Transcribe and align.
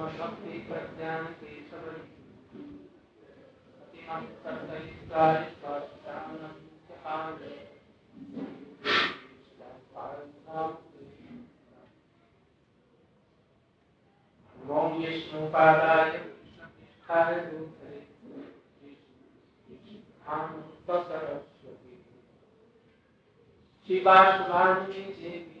भक्ति 0.00 0.58
प्रज्ञान 0.68 1.24
के 1.24 1.58
ओम 14.70 14.92
विष्णुपादाय 14.92 16.10
कृष्णपृष्ठाय 16.10 17.34
भूतले 17.34 18.00
सरस्वती 21.02 21.96
शिवाशुभानुमे 23.88 25.04
देवी 25.20 25.60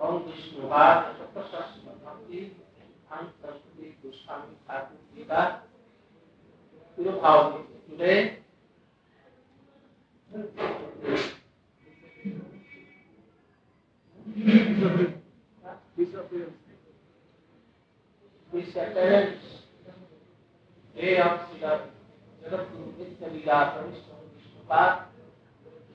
ओम 0.00 0.16
विष्णुवाद 0.22 0.98
भक्ति 1.36 2.40
सरस्वती 3.42 3.88
गोस्वामी 4.02 4.54
ठाकुर 4.68 5.24
का 5.30 5.42
भाव 7.20 7.42
today 7.88 8.36
appearance, 18.76 19.38
day 20.96 21.16
of 21.18 21.40
Srila 21.40 21.72
Jagatguru 22.42 22.88
Nitya 22.98 23.28
Leela 23.32 23.58
Pravishna 23.72 24.14
Vishnupat, 24.34 24.94
Sri 25.10 25.13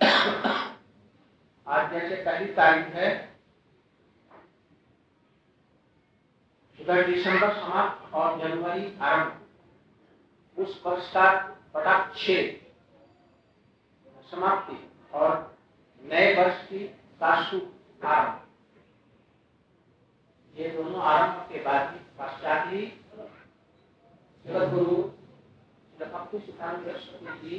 आज 0.00 1.90
जैसे 1.92 2.16
पहली 2.16 2.52
तारीख 2.54 2.86
है 2.94 3.08
उधर 6.78 7.06
दिसंबर 7.06 7.52
समाप्त 7.54 8.14
और 8.14 8.38
जनवरी 8.38 8.84
आरंभ। 8.98 9.32
उस 10.56 10.82
वर्ष 10.86 11.10
का 11.12 11.30
पटाक्ष 11.74 12.26
समाप्ति 14.30 14.76
और 15.14 15.30
नए 16.02 16.34
वर्ष 16.34 16.62
की 16.68 16.80
सासु 17.20 17.60
आरंभ। 18.04 18.36
ये 20.56 20.68
दोनों 20.68 21.02
आरंभ 21.04 21.36
के 21.52 21.58
बाद 21.64 21.92
ही 21.92 21.98
पश्चात 22.18 22.72
ही 22.72 22.82
जगत 24.44 24.68
गुरु 24.70 24.96
सिद्धांत 26.38 26.84
सरस्वती 26.84 27.48
जी 27.48 27.58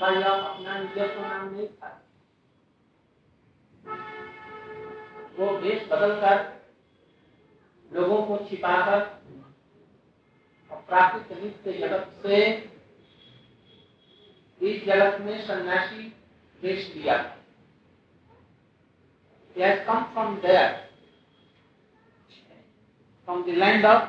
उनका 0.00 0.12
यह 0.12 0.28
अपना 0.28 0.78
निजर 0.78 1.08
का 1.08 1.22
नाम 1.22 1.48
नहीं 1.54 1.66
था 1.68 1.96
वो 5.38 5.56
भेष 5.60 5.82
बदलकर 5.88 6.38
लोगों 7.90 8.22
को 8.26 8.36
छिपाकर 8.48 9.00
प्राकृतिक 10.70 11.42
नित्य 11.42 11.72
जगत 11.78 12.12
से 12.22 12.38
इस 14.60 14.84
जगत 14.86 15.20
में 15.20 15.36
सन्यासी 15.46 16.08
भेष 16.62 16.92
दिया 16.94 17.18
He 19.56 19.62
has 19.62 19.80
come 19.84 20.04
from 20.14 20.36
there, 20.42 20.84
from 23.28 23.44
the 23.46 23.54
land 23.54 23.84
of 23.84 24.08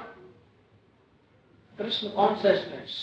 Krishna 1.80 2.12
consciousness, 2.12 2.94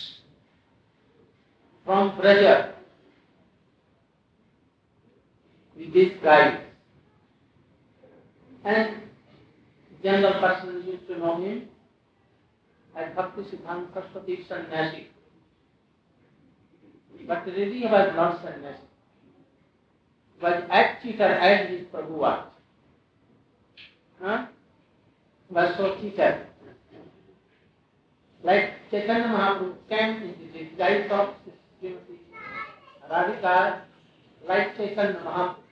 from 1.87 2.13
pleasure 2.17 2.78
with 5.79 5.95
this 5.95 6.13
guide. 6.23 6.61
And 8.65 8.97
general 10.03 10.41
person 10.41 10.85
used 10.87 11.07
to 11.09 11.19
know 11.19 11.37
him 11.43 11.69
as 12.97 13.15
Bhakti 13.15 13.43
Siddhanta 13.43 13.93
Saraswati 13.95 14.45
Sannyasi. 14.49 15.07
But 17.27 17.47
really 17.47 17.81
he 17.81 17.85
was 17.85 18.13
not 18.17 18.43
sannyasi. 18.43 18.81
He 20.39 20.45
was 20.45 20.63
as 20.71 20.87
cheater 21.03 21.25
as 21.25 21.71
his 21.71 21.87
Prabhu 21.87 22.11
was. 22.11 22.47
Huh? 24.23 24.47
He 25.49 25.55
was 25.55 25.75
so 25.77 25.97
cheater. 26.01 26.47
Like 28.43 28.71
Chaitanya 28.91 29.27
Mahaprabhu 29.27 29.75
came 29.89 30.23
in 30.23 30.35
the 30.41 30.59
disguise 30.59 31.11
of 31.11 31.35
Srimati 31.83 32.19
Radhika, 33.11 33.81
like 34.47 34.77
Chaitanya 34.77 35.21
Mahaprabhu. 35.25 35.68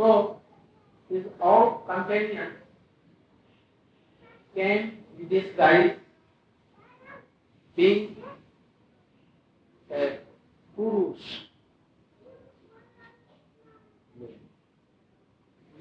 So, 0.00 0.40
his 1.10 1.24
all 1.42 1.84
companions 1.86 2.54
came 4.54 5.00
with 5.18 5.28
this 5.28 5.44
guy 5.58 5.96
being 7.76 8.16
a 9.92 10.20
Purush, 10.74 11.18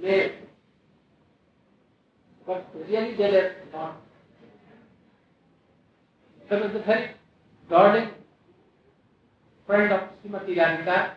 male, 0.01 0.31
but 2.45 2.67
really 2.89 3.15
they 3.15 3.31
were 3.31 3.51
not. 3.71 4.01
He 6.49 6.55
was 6.55 6.75
a 6.75 6.79
very 6.79 7.11
darling 7.69 8.09
friend 9.65 9.93
of 9.93 10.01
Srimati 10.21 10.57
Radhika 10.57 11.11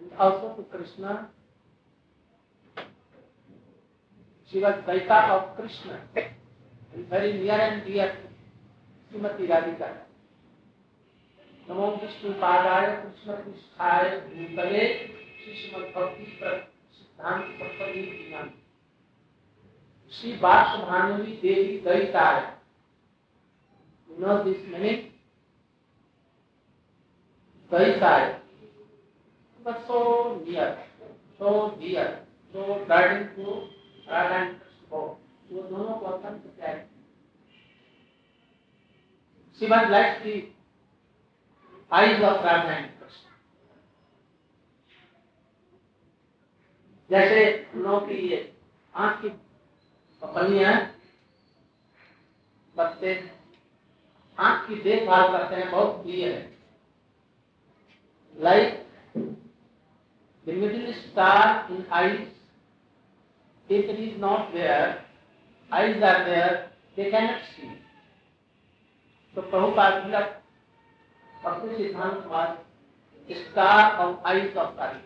and 0.00 0.12
also 0.18 0.56
to 0.56 0.62
Krishna. 0.76 1.28
She 4.50 4.60
was 4.60 4.74
Daita 4.86 5.30
of 5.30 5.56
Krishna 5.56 6.00
and 6.14 7.08
very 7.08 7.32
near 7.38 7.60
and 7.60 7.84
dear 7.84 8.12
to 8.12 9.18
Srimati 9.18 9.48
Radhika. 9.48 9.88
नमो 11.68 11.86
विष्णु 12.02 12.32
पादाय 12.40 12.84
कृष्ण 12.96 13.34
पृष्ठाय 13.36 14.04
भूतले 14.26 14.82
श्री 15.38 15.54
श्रीमद 15.54 15.88
भक्ति 15.96 16.26
सिद्धांत 16.98 17.46
सरस्वती 17.58 18.02
श्री 20.12 20.36
भानुवी 20.36 21.32
देवी 21.42 21.78
दैताय 21.86 22.40
You 24.08 24.20
know 24.20 24.36
this 24.44 24.62
meaning? 24.72 25.02
दैताय 27.72 28.34
but 29.64 29.82
so 29.88 30.40
near, 30.46 30.78
so 31.38 31.74
dear, 31.80 32.20
so 32.52 32.84
guarding 32.86 33.28
to 33.34 33.75
वो 35.50 35.62
दोनों 35.62 35.94
को 35.94 36.06
अत्यंत 36.06 36.42
प्यारे 36.56 36.84
of 42.22 42.44
Radha 42.44 42.76
and 42.76 42.90
जैसे 47.10 47.42
लोग 47.76 48.08
की 48.08 48.14
ये 48.28 48.38
आँख 48.94 49.20
की 49.22 49.28
पपलियाँ 50.22 50.72
बच्चे 52.76 53.12
आँख 54.38 54.66
की 54.68 54.74
देखभाल 54.82 55.28
करते 55.32 55.54
हैं 55.54 55.70
बहुत 55.70 56.02
प्रिय 56.02 56.28
है। 56.28 56.40
Like 58.34 58.86
the 59.16 60.48
middle 60.48 60.92
star 60.94 61.72
in 61.72 61.86
eyes 61.92 62.35
if 63.68 63.88
it 63.88 63.98
is 63.98 64.20
not 64.20 64.52
there, 64.52 65.04
eyes 65.70 65.96
are 66.02 66.24
there, 66.24 66.70
they 66.96 67.10
cannot 67.10 67.40
see. 67.54 67.70
तो 69.34 69.42
प्रभुपाद 69.42 69.92
तिलक 70.02 70.42
अपने 71.46 71.76
सिद्धांत 71.76 72.26
बाद 72.28 72.50
स्टार 73.30 73.96
ऑफ़ 74.02 74.28
आईज 74.28 74.56
ऑफ़ 74.56 74.76
तारीख 74.76 75.02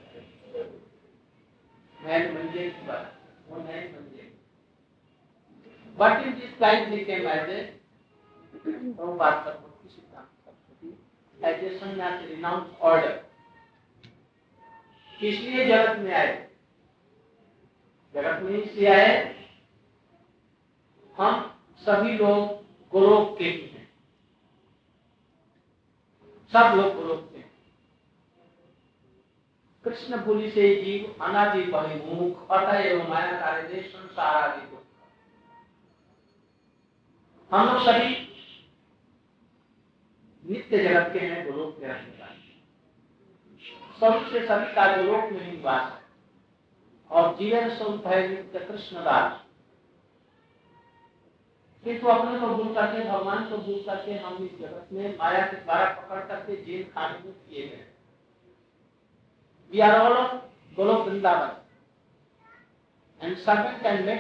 नैन 2.05 2.23
मंजे 2.35 2.69
की 2.71 2.87
बात 2.87 3.07
वो 3.49 3.57
नैन 3.63 3.85
मंजे। 3.95 4.25
But 5.99 6.27
in 6.27 6.39
this 6.41 6.61
life 6.61 6.89
became 6.91 7.27
as 7.33 7.49
Prabhupada 8.55 9.45
का 9.45 9.51
मुख्य 9.63 9.89
सिद्धांत 9.89 11.45
एज 11.45 11.65
ए 11.65 11.79
संन्यास 11.79 12.23
रिनाउंस 12.29 12.79
ऑर्डर। 12.83 13.15
इसलिए 15.21 15.67
जगत 15.69 15.99
में 15.99 16.15
आए? 16.15 16.50
जगत 18.15 18.43
में 18.43 18.63
इसलिए 18.63 18.89
आए 18.89 19.49
हम 21.17 21.61
सभी 21.79 22.13
लोग 22.13 22.63
गोलोक 22.91 23.39
के 23.39 23.45
ही 23.45 23.61
हैं। 23.61 23.93
सब 26.53 26.77
लोग 26.77 26.95
गोलोक 26.95 27.31
के 27.33 27.39
हैं। 27.39 27.51
कृष्ण 29.85 30.25
पुली 30.25 30.51
से 30.51 30.85
जीव 30.85 31.25
अनादि 31.25 31.63
बहिमुख 31.63 32.51
अतएव 32.51 33.09
माया 33.09 33.41
कार्य 33.41 33.83
संसार 33.83 34.51
आदि 34.51 34.67
को। 34.67 34.87
हम 37.53 37.67
लोग 37.67 37.83
सभी 37.83 38.27
नित्य 40.51 40.79
जगत 40.79 41.13
के 41.13 41.19
हैं, 41.19 41.51
गोलोक 41.51 41.81
के 41.81 41.87
रहने 41.87 42.19
वाले। 42.21 42.41
स्वरूप 43.99 44.33
से 44.33 44.47
सभी 44.47 44.75
का 44.75 44.97
गोलोक 44.97 45.33
में 45.33 45.45
ही 45.45 45.53
निवास 45.53 45.93
है। 45.93 46.00
और 47.11 47.37
जीवन 47.37 47.77
स्वरूप 47.77 48.07
है 48.07 48.29
नित्य 48.29 48.59
कृष्ण 48.59 48.97
दास 48.97 49.47
किंतु 51.85 52.07
अपने 52.07 52.41
को 52.41 52.47
भूल 52.47 52.75
करके, 52.75 53.05
भगवान 53.11 53.51
को 53.51 53.59
भूल 53.59 53.83
करके 53.87 54.13
हम 54.13 54.45
इस 54.45 54.59
जगत 54.59 54.89
में 54.93 55.19
माया 55.19 55.47
के 55.47 55.57
द्वारा 55.57 55.91
पकड़ 55.91 56.21
करके 56.21 56.65
जेल 56.65 56.85
खाने 56.93 57.19
में 57.19 57.33
किए 57.33 57.69
गए। 57.69 57.87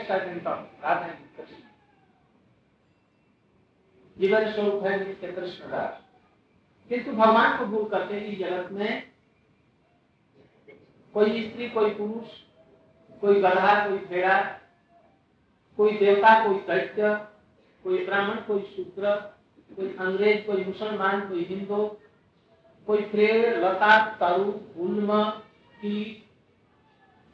Servant 0.06 0.46
of 0.46 0.58
Radha 0.82 1.04
and 1.04 1.36
Krishna. 1.36 1.66
जीवन 4.19 4.52
स्वरूप 4.52 4.84
है 4.84 5.06
नित्य 5.06 5.32
कृष्ण 5.32 5.64
किंतु 6.88 7.12
भगवान 7.12 7.58
को 7.58 7.66
भूल 7.66 7.88
करके 7.88 8.19
इस 8.19 8.38
जगत 8.38 8.72
में 8.72 9.10
कोई 11.14 11.50
स्त्री, 11.50 11.69
कोई 11.69 11.90
पुरुष 11.90 12.26
कोई 13.20 13.40
गधा 13.40 13.88
कोई 13.88 13.99
भेड़ा, 13.99 14.38
कोई 15.76 15.93
देवता, 15.93 16.46
कोई 16.46 16.58
दैत्य, 16.58 17.14
कोई 17.84 18.05
ब्राह्मण, 18.06 18.37
कोई 18.37 18.62
शूद्र, 18.76 19.14
कोई 19.76 19.96
अंग्रेज़, 20.00 20.46
कोई 20.46 20.64
मुसलमान, 20.64 21.28
कोई 21.28 21.44
हिंदू, 21.44 21.84
कोई 22.87 22.99
लता, 23.56 23.99
तरु 24.14 24.52
उन्म 24.82 25.25
की 25.81 26.26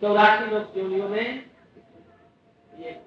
चौरासी 0.03 0.51
लोग 0.51 0.79
योनियों 0.79 1.09
में 1.09 1.51
ये 2.79 3.01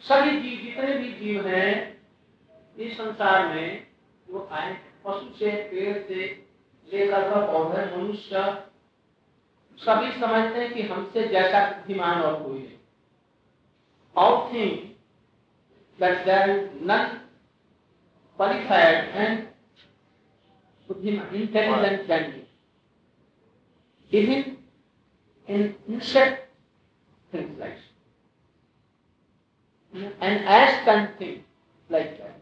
सभी 0.00 0.40
जीव, 0.40 0.62
जितने 0.64 0.96
भी 0.98 1.12
जीव 1.12 1.46
हैं, 1.46 2.02
इस 2.78 2.96
संसार 2.96 3.54
में 3.54 3.86
वो 4.30 4.48
आए, 4.52 4.72
पशु 5.04 5.34
से, 5.38 5.50
पेड़ 5.50 5.96
से, 6.02 6.24
लेकर 6.92 7.46
पौधे, 7.46 7.96
मनुष्य 7.96 8.40
सभी 9.78 10.20
समझते 10.20 10.64
हैं 10.64 10.74
कि 10.74 10.82
हमसे 10.82 11.28
जैसा 11.28 11.70
बुद्धिमान 11.70 12.22
और 12.22 12.42
कोई 12.42 12.58
नहीं। 12.58 12.78
एंड 19.12 19.46
बुद्धिमान 20.88 21.34
इंटेलिजेंट 21.34 22.06
देन 22.06 22.44
लाइक 31.90 32.34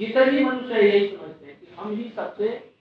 जितने 0.00 0.24
भी 0.24 0.44
मनुष्य 0.44 0.74
यही 0.74 1.16
समझते 1.16 1.46
हैं 1.46 1.60
कि 1.60 1.66
हम 1.66 1.96
ही 1.96 2.12
सबसे 2.16 2.73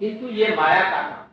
किंतु 0.00 0.28
ये 0.28 0.54
माया 0.56 0.82
का 0.90 1.00
काम 1.02 1.28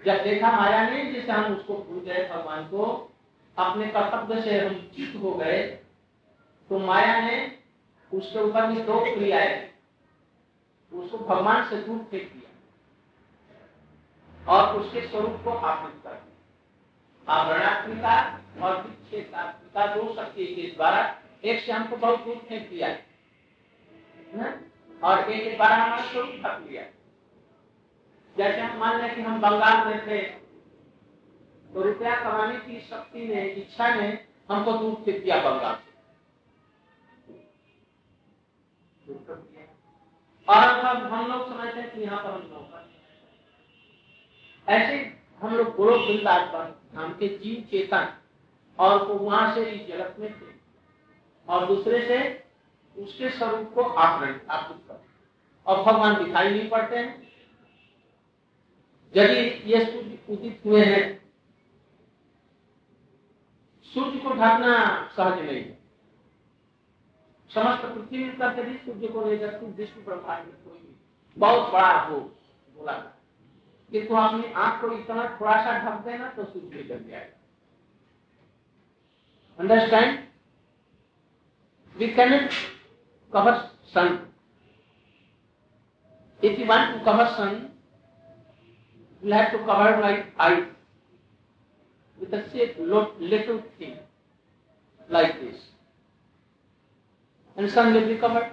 जब 0.00 0.22
देखा 0.24 0.50
माया 0.52 0.88
ने, 0.90 1.04
जैसे 1.12 1.32
हम 1.32 1.54
उसको 1.54 1.74
भूल 1.74 2.00
गए, 2.00 2.28
भगवान 2.28 2.64
को, 2.64 2.84
अपने 3.56 3.86
कर्तव्य 3.86 4.40
से 4.42 4.58
हम 4.58 4.74
चित 4.96 5.16
हो 5.22 5.30
गए 5.34 5.62
तो 6.70 6.78
माया 6.78 7.20
ने 7.20 7.36
उसके 8.12 8.38
ऊपर 8.40 8.66
में 8.66 8.84
दो 8.86 8.98
क्रियाएँ 9.04 9.54
उसको 10.92 11.18
भगवान 11.18 11.68
से 11.70 11.76
दूर 11.76 11.98
फेंक 12.10 12.32
दिया 12.32 12.50
और 14.52 14.76
उसके 14.76 15.00
स्वरूप 15.08 15.40
को 15.44 15.50
आवृत 15.50 16.00
कर 16.04 16.10
दिया। 16.10 17.34
आवरणात्मिका 17.34 18.16
और 18.62 18.72
विच्छेदात्मिका 18.82 19.86
दो 19.94 20.14
शक्ति 20.14 20.46
के 20.46 20.62
द्वारा 20.76 21.00
एक 21.44 21.64
से 21.64 21.72
हमको 21.72 21.96
बहुत 21.96 22.24
दूर 22.24 22.36
फेंक 22.48 22.68
दिया 22.70 22.88
और 25.04 25.30
एक 25.30 25.56
द्वारा 25.56 25.76
हमारा 25.76 26.04
स्वरूप 26.04 26.34
ढक 26.44 26.66
लिया। 26.68 26.82
जैसे 28.36 28.60
हम 28.60 28.78
मान 28.80 29.00
लें 29.00 29.14
कि 29.14 29.22
हम 29.22 29.40
बंगाल 29.40 29.86
में 29.86 30.06
थे 30.06 30.20
तो 31.70 31.82
रुपया 31.82 32.14
कमाने 32.20 32.56
की 32.58 32.80
शक्ति 32.82 33.26
ने 33.28 33.44
इच्छा 33.52 33.88
ने 33.94 34.06
हमको 34.50 34.72
दूर 34.72 34.94
फेंक 35.04 35.22
दिया 35.24 35.36
बंगाल 35.42 35.74
से। 35.74 35.92
और 40.48 40.68
अब 40.68 40.96
हम 41.12 41.26
लोग 41.30 41.48
समझते 41.48 41.80
हैं 41.80 41.90
कि 41.94 42.00
यहाँ 42.00 42.22
पर 42.24 42.30
हम 42.30 42.40
लोग 42.52 42.62
ऐसे 44.66 44.96
हम 45.42 45.54
लोग 45.56 45.74
गोलोक 45.76 46.00
वृंदावन 46.00 46.46
पर 46.48 46.70
धाम 46.94 47.12
के 47.14 47.28
जीव 47.38 47.64
चेतन, 47.70 48.06
और 48.78 49.06
वो 49.06 49.14
वहाँ 49.16 49.54
से 49.54 49.64
इस 49.64 49.86
जगत 49.88 50.16
में 50.18 50.30
थे। 50.30 50.52
और 51.48 51.66
दूसरे 51.66 52.00
से 52.06 52.18
उसके 52.96 53.30
स्वरूप 53.30 53.72
को 53.74 53.82
आप 53.82 54.22
आवृत 54.50 54.84
कर। 54.88 55.02
और 55.66 55.82
भगवान 55.82 56.24
दिखाई 56.24 56.50
नहीं 56.50 56.68
पड़ते 56.70 56.96
हैं। 56.96 57.22
यदि 59.16 59.72
ये 59.72 59.84
सूर्य 59.84 60.18
उदित 60.30 60.62
हुए 60.66 60.84
हैं, 60.84 61.32
सूर्य 63.84 64.18
को 64.18 64.30
ढकना 64.30 64.74
सहज 65.08 65.38
नहीं 65.40 65.56
है। 65.56 65.78
समस्त 67.50 67.82
पृथ्वी 67.84 68.32
करके 68.32 68.62
भी 68.62 68.76
सूर्य 68.76 69.08
को 69.08 69.24
ले 69.24 69.38
जाती 69.38 69.66
विश्व 69.66 70.00
ब्रह्मांड 70.00 70.46
में 70.46 70.56
कोई 70.56 70.96
बहुत 71.36 71.72
बड़ा 71.72 72.00
हो, 72.00 72.18
बोला। 72.74 72.92
किंतु 73.92 74.14
अपनी 74.14 74.52
आँख 74.52 74.80
को 74.80 74.90
इतना 74.92 75.24
थोड़ा 75.40 75.56
सा 75.64 75.78
ढक 75.80 76.04
देना 76.04 76.28
तो 76.28 76.44
सूर्य 76.44 76.82
जल 76.82 77.04
जाएगा। 77.04 77.40
Understand 79.58 80.18
we 81.96 82.08
can 82.08 82.48
cover 83.34 83.54
sun 83.92 84.18
if 86.42 86.58
you 86.58 86.66
want 86.66 86.94
to 86.94 87.04
cover 87.04 87.26
sun 87.36 87.54
you 89.22 89.32
have 89.32 89.52
to 89.52 89.58
cover 89.70 89.90
my 90.00 90.12
eye 90.38 90.64
with 92.18 92.34
a 92.34 92.42
little 93.20 93.62
thing 93.78 93.96
like 95.08 95.40
this 95.40 95.64
and 97.56 97.70
sun 97.70 97.94
will 97.94 98.06
be 98.08 98.18
covered 98.18 98.50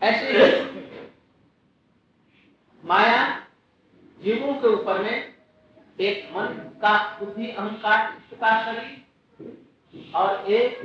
As 0.00 0.22
if 0.22 0.66
माया 2.84 3.22
जीवों 4.24 4.54
के 4.62 4.68
ऊपर 4.74 5.02
में 5.02 5.34
एक 6.00 6.30
मन 6.34 6.54
का 6.82 6.92
बुद्धि 7.20 7.50
अहंकार 7.50 8.06
का 8.40 8.52
शरीर 8.64 10.12
और 10.16 10.50
एक 10.52 10.82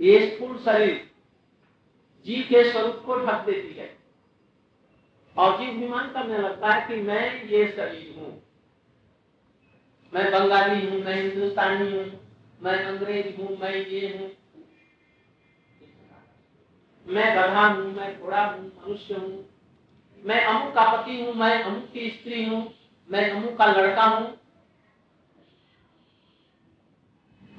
ये 0.00 0.18
स्थूल 0.30 0.58
शरीर 0.58 1.10
जीव 2.26 2.42
के 2.42 2.72
स्वरूप 2.72 3.02
को 3.06 3.16
ढक 3.26 3.44
देती 3.46 3.74
है। 3.74 3.98
और 5.36 5.58
जीव 5.58 5.80
विमान 5.80 6.12
करने 6.12 6.38
लगता 6.38 6.68
है 6.68 6.88
कि 6.88 7.02
मैं 7.02 7.44
ये 7.44 7.68
शरीर 7.68 8.14
हूँ। 8.18 8.42
मैं 10.14 10.32
बंगाली 10.32 10.86
हूँ, 10.86 11.00
मैं 11.00 11.22
हिंदुस्तानी 11.22 11.92
हूँ, 11.92 12.36
मैं 12.62 12.84
अंग्रेज़ 12.84 13.36
हूँ, 13.36 13.58
मैं 13.58 13.74
ये 13.74 14.18
हूँ। 14.18 14.30
मैं 17.06 17.36
गधा 17.36 17.66
हूँ, 17.66 17.94
मैं 17.94 18.20
घोड़ा 18.20 18.44
हूँ, 18.44 18.66
मनुष्य 18.66 19.14
हूँ। 19.14 19.48
मैं 20.24 20.44
अमुक 20.44 20.74
का 20.74 20.96
पति 20.96 21.20
हूँ, 21.20 21.34
मैं 21.34 21.62
अमुक 21.62 21.92
की 21.92 22.10
स्त्री 22.10 22.44
हूँ, 22.44 22.74
मैं 23.10 23.30
अमुक 23.30 23.58
का 23.58 23.66
लड़का 23.66 24.02
हूँ। 24.02 24.38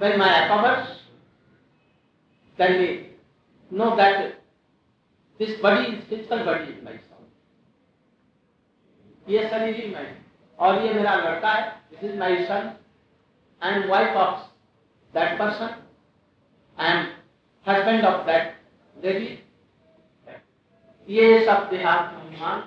When 0.01 0.11
my 0.11 0.27
alphabets 0.27 0.98
can 2.59 2.77
we 2.77 2.87
know 3.71 3.95
that 3.95 4.35
this 5.39 5.59
body 5.59 5.91
is 5.91 6.03
physical 6.05 6.43
body 6.43 6.73
is 6.73 6.83
myself. 6.83 7.05
ये 9.25 9.47
शरीर 9.49 9.75
ही 9.75 9.87
मैं 9.89 10.07
और 10.59 10.81
ये 10.83 10.93
मेरा 10.93 11.15
लड़का 11.15 11.49
है 11.49 11.67
this 11.91 12.03
is 12.03 12.17
my 12.19 12.45
son 12.45 12.71
am 13.61 13.87
wife 13.89 14.15
of 14.17 14.39
that 15.13 15.37
person 15.39 15.75
I 16.77 16.91
am 16.91 17.05
husband 17.65 18.05
of 18.05 18.25
that 18.25 18.55
lady 18.95 19.27
ये 21.07 21.45
सब 21.45 21.69
देहात 21.69 22.13
अनुमान 22.15 22.63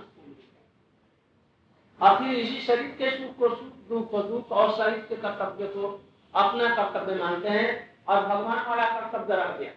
और 2.00 2.18
फिर 2.18 2.34
इसी 2.37 2.61
शरीर 2.61 2.90
के 2.99 3.11
सुख 3.11 3.37
को 3.38 3.49
सुख, 3.49 3.72
दुख 3.88 4.11
को 4.11 4.22
दुख 4.22 4.52
और 4.52 4.72
शरीर 4.76 5.04
के 5.08 5.16
कर्तव्य 5.16 5.66
को 5.76 5.88
अपना 6.34 6.75
कर्तव्य 6.75 7.14
मानते 7.14 7.49
हैं 7.50 7.70
और 8.08 8.26
भगवान 8.26 8.66
वाला 8.68 8.90
कर्तव्य 8.90 9.37
रख 9.37 9.58
दिया 9.58 9.72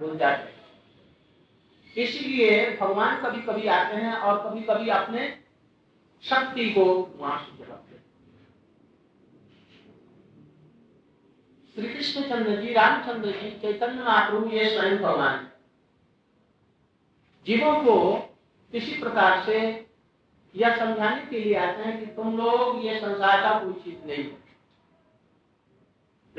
भूल 0.00 0.16
जाते 0.18 0.56
इसलिए 1.96 2.50
भगवान 2.80 3.20
कभी 3.22 3.40
कभी 3.42 3.66
आते 3.70 3.96
हैं 3.96 4.14
और 4.14 4.38
कभी 4.40 4.60
कभी 4.62 4.88
अपने 4.92 5.28
शक्ति 6.24 6.70
को 6.70 6.84
वहाँ 7.16 7.38
से 7.38 7.64
रखते 7.64 7.96
श्री 11.76 11.88
कृष्ण 11.88 12.22
चंद्र 12.22 12.56
जी, 12.56 12.72
रामचंद्र 12.72 13.30
जी, 13.32 13.50
चैतन्य 13.62 14.02
महाप्रभु 14.02 14.50
ये 14.50 14.68
स्वयं 14.70 14.96
भगवान 14.98 15.46
जीवों 17.46 17.74
को 17.82 17.98
किसी 18.72 18.98
प्रकार 19.00 19.44
से 19.44 19.58
यह 20.54 20.76
समझाने 20.76 21.24
के 21.26 21.40
लिए 21.40 21.54
आते 21.56 21.82
हैं 21.82 21.98
कि 22.00 22.06
तुम 22.14 22.36
लोग 22.36 22.84
ये 22.84 22.98
संसार 23.00 23.42
का 23.42 23.58
कोई 23.58 23.72
चीज़ 23.84 24.06
नहीं 24.06 24.24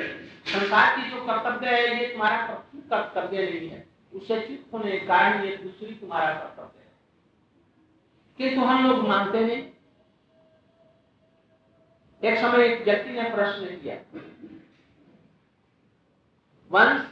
संसार 0.01 0.97
की 0.97 1.09
जो 1.09 1.25
कर्तव्य 1.25 1.69
है, 1.69 2.01
ये 2.01 2.13
तुम्हारा 2.13 2.63
कर्तव्य 2.75 3.49
नहीं 3.49 3.69
है। 3.69 3.87
उससे 4.13 4.47
चित्त 4.47 4.73
होने 4.73 4.91
के 4.91 5.05
कारण 5.05 5.43
ये 5.43 5.57
दूसरी 5.57 5.95
तुम्हारा 5.95 6.33
कर्तव्य 6.33 6.79
है। 6.79 6.91
किंतु 8.37 8.65
हम 8.65 8.87
लोग 8.87 9.07
मानते 9.07 9.39
नहीं। 9.39 9.71
एक 12.23 12.37
समय 12.37 12.65
एक 12.65 12.83
व्यक्ति 12.83 13.09
ने 13.09 13.23
प्रश्न 13.23 13.65
किया। 13.65 13.95
वंस 16.71 17.07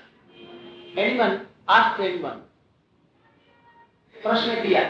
एनिमन 0.97 1.47
प्रश्न 4.23 4.67
किया। 4.67 4.89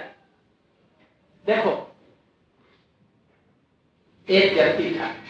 देखो, 1.46 1.96
एक 4.30 4.54
व्यक्ति 4.54 5.00
था। 5.00 5.27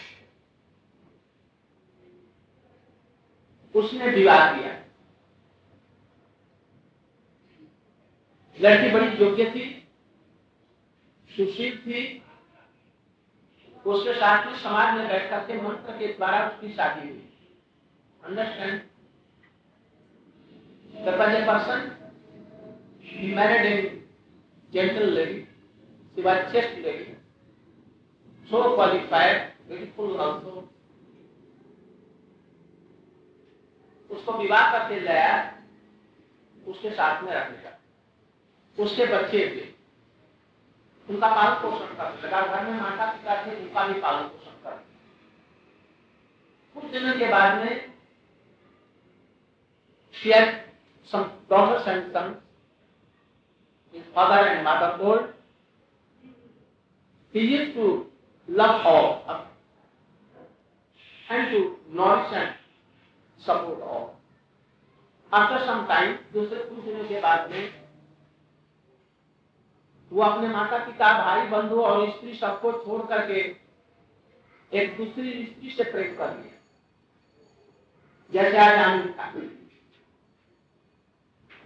उसने 3.78 4.08
विवाह 4.08 4.52
किया। 4.52 4.72
लड़की 8.56 8.90
बड़ी 8.90 9.06
योग्य 9.24 9.44
थी, 9.50 9.64
सुशील 11.30 11.76
थी। 11.78 12.00
उसके 13.84 14.14
साथ 14.14 14.46
ही 14.46 14.54
समाज 14.60 14.94
में 14.94 15.08
बैठ 15.08 15.28
करके 15.30 15.60
मंत्र 15.62 15.98
के 15.98 16.06
द्वारा 16.06 16.38
उसकी 16.48 16.72
शादी 16.72 17.08
हुई। 17.08 17.24
Understand 18.22 18.80
person 21.46 21.80
married 23.34 23.66
in 23.66 23.76
gentle 24.72 25.12
lady 25.12 25.40
she was chaste 26.14 26.78
lady 26.78 27.12
so 28.48 28.62
qualified 28.74 29.36
very 29.68 29.86
उसको 34.10 34.32
विवाह 34.32 34.70
करके 34.72 35.00
लाया 35.00 35.34
उसके 36.66 36.90
साथ 36.90 37.22
में 37.22 37.32
रखने 37.32 37.58
का 37.58 38.82
उसके 38.82 39.06
बच्चे 39.06 39.46
थे 39.48 39.66
उनका 41.08 41.34
पालन 41.34 41.60
पोषण 41.62 41.94
कर 41.96 42.26
लगा 42.26 42.40
घर 42.40 42.66
में 42.66 42.80
माता 42.80 43.10
पिता 43.12 43.42
थे 43.46 43.56
उनका 43.56 43.86
भी 43.86 44.00
पालन 44.00 44.28
पोषण 44.28 44.62
कर 44.64 44.84
कुछ 46.76 46.90
दिनों 46.92 47.14
के 47.18 47.28
बाद 47.28 47.58
में 47.58 47.86
share 50.14 50.68
some 51.10 51.30
daughters 51.48 51.86
and 51.86 52.12
sons, 52.12 52.36
his 53.94 54.02
father 54.14 54.48
and 54.48 54.64
mother 54.64 54.98
told, 54.98 55.20
he 57.34 57.40
used 57.40 57.74
to 57.74 58.06
love 58.48 58.82
support 63.46 63.82
all. 63.82 64.06
After 65.32 65.58
some 65.66 65.86
time, 65.88 66.16
दूसरे 66.32 66.64
कुछ 66.64 66.84
दिनों 66.84 67.04
के 67.04 67.20
बाद 67.20 67.50
में 67.50 67.88
वो 70.12 70.22
अपने 70.22 70.48
माता 70.48 70.78
पिता 70.84 71.12
भाई 71.18 71.46
बंधु 71.48 71.80
और 71.82 72.10
स्त्री 72.10 72.34
सबको 72.34 72.72
छोड़ 72.72 73.02
करके 73.06 73.40
एक 74.72 74.96
दूसरी 74.96 75.44
स्त्री 75.46 75.70
से 75.70 75.84
प्रेम 75.90 76.16
कर 76.16 76.36
लिया। 76.36 76.54
जैसे 78.32 78.58
आज 78.58 78.78
आनंद 78.78 79.14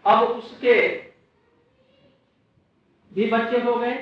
अब 0.04 0.22
उसके 0.22 0.74
भी 3.12 3.26
बच्चे 3.30 3.60
हो 3.60 3.74
गए। 3.76 3.94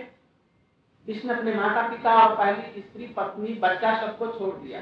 इसने 1.07 1.33
अपने 1.35 1.55
माता 1.55 1.83
पिता 1.89 2.15
और 2.23 2.37
पहली 2.37 2.83
स्त्री 2.83 3.07
पत्नी 3.07 3.55
बच्चा 3.55 3.91
सबको 4.00 4.27
छोड़ 4.39 4.55
दिया। 4.57 4.81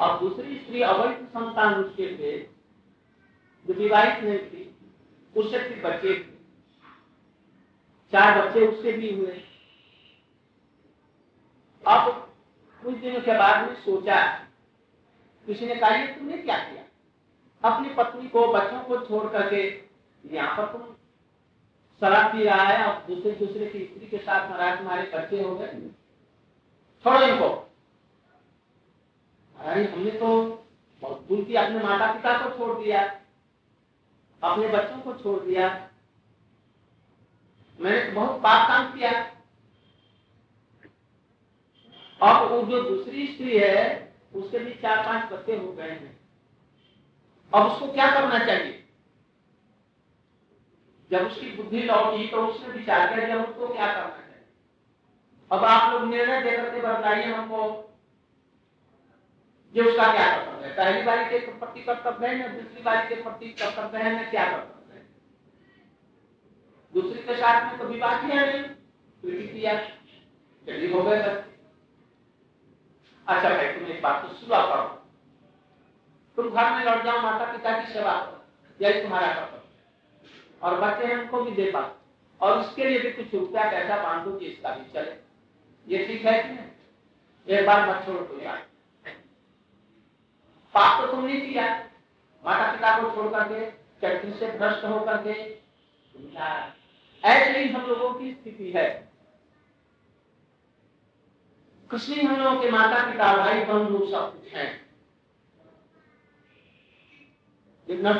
और 0.00 0.20
दूसरी 0.20 0.58
स्त्री 0.58 0.82
अवैध 0.82 1.26
संतान 1.26 1.74
उसके 1.74 2.18
थे 2.18 2.38
जो 3.66 3.74
विवाहित 3.74 4.24
नहीं 4.24 4.38
थी, 4.38 4.76
उससे 5.36 5.58
भी 5.58 5.82
बच्चे 5.82 6.14
थे। 6.14 6.40
चार 8.12 8.46
बच्चे 8.46 8.66
उससे 8.66 8.92
भी 8.92 9.14
हुए। 9.14 9.42
अब 11.86 12.32
कुछ 12.82 12.96
दिनों 12.96 13.20
के 13.20 13.38
बाद 13.38 13.68
में 13.68 13.74
सोचा, 13.76 14.32
किसी 15.46 15.66
ने 15.66 15.74
कहा 15.74 16.06
तुमने 16.06 16.38
क्या 16.38 16.58
किया? 16.58 16.82
अपनी 17.70 17.94
पत्नी 17.94 18.28
को, 18.28 18.52
बच्चों 18.52 18.80
को 18.80 19.06
छोड़ 19.06 19.32
करके 19.32 19.90
यहाँ 20.34 20.56
पर 20.56 20.72
तुम 20.72 20.82
शराब 22.00 22.32
पी 22.32 22.44
रहा 22.44 22.62
है 22.62 22.84
और 22.86 23.06
दूसरे 23.06 23.32
दूसरे 23.32 23.66
की 23.66 23.84
स्त्री 23.84 24.06
के 24.06 24.18
साथ 24.18 24.48
महाराज 24.50 24.78
तुम्हारे 24.78 25.10
बच्चे 25.14 25.42
हो 25.42 25.54
गए। 25.54 25.66
छोड़ो 27.04 27.22
इनको। 27.22 27.69
अरे 29.60 29.84
हमने 29.84 30.10
तो 30.10 30.26
बहुत 31.00 31.20
दूर 31.20 31.44
की 31.44 31.54
अपने 31.54 31.82
माता 31.82 32.12
पिता 32.12 32.48
को 32.48 32.58
छोड़ 32.58 32.84
दिया। 32.84 33.20
अपने 34.42 34.68
बच्चों 34.68 35.00
को 35.00 35.22
छोड़ 35.22 35.42
दिया। 35.42 35.90
मैंने 37.80 38.06
तो 38.06 38.12
बहुत 38.12 38.30
पाप 38.30 38.68
काम 38.68 38.98
किया। 38.98 39.10
अब 42.22 42.52
वो 42.52 42.62
जो 42.62 42.82
दूसरी 42.82 43.26
स्त्री 43.26 43.58
है, 43.58 44.14
उसके 44.34 44.58
भी 44.58 44.74
चार 44.74 45.06
पाँच 45.06 45.32
बच्चे 45.32 45.56
हो 45.56 45.72
गए 45.72 45.90
हैं। 45.90 46.20
अब 47.54 47.66
उसको 47.66 47.92
क्या 47.92 48.10
करना 48.10 48.38
चाहिए? 48.38 48.88
जब 51.10 51.26
उसकी 51.26 51.56
बुद्धि 51.56 51.82
लौटी 51.82 52.26
तो 52.26 52.46
उसने 52.46 52.68
विचार 52.68 53.14
किया, 53.14 53.28
जब 53.28 53.48
उसको 53.48 53.74
क्या 53.74 53.92
करना 53.92 54.16
चाहिए? 54.16 54.44
अब 55.52 55.64
आप 55.64 55.92
लोग 55.92 56.10
निर्णय 56.10 56.42
दे 56.42 56.56
करके 56.56 56.80
बताइए 56.80 57.24
हमको। 57.24 57.86
जो 59.74 59.84
उसका 59.84 60.12
क्या 60.12 60.26
कर्तव्य 60.36 60.66
है? 60.66 60.72
पहली 60.76 61.02
बारी 61.02 61.24
के 61.24 61.38
प्रति 61.50 61.80
कर्तव्य 61.80 62.28
है 62.28 62.38
या 62.40 62.48
दूसरी 62.48 62.82
बारी 62.82 63.08
के 63.08 63.22
प्रति 63.22 63.48
कर्तव्य 63.60 63.98
है 63.98 64.12
ना 64.16 64.22
क्या 64.30 64.44
कर्तव्य 64.44 64.94
है? 64.94 65.06
दूसरी 66.94 67.22
के 67.22 67.36
साथ 67.36 67.66
में 67.66 67.78
तो 67.78 67.84
विवाह 67.84 68.16
किया 68.22 68.44
नहीं। 68.46 68.62
प्रीति 69.22 69.46
किया 69.48 69.74
चलिए 70.66 70.92
हो 70.92 71.02
गए 71.02 71.20
अच्छा 73.26 73.48
भाई, 73.48 73.66
तुम 73.66 73.86
एक 73.86 74.02
बात 74.02 74.22
तो 74.22 74.34
सुना 74.34 74.60
करो। 74.66 74.82
तुम 76.36 76.50
घर 76.50 76.70
में 76.70 76.84
लौट 76.84 77.04
जाओ 77.04 77.20
माता 77.20 77.52
पिता 77.52 77.78
की 77.80 77.92
सेवा 77.92 78.12
करो। 78.12 78.86
यही 78.86 79.02
तुम्हारा 79.02 79.32
कर्तव्य 79.34 79.58
और 80.62 80.80
बच्चे 80.80 81.06
हैं, 81.06 81.16
उनको 81.20 81.42
भी 81.44 81.50
दे 81.50 81.70
पाओ 81.70 81.90
और 82.40 82.58
उसके 82.58 82.84
लिए 82.84 82.98
भी 82.98 83.10
कुछ 83.12 83.34
रुपया 83.34 83.70
पैसा 83.70 84.02
बाँध 84.02 84.38
कि 84.38 84.46
इसका 84.46 84.74
भी 84.74 84.92
चले। 84.92 85.12
ये 85.86 86.06
ठीक 86.06 86.26
है 86.26 86.42
कि 86.42 86.48
नहीं? 86.48 87.58
एक 87.58 87.66
बार 87.66 87.88
मत 87.90 88.04
छोड़ो 88.06 88.20
तो 88.20 88.40
यार 88.40 88.66
पाप 90.74 91.00
तो 91.00 91.06
तुमने 91.12 91.36
किया। 91.36 91.66
माता 92.44 92.72
पिता 92.72 92.90
को 93.00 93.10
छोड़ 93.14 93.28
करके 93.32 93.70
चर्ची 94.00 94.32
से 94.38 94.50
भ्रष्ट 94.58 94.84
होकर 94.84 95.16
के 95.26 95.32
ऐसे 97.22 97.58
ही 97.58 97.68
हम 97.68 97.86
लोगों 97.86 98.12
की 98.14 98.32
स्थिति 98.32 98.70
है। 98.72 98.88
कृष्ण 101.90 102.26
हम 102.26 102.36
लोगों 102.36 102.60
के 102.60 102.70
माता 102.70 103.04
पिता 103.06 103.36
भाई 103.36 103.64
बंधु 103.64 103.98
सब 104.10 104.32
कुछ 104.32 104.54
है। 104.54 104.66
Not 107.88 108.18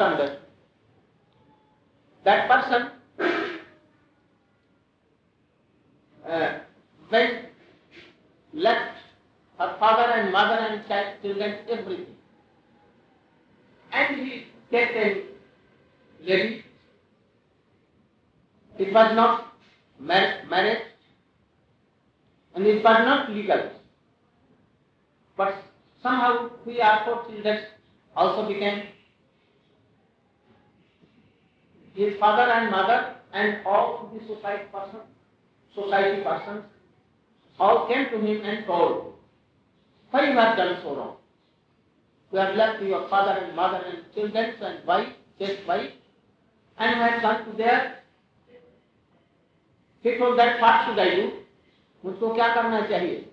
father 9.80 10.11
and 10.11 10.28
mother 10.28 10.62
and 10.62 10.83
child 10.88 11.23
children 11.23 11.52
everything 11.71 12.19
and 13.92 14.16
he 14.26 14.47
a 14.73 15.25
lady, 16.23 16.64
it 18.78 18.92
was 18.92 19.14
not 19.14 19.52
mar- 19.99 20.42
marriage, 20.49 20.82
and 22.54 22.66
it 22.66 22.85
was 22.85 23.04
not 23.04 23.30
legal. 23.30 23.70
But 25.37 25.54
somehow 26.02 26.50
we 26.66 26.80
are 26.80 27.04
four 27.04 27.25
children 27.28 27.61
also 28.16 28.49
became 28.49 28.82
his 31.94 32.18
father 32.18 32.50
and 32.52 32.70
mother 32.70 33.16
and 33.32 33.66
all 33.66 34.11
the 34.12 34.20
society 34.26 34.64
persons, 34.73 35.02
society 35.75 36.23
persons, 36.23 36.64
all 37.59 37.87
came 37.88 38.09
to 38.11 38.18
him 38.18 38.44
and 38.44 38.66
told, 38.66 39.14
why 40.11 40.30
you 40.30 40.37
have 40.37 40.56
done 40.56 40.78
so 40.82 40.97
wrong? 40.97 41.16
You 42.32 42.38
have 42.38 42.54
left 42.54 42.82
your 42.82 43.08
father 43.08 43.32
and 43.32 43.56
mother 43.56 43.82
and 43.84 43.99
children 44.14 44.54
and 44.62 44.87
wife, 44.87 45.08
just 45.38 45.66
wife, 45.66 45.90
and 46.78 46.96
you 46.96 47.02
have 47.02 47.22
gone 47.22 47.44
to 47.46 47.56
there. 47.56 47.99
He 50.02 50.16
told 50.16 50.38
that, 50.38 50.60
what 50.60 50.87
should 50.87 50.99
I 50.99 51.14
do? 51.16 51.30
मुझको 52.04 52.34
क्या 52.34 52.54
करना 52.54 52.80
चाहिए 52.88 53.25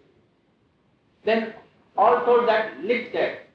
Then 1.26 1.54
all 1.98 2.26
told 2.26 2.48
that, 2.50 2.84
live 2.84 3.14
there. 3.14 3.48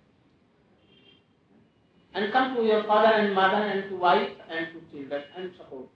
and 2.15 2.33
come 2.33 2.55
to 2.57 2.63
your 2.63 2.85
father 2.85 3.13
and 3.15 3.35
mother 3.35 3.63
and 3.65 3.89
to 3.91 3.97
wife 3.97 4.31
and 4.51 4.67
to 4.73 4.81
children 4.91 5.23
and 5.37 5.51
support 5.57 5.83
them. 5.83 5.89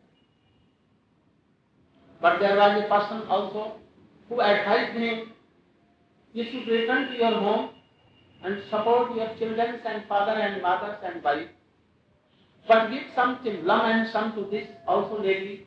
But 2.20 2.40
there 2.40 2.56
was 2.56 2.82
a 2.82 2.88
person 2.88 3.28
also 3.28 3.76
who 4.28 4.40
advised 4.40 4.96
him, 4.98 5.32
you 6.32 6.44
should 6.44 6.66
return 6.68 7.08
to 7.08 7.18
your 7.18 7.32
home 7.32 7.70
and 8.46 8.62
support 8.70 9.14
your 9.14 9.28
children 9.38 9.80
and 9.84 10.04
father 10.08 10.32
and 10.32 10.62
mothers 10.62 10.98
and 11.02 11.22
wife. 11.22 11.48
But 12.66 12.90
give 12.90 13.02
some 13.14 13.42
to 13.44 13.50
Lam 13.62 13.86
and 13.86 14.08
some 14.08 14.34
to 14.34 14.44
this 14.50 14.68
also 14.86 15.20
lady 15.20 15.66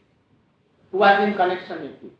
who 0.93 0.99
was 0.99 1.21
in 1.21 1.33
connection 1.35 1.81
with 1.81 2.03
you. 2.03 2.11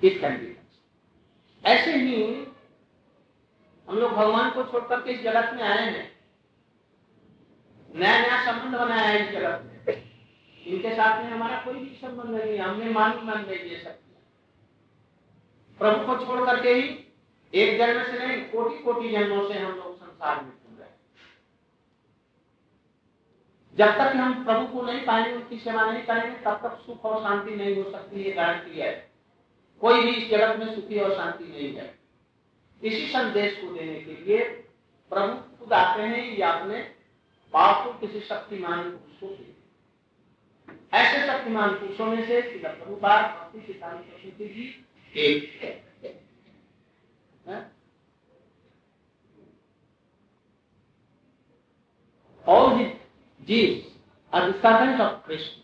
It 0.00 0.20
can 0.20 0.38
be. 0.40 0.50
ऐसे 1.64 1.92
ही 1.96 2.16
हम 3.88 3.98
लोग 3.98 4.10
भगवान 4.12 4.50
को 4.50 4.62
छोड़कर 4.62 5.00
के 5.00 5.12
इस 5.12 5.22
जगत 5.22 5.52
में 5.54 5.62
आए 5.62 5.84
हैं 5.84 6.10
नया 7.90 8.18
नया 8.20 8.40
संबंध 8.46 8.74
बनाया 8.80 9.06
है 9.08 9.22
इस 9.24 9.32
जगत 9.32 9.86
में 9.86 9.94
इनके 10.66 10.94
साथ 10.96 11.22
में 11.22 11.30
हमारा 11.30 11.60
कोई 11.64 11.74
भी 11.74 11.96
संबंध 12.02 12.34
नहीं 12.34 12.52
है 12.52 12.58
हमने 12.58 12.90
मालूम 12.90 13.24
मन 13.30 13.44
नहीं 13.48 13.70
ये 13.70 13.78
सब 13.84 13.98
प्रभु 15.80 16.06
को 16.06 16.24
छोड़ 16.24 16.44
करके 16.46 16.74
ही 16.74 17.03
एक 17.54 17.78
जन्म 17.78 18.02
से 18.02 18.26
नहीं 18.26 18.44
कोटि 18.44 18.78
कोटि 18.78 19.08
जन्मों 19.08 19.48
से 19.48 19.58
हम 19.58 19.76
लोग 19.76 19.96
संसार 19.96 20.36
में 20.36 20.52
घूम 20.52 20.78
रहे 20.78 20.88
जब 23.76 23.86
तक 23.86 24.16
हम 24.16 24.44
प्रभु 24.44 24.66
को 24.66 24.86
नहीं 24.86 25.04
पाएँगे, 25.06 25.32
उसकी 25.32 25.58
सेवा 25.58 25.92
नहीं 25.92 26.02
करेंगे, 26.02 26.38
तब 26.38 26.60
तक 26.62 26.82
सुख 26.86 27.04
और 27.04 27.22
शांति 27.22 27.56
नहीं 27.56 27.82
हो 27.82 27.90
सकती, 27.90 28.20
ये 28.20 28.32
गारंटी 28.32 28.80
है। 28.80 29.10
कोई 29.80 30.00
भी 30.00 30.10
इस 30.10 30.30
जगत 30.30 30.58
में 30.58 30.74
सुखी 30.74 30.98
और 30.98 31.16
शांति 31.16 31.44
नहीं 31.44 31.74
है। 31.74 31.98
इसी 32.82 33.06
संदेश 33.06 33.56
को 33.56 33.72
देने 33.74 34.00
के 34.00 34.12
लिए 34.12 34.44
प्रभु 35.10 35.58
खुद 35.58 35.72
आते 35.72 36.02
हैं, 36.02 36.38
या 36.38 36.50
अपने 36.50 36.78
पाप 37.52 37.86
को 37.86 38.06
किसी 38.06 38.20
शक्तिमान 38.20 38.90
पुरुष 38.90 39.36
को 39.36 39.54
ऐसे 40.92 41.26
शक्तिमान 41.26 41.70
पुरुषों 41.70 42.06
में 42.06 42.26
से 42.26 42.40
प्रभुपाद, 42.40 43.24
भक्ति 43.24 43.72
सिद्धांत 43.72 44.00
सरस्वती 44.00 44.48
जी 44.48 44.86
एक 45.20 45.62
है। 45.62 45.93
All 52.46 52.76
the 52.76 52.92
Jews 53.46 53.84
are 54.32 54.52
the 54.52 54.60
servants 54.60 55.00
of 55.00 55.24
Krishna. 55.24 55.62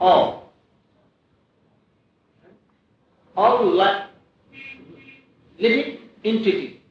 All. 0.00 0.52
All 3.36 3.74
like 3.74 4.04
living 5.58 5.98
entity, 6.24 6.82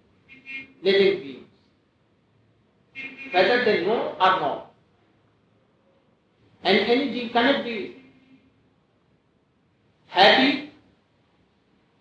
living 0.84 1.20
beings, 1.20 1.48
whether 3.34 3.66
they 3.66 3.86
know 3.86 4.16
or 4.20 4.40
not. 4.40 4.72
And 6.64 6.78
energy 6.78 7.30
cannot 7.34 7.64
be 7.64 7.98
happy 10.08 10.72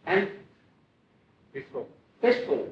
and 0.07 0.29
peaceful. 1.57 1.89
peaceful. 2.23 2.69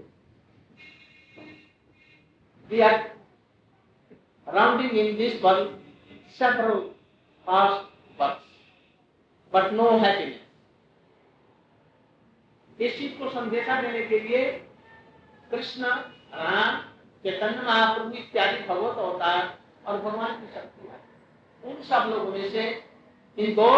We 2.70 2.82
are 2.82 3.12
rounding 4.46 4.96
in 4.96 5.16
this 5.16 5.42
world 5.42 5.74
several 6.36 6.92
past 7.46 7.86
births, 8.18 8.44
but. 9.52 9.72
इस 12.80 12.96
चीज़ 12.98 13.12
को 13.18 13.28
संदेशा 13.30 13.80
देने 13.80 14.00
के 14.06 14.18
लिए 14.20 14.40
कृष्ण 15.50 15.84
राम 16.34 16.80
चैतन्य 17.24 17.62
महाप्रभु 17.66 18.16
इत्यादि 18.18 18.66
भगवत 18.68 18.96
अवतार 18.98 19.42
और 19.86 20.00
भगवान 20.02 20.34
की 20.40 20.52
शक्ति 20.54 20.88
है 20.88 21.72
उन 21.72 21.82
सब 21.88 22.10
लोगों 22.10 22.32
में 22.32 22.50
से 22.50 22.64
इन 23.38 23.54
दो 23.54 23.70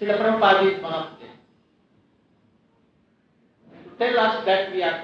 शिल 0.00 0.16
प्रभुपादित 0.16 0.82
बनाते 0.82 1.21
tell 4.02 4.16
us 4.18 4.44
that 4.44 4.70
we 4.72 4.80
are 4.82 4.98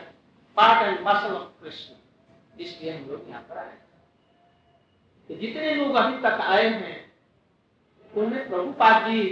part 0.57 0.87
and 0.87 1.05
parcel 1.05 1.35
of 1.35 1.63
Krishna 1.63 2.63
इसलिए 2.63 2.93
हम 2.93 3.11
लोग 3.11 3.29
यहाँ 3.31 3.43
पर 3.49 3.59
आए 3.59 3.77
तो 5.31 5.35
जितने 5.35 5.75
लोग 5.75 5.95
अभी 5.97 6.17
तक 6.19 6.41
आए 6.43 6.69
हैं, 6.69 6.97
उनमें 8.15 8.49
प्रभुपाद 8.49 9.11
जी 9.11 9.23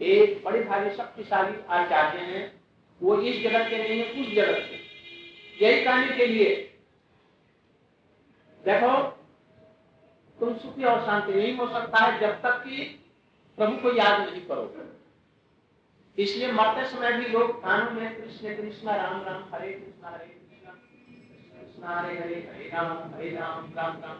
एक 0.00 0.42
बड़े 0.44 0.60
भारी 0.64 0.90
शक्तिशाली 0.90 1.54
आचार्य 1.68 2.18
हैं। 2.18 2.42
वो 3.00 3.16
इस 3.20 3.42
जगत 3.42 3.70
के 3.70 3.78
नहीं 3.78 3.98
है, 3.98 4.10
उस 4.12 4.34
जगत 4.34 4.68
के। 4.70 5.64
यही 5.64 5.84
कहने 5.84 6.16
के 6.16 6.26
लिए, 6.26 6.50
देखो, 8.64 8.92
तुम 10.38 10.54
सुखी 10.58 10.84
और 10.84 11.00
शांति 11.06 11.32
नहीं 11.32 11.56
हो 11.56 11.68
सकता 11.68 12.04
है 12.04 12.20
जब 12.20 12.40
तक 12.42 12.62
कि 12.64 12.82
प्रभु 13.58 13.76
को 13.82 13.96
याद 13.96 14.20
नहीं 14.20 14.40
करोगे। 14.40 14.97
इसलिए 16.18 16.52
मरते 16.52 16.84
समय 16.90 17.12
भी 17.12 17.26
लोग 17.28 17.62
कानों 17.62 17.90
में 17.90 18.16
कृष्ण 18.16 18.54
कृष्ण, 18.56 18.86
राम 18.88 19.22
राम, 19.24 19.42
हरे 19.54 19.72
कृष्ण 19.72 20.06
हरे 20.06 20.26
कृष्ण 21.54 21.84
हरे 21.84 22.18
हरे 22.18 22.34
हरे 22.48 22.70
राम 22.74 23.14
हरे 23.14 23.30
राम 23.30 23.72
राम 23.76 24.00
राम 24.02 24.16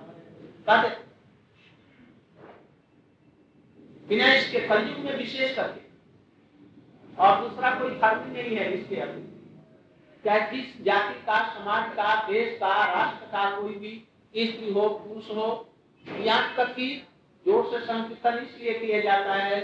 बिना 4.09 4.33
इसके 4.35 4.61
कलयुग 4.69 4.99
में 5.05 5.17
विशेष 5.17 5.55
करके। 5.57 5.87
और 7.23 7.41
दूसरा 7.41 7.71
कोई 7.75 7.91
धर्म 7.91 8.31
नहीं 8.33 8.57
है 8.57 8.71
इसके 8.73 8.97
अभी। 8.97 9.23
क्या 10.25 10.39
किस 10.47 10.83
जाति 10.85 11.21
का, 11.27 11.39
समाज 11.55 11.91
का, 11.97 12.15
देश 12.29 12.57
का, 12.59 12.73
राष्ट्र 12.85 13.27
का 13.27 13.51
कोई 13.57 13.75
भी 13.75 13.93
स्त्री 14.35 14.73
हो, 14.73 14.89
पुरुष 14.89 15.31
हो 15.31 15.49
कि 16.07 16.87
ज़ोर 17.47 17.65
से 17.71 17.85
संकीर्तन 17.87 18.39
इसलिए 18.39 18.79
किया 18.79 19.01
जाता 19.01 19.35
है 19.35 19.61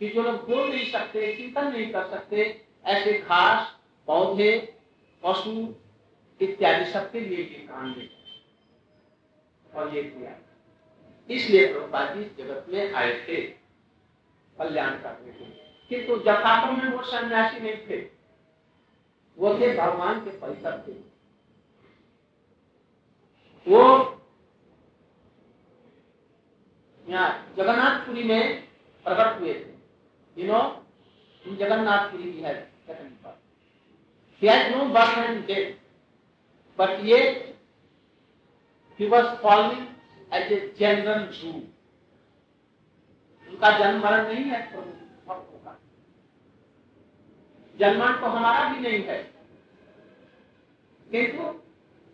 कि 0.00 0.08
जो 0.08 0.22
लोग 0.22 0.48
बोल 0.48 0.68
नहीं 0.68 0.90
सकते, 0.90 1.34
चिंतन 1.36 1.72
नहीं 1.72 1.92
कर 1.92 2.08
सकते, 2.10 2.64
ऐसे 2.84 3.12
खास 3.20 3.74
पौधे, 4.08 4.52
पशु 5.22 5.52
इत्यादि 6.40 6.84
सबके 6.92 7.20
लिए 7.20 7.38
ये 7.38 7.66
काम 7.66 7.92
दे 7.94 8.08
और 9.70 9.94
ये 9.96 10.02
किया। 10.04 10.34
इसलिए 11.30 11.72
प्रभुपाद 11.72 12.16
जी 12.16 12.24
जगत 12.38 12.66
में 12.68 12.92
आए 12.92 13.12
थे 13.20 13.36
कल्याण 14.56 14.90
करने 15.02 15.32
के 15.32 15.44
किंतु 15.90 16.16
जथाक्रम 16.20 16.82
में 16.82 16.90
वो 16.90 17.02
सन्यासी 17.04 17.60
नहीं 17.60 17.76
थे। 17.86 17.98
वो 19.38 19.54
थे 19.60 19.74
भगवान 19.76 20.20
के 20.24 20.30
परिसर 20.38 20.84
थे 20.86 20.92
वो 23.66 23.82
जगन्नाथपुरी 27.56 28.22
में 28.22 28.62
प्रकट 29.06 29.40
हुए 29.40 29.54
थे। 29.54 29.73
You 30.38 30.46
know 30.46 30.86
in 31.46 31.56
Jagannath 31.56 32.10
Puri 32.10 32.32
की 32.32 32.40
है 32.40 32.74
He 34.42 34.48
has 34.48 34.70
no 34.70 34.88
birth 34.92 35.18
and 35.18 35.46
death, 35.46 35.74
but 36.78 37.04
yet 37.04 37.54
he 38.98 39.08
was 39.08 39.38
following 39.40 39.86
as 40.30 40.50
a 40.52 40.58
general 40.78 41.28
rule. 41.42 41.62
उनका 43.48 43.70
जन्म 43.78 44.00
मरण 44.00 44.34
नहीं 44.34 44.44
है 44.44 44.60
भक्तों 44.76 45.58
का 45.64 45.78
जन्मन 47.78 48.20
तो 48.20 48.26
हमारा 48.26 48.68
भी 48.72 48.80
नहीं 48.80 49.04
है। 49.04 49.22
किंतु 51.10 51.60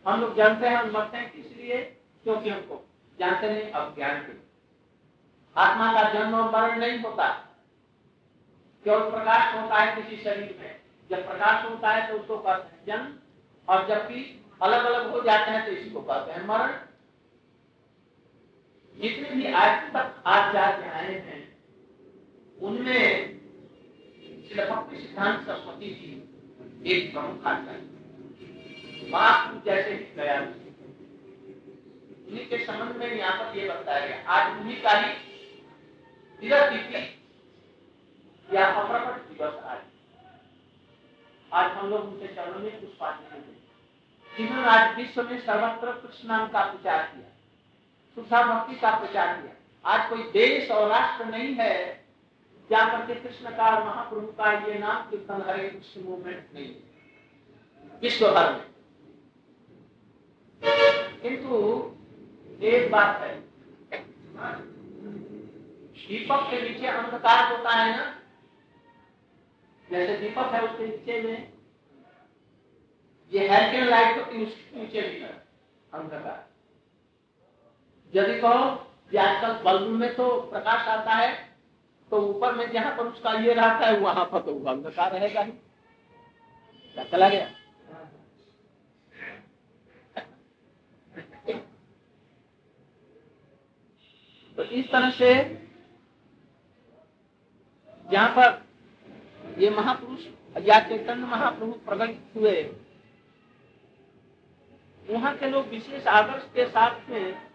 हम 0.07 0.21
लोग 0.21 0.37
जानते 0.37 0.69
हैं 0.69 0.77
हम 0.77 0.91
मरते 0.91 1.17
हैं 1.17 1.31
किस 1.33 1.57
लिए? 1.57 1.83
क्योंकि 2.23 2.51
हमको 2.51 2.89
जानते 3.19 3.51
नहीं 3.51 3.71
अज्ञान 3.71 4.21
के 4.21 4.39
आत्मा 5.57 5.93
का 5.93 6.13
जन्म 6.13 6.35
और 6.35 6.51
मरण 6.51 6.79
नहीं 6.79 6.99
होता। 6.99 7.50
केवल 8.85 9.11
प्रकाश 9.11 9.55
होता 9.55 9.77
है 9.77 9.95
किसी 9.97 10.23
शरीर 10.25 10.57
में। 10.61 10.73
जब 11.11 11.27
प्रकाश 11.27 11.65
होता 11.65 11.91
है 11.91 12.07
तो 12.09 12.19
उसको 12.19 12.37
कहते 12.39 12.69
हैं 12.69 12.85
जन्म 12.87 13.07
और 13.69 13.87
जबकि 13.89 14.21
अलग 14.63 14.85
अलग 14.85 15.11
हो 15.11 15.21
जाते 15.23 15.51
हैं 15.51 15.65
तो 15.67 15.73
इसी 15.73 15.91
को 15.91 16.01
कहते 16.03 16.33
हैं 16.33 16.47
मरण। 16.47 16.73
जितने 18.95 19.29
भी 19.31 19.53
आज 19.55 19.93
तक 19.93 20.23
आचार्य 20.29 20.89
आए 20.91 21.13
हैं, 21.21 21.43
उनमें 22.59 23.39
भक्ति 24.51 24.97
सिद्धांत 24.97 25.37
सरस्वती 25.41 25.91
जी 25.91 26.11
एक 26.91 27.13
प्रमुख 27.13 27.47
आचार्य 27.47 29.11
महापुर 29.11 29.63
जैसे 29.67 29.91
ही 29.91 30.05
गया। 30.17 30.41
उन्हीं 32.29 32.47
के 32.49 32.59
संबंध 32.59 32.97
में 32.97 33.07
यहाँ 33.09 33.33
पर 33.35 33.59
ये 33.59 33.69
बताया 33.69 34.07
गया। 34.07 34.19
आज 34.29 34.43
उन्हीं 34.53 34.81
का 34.83 34.93
ही 34.99 35.11
या 38.53 38.65
अप्रकट 38.67 39.29
दिवस 39.29 39.55
आज। 39.65 39.79
आज 41.53 41.71
हम 41.73 41.91
लोग 41.91 42.05
उनके 42.05 42.27
चरणों 42.27 42.61
में 42.61 42.81
पुष्पांजलि 42.81 43.41
दें 43.41 43.59
जिन्होंने 44.31 44.69
आज 44.69 44.97
विश्व 44.97 45.23
में 45.23 45.39
सर्वत्र 45.41 45.93
कृष्ण 45.93 46.29
नाम 46.29 46.49
का 46.49 46.65
प्रचार 46.65 47.03
किया, 47.05 47.29
सुधा 48.17 48.43
भक्ति 48.45 48.75
का 48.75 48.91
प्रचार 48.99 49.37
किया। 49.37 49.55
आज 49.85 50.09
कोई 50.11 50.23
देश 50.33 50.71
और 50.71 50.89
राष्ट्र 50.89 51.25
नहीं 51.25 51.55
है, 51.55 52.05
जहाँ 52.71 52.87
पर 52.89 53.07
के 53.07 53.15
कृष्ण 53.21 53.51
का 53.51 53.71
महाप्रभु 53.85 54.27
का 54.33 54.53
ये 54.67 54.79
नाम 54.79 55.11
कीर्तन 55.11 55.45
हरे 55.49 55.69
कृष्ण 55.69 56.03
मूवमेंट 56.05 56.49
नहीं 56.55 56.67
है। 56.67 57.99
विश्व 58.03 58.31
भर 58.31 58.53
में। 58.53 58.69
किंतु 61.23 61.57
एक 62.67 62.91
बात 62.93 63.21
है। 63.21 63.35
दीपक 66.09 66.51
के 66.51 66.61
नीचे 66.63 66.87
अंधकार 66.87 67.53
होता 67.53 67.71
है 67.71 67.97
ना 67.97 68.17
जैसे 69.91 70.17
दीपक 70.19 70.53
है 70.55 70.61
उसके 70.63 70.87
नीचे 70.87 71.21
में, 71.23 71.53
ये 73.33 73.49
हेल्किन 73.49 73.85
लाइट 73.89 74.17
तो 74.17 74.23
नीचे 74.33 75.01
भी 75.01 75.21
है, 75.21 75.33
अंधकार। 75.93 76.39
यदि 78.13 78.41
कहो 78.41 78.63
आजकल 79.19 79.53
बल्ब 79.65 79.89
में 79.91 80.15
तो 80.17 80.27
प्रकाश 80.51 80.89
आता 80.89 81.15
है 81.15 81.31
तो 82.11 82.17
ऊपर 82.29 82.55
में 82.55 82.71
जहाँ 82.73 82.97
पर 82.97 83.07
उसका 83.07 83.33
ये 83.41 83.55
रहता 83.55 83.87
है, 83.87 83.97
वहाँ 83.99 84.25
पर 84.33 84.41
तो 84.43 84.55
अंधकार 84.71 85.13
रहेगा 85.13 85.41
ही। 85.41 85.53
क्या 86.95 87.05
चला 87.05 87.29
गया? 87.29 87.49
तो 94.59 94.63
इस 94.63 94.91
तरह 94.93 95.11
से 95.11 95.31
जहाँ 98.07 98.29
पर 98.31 98.70
ये 99.61 99.71
महापुरुष 99.71 100.27
या 100.67 100.79
चैतन्य 100.81 101.27
महाप्रभु 101.27 101.73
प्रकट 101.87 102.37
हुए। 102.37 102.63
वहाँ 105.11 105.37
के 105.37 105.51
लोग 105.51 105.67
विशेष 105.69 106.07
आदर्श 106.07 106.43
के 106.55 106.67
साथ 106.67 107.09
में 107.11 107.51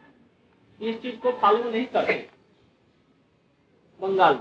इस 0.82 1.02
चीज़ 1.02 1.16
को 1.16 1.32
फॉलो 1.32 1.70
नहीं 1.72 1.86
करते। 1.86 2.14
बंगाल 4.00 4.34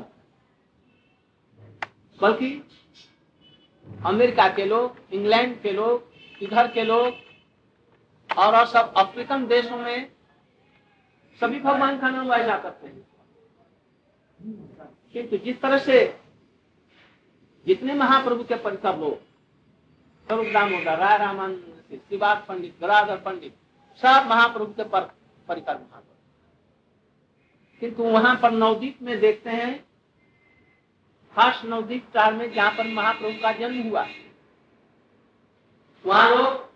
बल्कि 2.20 2.50
अमेरिका 4.04 4.48
के 4.48 4.64
लोग, 4.64 4.96
इंग्लैंड 5.12 5.60
के 5.62 5.72
लोग, 5.72 6.12
इधर 6.42 6.68
के 6.72 6.82
लोग 6.82 8.38
और 8.38 8.66
सब 8.66 8.92
अफ्रीकन 8.96 9.46
देशों 9.46 9.76
में 9.76 10.10
सभी 11.40 11.60
भगवान 11.60 11.98
का 11.98 12.10
नाम 12.10 12.30
वैसा 12.30 12.58
करते 12.58 12.86
हैं। 12.86 13.06
किंतु 15.12 15.36
जिस 15.36 15.60
तरह 15.60 15.78
से 15.78 16.23
जितने 17.66 17.94
महाप्रभु 17.94 18.44
के 18.44 18.54
परिकर 18.54 18.98
लोग। 18.98 19.14
स्वरूप 20.26 20.46
दामोदर 20.46 20.98
राय 20.98 21.18
रामान 21.18 21.56
शिवास 21.92 22.44
पंडित 22.48 22.76
गराधर 22.80 23.16
पंडित 23.16 23.56
सब 23.96 24.26
महाप्रभु 24.30 24.72
के 24.72 24.84
पर, 24.84 25.00
परिकर 25.48 25.74
महाप्रभु। 25.74 26.10
किंतु 27.80 28.02
वहाँ 28.02 28.36
पर 28.36 28.50
नवदीप 28.50 29.02
में 29.02 29.20
देखते 29.20 29.50
हैं 29.50 29.84
फ़र्स्ट 31.36 31.64
नवदीप 31.64 32.12
काल 32.14 32.34
में 32.34 32.52
जहाँ 32.52 32.70
पर 32.70 32.86
महाप्रभु 32.86 33.42
का 33.42 33.52
जन्म 33.52 33.88
हुआ। 33.88 34.06
वहाँ 36.06 36.30
लोग 36.30 36.74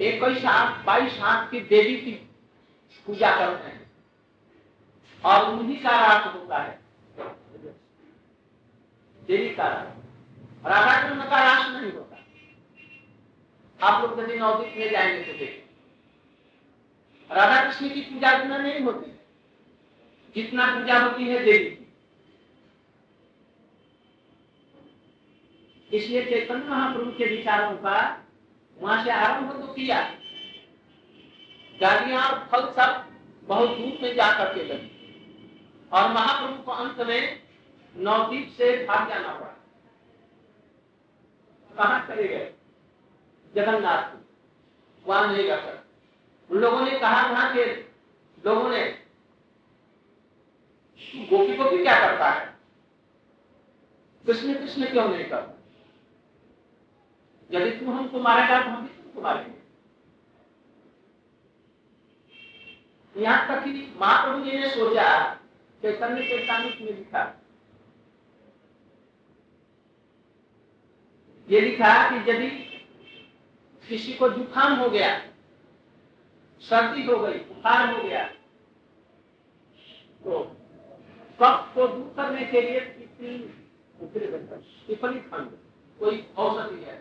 एक 0.00 0.24
हाथ 0.24 0.84
बाईस 0.84 1.18
हाथ 1.20 1.50
की 1.50 1.60
देवी 1.60 1.96
की 1.96 2.12
पूजा 3.06 3.36
करते 3.36 3.68
हैं। 3.68 3.92
और 5.24 5.52
उन्हीं 5.52 5.82
का 5.82 5.90
रात 5.90 6.34
होता 6.34 6.58
है। 6.58 6.85
देवी 9.28 9.48
का 9.48 9.64
रात 9.64 10.66
राधा 10.66 10.92
कृष्ण 11.02 11.30
का 11.30 11.38
रास 11.44 11.70
नहीं 11.70 11.92
होता। 11.92 12.16
आप 13.80 14.02
लोग 14.02 14.20
यदि 14.20 14.38
नवदीप 14.38 14.74
में 14.78 14.90
जाएँगे 14.90 15.22
तो 15.22 15.32
देखिए। 15.32 15.64
राधा 17.30 17.64
कृष्ण 17.64 17.88
की 17.88 18.00
पूजा 18.00 18.30
इतना 18.32 18.58
नहीं 18.58 18.80
होती। 18.80 19.12
जितना 20.34 20.66
पूजा 20.74 20.98
होती 20.98 21.24
है 21.24 21.44
देवी 21.44 21.72
इसलिए 25.90 26.24
चैतन्य 26.24 26.64
महाप्रभु 26.64 27.10
के 27.10 27.24
विचारों 27.26 27.76
का 27.76 27.98
वहाँ 28.76 29.04
से 29.04 29.10
आरंभ 29.10 29.52
तो 29.52 29.72
किया। 29.72 30.00
गाड़ियाँ 31.80 32.22
और 32.22 32.38
फल 32.52 32.66
सब 32.72 33.04
बहुत 33.42 33.68
दूर 33.68 33.98
में 34.02 34.14
जाकर 34.14 34.54
के 34.54 34.64
लगी 34.64 34.90
और 35.92 36.12
महाप्रभु 36.12 36.62
को 36.62 36.72
अंत 36.72 37.00
में 37.00 37.45
नवदीप 37.96 38.48
से 38.56 38.86
भाग 38.86 39.08
जाना 39.08 39.34
पड़ा 39.34 39.54
कहा 41.76 41.98
चले 42.06 42.28
गए? 42.28 42.52
जगन्नाथ 43.54 44.04
वहाँ 45.06 45.32
नहीं 45.32 45.46
जा 45.46 45.56
सकते 45.56 46.54
उन 46.54 46.60
लोगों 46.60 46.80
ने 46.80 46.98
कहा 46.98 47.22
था 47.32 47.54
कि 47.54 47.64
लोगों 48.46 48.70
ने, 48.70 48.82
गोपी 51.30 51.56
गोपी 51.56 51.82
क्या 51.82 51.98
करता 52.00 52.30
है? 52.30 52.46
कृष्ण 54.26 54.54
कृष्ण 54.54 54.86
क्यों 54.86 55.08
नहीं 55.08 55.24
करता? 55.24 55.52
यदि 57.50 57.70
तू 57.70 57.90
हमको 57.92 58.20
मारेगा 58.20 58.62
तो 58.62 58.68
हम 58.68 58.82
भी 58.82 59.02
तुमको 59.02 59.20
मारेंगे। 59.20 59.54
यहाँ 63.22 63.48
तक 63.48 63.64
कि 63.64 63.94
महाप्रभु 64.00 64.44
जी 64.44 64.58
ने 64.58 64.70
सोचा, 64.70 65.34
चैतन्य 65.82 66.22
चैतामित 66.22 66.78
में 66.80 66.88
लिखा 66.88 67.24
ये 71.48 71.60
लिखा 71.60 71.92
कि 72.10 72.30
यदि 72.30 72.48
किसी 73.84 74.12
को 74.14 74.28
जुकाम 74.28 74.72
हो 74.74 74.88
गया, 74.90 75.10
सर्दी 76.62 77.02
हो 77.06 77.18
गई, 77.18 77.38
बुखार 77.40 77.92
हो 77.92 78.02
गया 78.02 78.24
तो 80.24 80.38
कफ 81.40 81.74
को 81.74 81.86
दूर 81.88 82.14
करने 82.16 82.44
के 82.46 82.60
लिए 82.60 82.80
पिपली 84.88 85.18
खंड 85.20 85.50
कोई 85.98 86.16
औषधि 86.36 86.84
है 86.84 86.94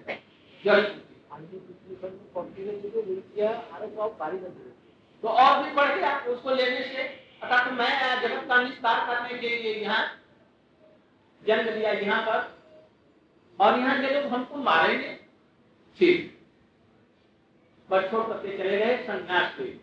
तो 5.24 5.28
और 5.30 5.64
भी 5.64 5.72
बढ़ 5.76 5.96
गया, 5.96 6.18
उसको 6.20 6.50
लेने 6.52 6.84
से, 6.84 7.04
अर्थात 7.44 7.72
मैं 7.74 8.22
जगत 8.22 8.48
का 8.50 8.62
निस्तार 8.64 9.06
करने 9.08 9.40
के 9.40 9.48
लिए 9.50 9.74
यहाँ 9.76 10.04
जन्म 11.42 11.70
लिया, 11.70 11.92
यहाँ 11.92 12.22
पर 12.24 12.55
और 13.60 13.80
यहाँ 13.80 14.00
के 14.02 14.14
लोग 14.14 14.32
हमको 14.32 14.58
मारेंगे। 14.60 15.14
ठीक। 15.98 16.32
बस 17.90 18.10
छोड़ 18.12 18.24
करके 18.24 18.58
चले 18.58 18.78
गए, 18.78 18.98
संन्यास 19.04 19.60
ले 19.60 19.74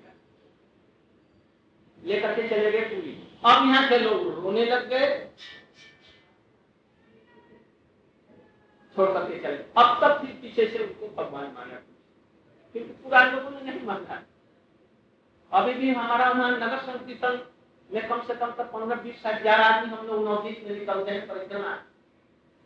लेकर 1.99 2.35
के 2.35 2.49
चले 2.49 2.71
गए 2.73 2.81
पूरी। 2.87 3.11
अब 3.45 3.67
यहाँ 3.67 3.89
के 3.89 3.99
लोग 3.99 4.23
रोने 4.35 4.65
लग 4.65 4.89
गए। 4.89 5.09
छोड़ 8.97 9.09
करके 9.13 9.39
चले। 9.39 9.57
अब 9.57 9.99
तक 10.01 10.21
फिर 10.21 10.35
पीछे 10.43 10.67
से 10.69 10.79
उनको 10.79 11.09
भगवान 11.23 11.53
माना। 11.55 11.75
क्योंकि 12.75 12.93
पुराने 12.93 13.31
लोगों 13.31 13.51
ने 13.51 13.63
नहीं 13.63 13.87
माना। 13.87 14.23
अभी 15.53 15.73
भी 15.75 15.91
हमारा 15.91 16.31
वहाँ 16.31 16.51
नगर 16.51 16.79
संकीर्तन 16.83 17.41
में 17.91 18.09
कम 18.09 18.23
से 18.23 18.35
कम 18.35 18.51
तक 18.59 18.71
पंद्रह 18.73 19.03
बीस 19.03 19.23
हज़ार 19.27 19.61
आदमी 19.61 19.97
हम 19.97 20.07
लोग 20.07 20.25
नवदीप 20.25 20.65
में 20.67 20.79
निकलते 20.79 21.11
हैं, 21.11 21.27
परिक्रमा। 21.29 21.73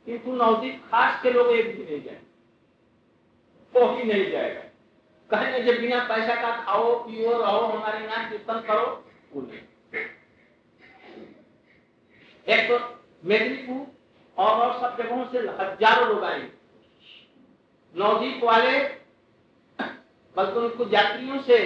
किंतु 0.07 0.33
नवदीप 0.35 0.83
खास 0.90 1.23
के 1.23 1.31
लोग 1.31 1.51
एक 1.53 1.77
भी 1.77 1.85
नहीं 1.85 2.03
जाए 2.03 2.21
वो 3.75 3.87
ही 3.88 4.05
नहीं 4.05 4.31
जाएगा। 4.33 4.61
कहेंगे 5.31 5.62
जब 5.62 5.81
बिना 5.81 5.99
पैसा 6.09 6.35
का 6.42 6.51
खाओ 6.57 6.95
पियो 7.05 7.31
रहो 7.33 7.66
हमारे 7.66 8.05
यहाँ 8.05 8.29
कीर्तन 8.31 8.61
करो 8.69 8.87
वो 9.33 9.40
नहीं। 9.42 9.61
एक 12.47 12.69
तो 12.69 12.79
मेदिनीपुर 13.25 13.87
और, 14.37 14.51
और 14.53 14.81
सब 14.81 14.97
जगहों 14.99 15.25
से 15.27 15.38
हज़ारों 15.38 16.09
लोग 16.09 16.25
आएँगे 16.25 16.51
नवदीप 17.95 18.45
वाले 18.45 18.79
बल्कि 20.37 20.59
उनको 20.59 20.88
यात्रियों 20.90 21.40
से 21.42 21.59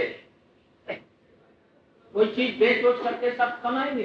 कोई 2.15 2.27
चीज़ 2.35 2.59
बेच 2.61 2.85
वोच 2.85 3.03
करके 3.05 3.31
सब 3.37 3.61
कमाएँगे। 3.63 4.05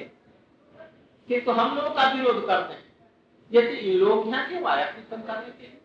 किंतु 1.29 1.45
तो 1.45 1.51
हम 1.53 1.75
लोग 1.75 1.95
का 1.95 2.11
विरोध 2.13 2.45
करते 2.47 2.73
हैं। 2.73 2.84
जैसे 3.51 3.81
लोग 3.93 4.27
यहाँ 4.27 4.47
क्यों 4.49 4.65
आया 4.67 4.85
कीर्तन 4.85 5.21
करने 5.21 5.51
के 5.51 5.61
लिए 5.61 5.79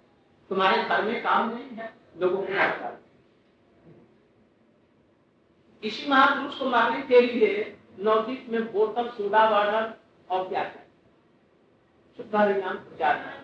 तुम्हारे 0.50 0.82
घर 0.82 1.02
में 1.02 1.22
काम 1.22 1.50
नहीं 1.50 1.76
है, 1.76 1.92
लोगों 2.20 2.42
को 2.42 2.98
इसी 5.82 6.08
महापुरुष 6.08 6.58
को 6.58 6.64
मारने 6.70 7.02
के 7.02 7.20
लिए 7.20 7.76
नवदीप 8.00 8.46
में 8.50 8.72
बोतल, 8.72 9.08
सोडा 9.08 9.48
वाटर 9.50 9.94
और 10.30 10.48
क्या 10.48 10.60
है 10.60 10.86
शुद्धारिणाम 12.18 12.76
प्रचार 12.76 13.38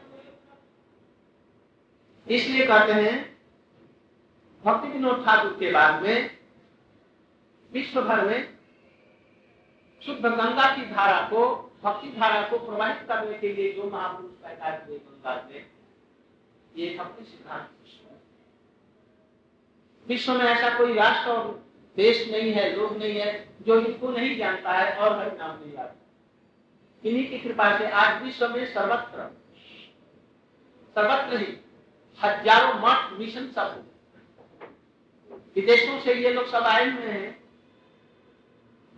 इसलिए 2.26 2.66
कहते 2.66 2.92
हैं 2.92 3.16
भक्ति 4.64 4.88
विनोद 4.88 5.24
ठाकुर 5.26 5.52
के 5.60 5.70
बाद 5.72 6.02
में 6.02 6.30
विश्व 7.72 8.00
भर 8.02 8.24
में 8.26 8.56
शुद्ध 10.02 10.20
गंगा 10.20 10.74
की 10.76 10.82
धारा 10.86 11.20
को 11.28 11.65
भक्ति 11.82 12.08
धारा 12.18 12.40
को 12.48 12.58
प्रवाहित 12.58 13.06
करने 13.08 13.38
के 13.38 13.52
लिए 13.52 13.72
जो 13.72 13.90
महापुरुष 13.90 14.32
पैदा 14.42 14.68
हुए 14.76 14.98
गंगा 14.98 15.34
में, 15.50 15.64
ये 16.72 16.96
भक्ति 16.98 17.24
सिद्धांत 17.24 17.70
विश्व 20.06 20.32
में 20.32 20.44
ऐसा 20.44 20.76
कोई 20.78 20.94
राष्ट्र 20.94 21.30
और 21.30 21.46
देश 21.96 22.28
नहीं 22.30 22.52
है, 22.52 22.64
लोग 22.76 22.96
नहीं 22.98 23.18
है, 23.20 23.48
जो 23.66 23.78
इनको 23.80 24.10
नहीं 24.10 24.36
जानता 24.38 24.72
है 24.72 24.96
और 24.96 25.18
हर 25.18 25.36
नाम 25.38 25.60
नहीं 25.60 25.76
आता 25.76 25.94
इन्हीं 27.04 27.28
की 27.30 27.38
कृपा 27.38 27.78
से 27.78 27.90
आज 27.92 28.22
विश्व 28.22 28.48
में 28.48 28.64
सर्वत्र 28.66 29.30
सर्वत्र 30.96 31.38
ही 31.38 31.46
हज़ारों 32.18 32.74
मठ 32.80 33.18
मिशन 33.18 33.46
सब 33.56 33.84
विदेशों 35.56 36.00
से 36.00 36.14
ये 36.14 36.32
लोग 36.32 36.46
सब 36.50 36.62
आए 36.64 36.90
हुए 36.90 37.06
हैं। 37.06 37.45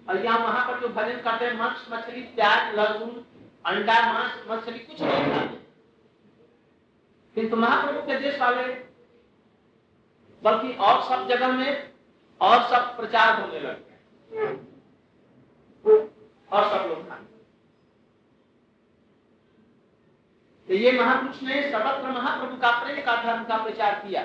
और 0.09 0.25
यहाँ 0.25 0.39
वहाँ 0.39 0.67
पर 0.67 0.81
जो 0.81 0.89
भजन 0.95 1.21
करते 1.21 1.45
हैं, 1.45 1.55
मांस, 1.55 1.87
मछली, 1.91 2.21
प्याज, 2.37 2.75
लहसुन, 2.77 3.25
अंडा, 3.67 4.01
मांस, 4.13 4.45
मछली, 4.49 4.79
कुछ 4.79 5.01
नहीं 5.01 5.33
खाते। 5.33 5.57
किंतु 7.37 7.57
महाप्रभु 7.57 8.01
के 8.07 8.19
देश 8.21 8.39
वाले, 8.41 8.63
बल्कि 10.43 10.73
और 10.79 11.03
सब 11.03 11.29
जगह 11.29 11.53
में 11.53 11.93
और 12.41 12.63
सब 12.71 12.97
प्रचार 12.97 13.41
होने 13.41 13.61
लगते 13.61 14.47
और 16.51 16.65
सब 16.65 16.89
लोग 16.89 17.09
खाते। 17.09 17.37
तो 20.69 20.75
ये 20.75 20.93
महापुरुष 20.93 21.43
ने 21.43 21.63
सर्वत्र 21.71 22.11
महाप्रभु 22.11 22.57
का 22.57 22.71
प्रेम 22.81 23.01
का 23.05 23.23
धर्म 23.23 23.45
का 23.45 23.57
प्रचार 23.65 23.95
किया। 23.99 24.23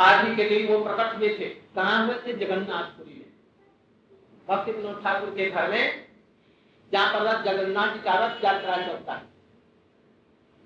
ही 0.00 0.36
के 0.36 0.48
लिए 0.48 0.66
वो 0.66 0.84
प्रकट 0.84 1.16
हुए 1.16 1.28
थे। 1.28 1.48
कहा 1.48 2.04
हुए 2.04 2.14
थे? 2.14 2.32
जगन्नाथपुरी 2.32 3.14
में। 3.14 3.30
भक्ति 4.48 4.72
विनोद 4.72 5.02
ठाकुर 5.04 5.30
के 5.30 5.50
घर 5.50 5.70
में, 5.70 6.08
जहाँ 6.92 7.12
पर 7.14 7.22
रथ 7.22 7.42
जगन्नाथ 7.42 7.92
जी 7.92 7.98
का 7.98 8.12
रथ 8.12 8.44
यात्रा 8.44 8.76
चलता 8.76 9.12
है। 9.12 9.22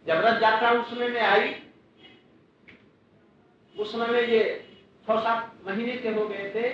जब 0.07 0.15
रथ 0.15 0.43
यात्रा 0.43 0.71
उस 0.71 0.91
समय 0.91 1.09
में 1.09 1.21
आई, 1.21 1.63
उस 3.79 3.93
समय 3.93 4.07
में 4.07 4.23
ये 4.23 4.69
छह 5.07 5.21
सात 5.21 5.55
महीने 5.67 5.97
के 5.97 6.09
हो 6.09 6.29
गए 6.29 6.53
थे, 6.55 6.69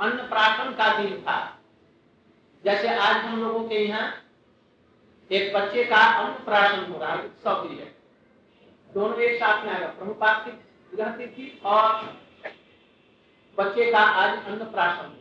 अन्न 0.00 0.28
प्राशन 0.28 0.70
का 0.70 1.02
दिन 1.02 1.22
था। 1.22 1.58
जैसे 2.64 2.88
आज 2.88 3.16
हम 3.16 3.42
लोगों 3.42 3.68
के 3.68 3.74
यहाँ 3.74 4.14
एक 5.32 5.54
बच्चे 5.54 5.84
का 5.84 5.96
अन्न 5.96 6.44
प्राशन 6.44 6.92
हो 6.92 6.98
रहा 6.98 7.12
है, 7.12 7.24
उत्सव 7.24 7.68
भी 7.68 7.76
है। 7.76 7.94
दोनों 8.94 9.18
एक 9.18 9.40
साथ 9.40 9.66
में 9.66 9.72
आएगा। 9.72 9.86
प्रभुपात 9.86 10.44
की 10.44 10.63
और 11.64 12.02
बच्चे 13.58 13.90
का 13.90 13.98
आज 13.98 14.44
Annaprashan 14.64 15.20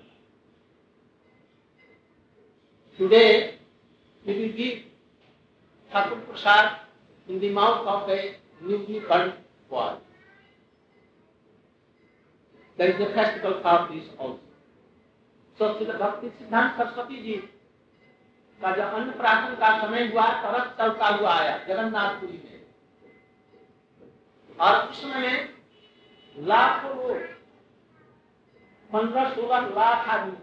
today 2.99 3.59
is 12.79 12.99
a 12.99 13.13
festival 13.13 13.53
for 13.61 13.87
this 13.89 14.05
also. 14.19 14.39
So 15.59 15.67
Shri 15.77 15.85
Bhakti 15.85 16.29
Siddhanta 16.29 16.77
Saraswati 16.77 17.21
जी 17.23 17.33
का 18.61 18.71
जब 18.75 18.93
अन्न 18.93 19.11
प्राशन 19.11 19.55
का 19.55 19.69
समय 19.81 20.07
हुआ 20.07 20.25
तरस 20.43 20.77
चलता 20.77 21.07
हुआ 21.07 21.33
आया, 21.33 21.57
जगन्नाथपुरी 21.57 22.37
में। 22.45 22.65
और 24.59 24.87
उस 24.87 25.01
समय 25.01 25.19
में 25.19 25.62
लाखों 26.37 27.13
पंद्रह 28.89 29.29
सोलह 29.29 29.67
लाख 29.69 30.07
आदमी 30.09 30.37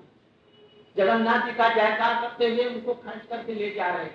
जगन्नाथ 0.97 1.47
जी 1.47 1.53
का 1.53 1.69
जयकार 1.75 2.21
करते 2.23 2.49
हुए 2.49 2.65
उनको 2.65 2.95
खंड 2.95 3.23
करके 3.29 3.55
ले 3.55 3.71
जा 3.71 3.89
रहे 3.89 4.09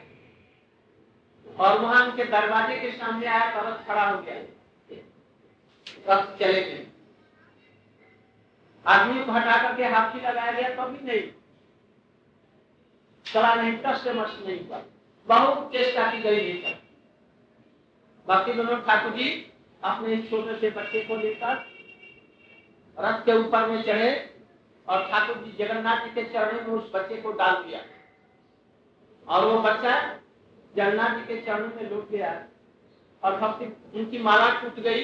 और 1.58 1.80
वहाँ 1.80 2.06
उनके 2.06 2.24
दरवाजे 2.24 2.76
के 2.80 2.92
सामने 2.92 3.28
आया 3.28 3.50
तरस 3.52 3.86
खड़ा 3.88 4.10
हो 4.10 4.22
गया। 4.22 4.36
रथ 6.10 6.38
चले 6.38 6.62
गए। 6.62 6.86
आदमी 8.86 9.24
को 9.26 9.32
हटा 9.32 9.58
करके 9.62 9.86
हाथी 9.86 10.22
लगाया 10.22 10.52
गया 10.52 10.70
तो 10.76 10.90
नहीं। 10.92 11.22
चला 13.26 13.54
नहीं 13.56 13.78
टस 13.78 14.04
से 14.04 14.14
मस्त 14.14 14.44
नहीं 14.48 14.68
हुआ। 14.68 14.82
बहुत 15.28 15.72
चेष्टा 15.72 16.12
की 16.12 16.22
गई 16.22 16.42
नहीं 16.54 16.76
बाकी 18.28 18.54
दोनों 18.54 18.78
ठाकुर 18.82 19.12
जी 19.12 19.30
अपने 19.86 20.18
छोटे 20.22 20.56
से 20.60 20.70
बच्चे 20.72 21.02
को 21.02 21.16
लेकर 21.16 21.66
रथ 22.98 23.26
के 23.26 23.34
ऊपर 23.40 23.68
में 23.70 23.82
चढ़े 23.84 24.10
और 24.88 25.08
ठाकुर 25.10 25.38
जी 25.38 25.52
जगन्नाथ 25.60 26.04
जी 26.06 26.10
के 26.12 26.24
चरणों 26.24 26.62
में 26.62 26.74
उस 26.74 26.92
बच्चे 26.94 27.16
को 27.22 27.32
डाल 27.34 27.64
दिया। 27.64 27.80
और 29.28 29.46
वो 29.46 29.60
बच्चा 29.60 29.94
जगन्नाथ 30.74 31.16
जी 31.16 31.26
के 31.26 31.42
चरणों 31.42 31.70
में 31.76 31.90
लुट 31.90 32.10
गया 32.10 32.32
और 33.24 33.40
भक्ति 33.40 33.66
उनकी 34.00 34.20
माला 34.20 34.50
टूट 34.62 34.80
गई 34.80 35.04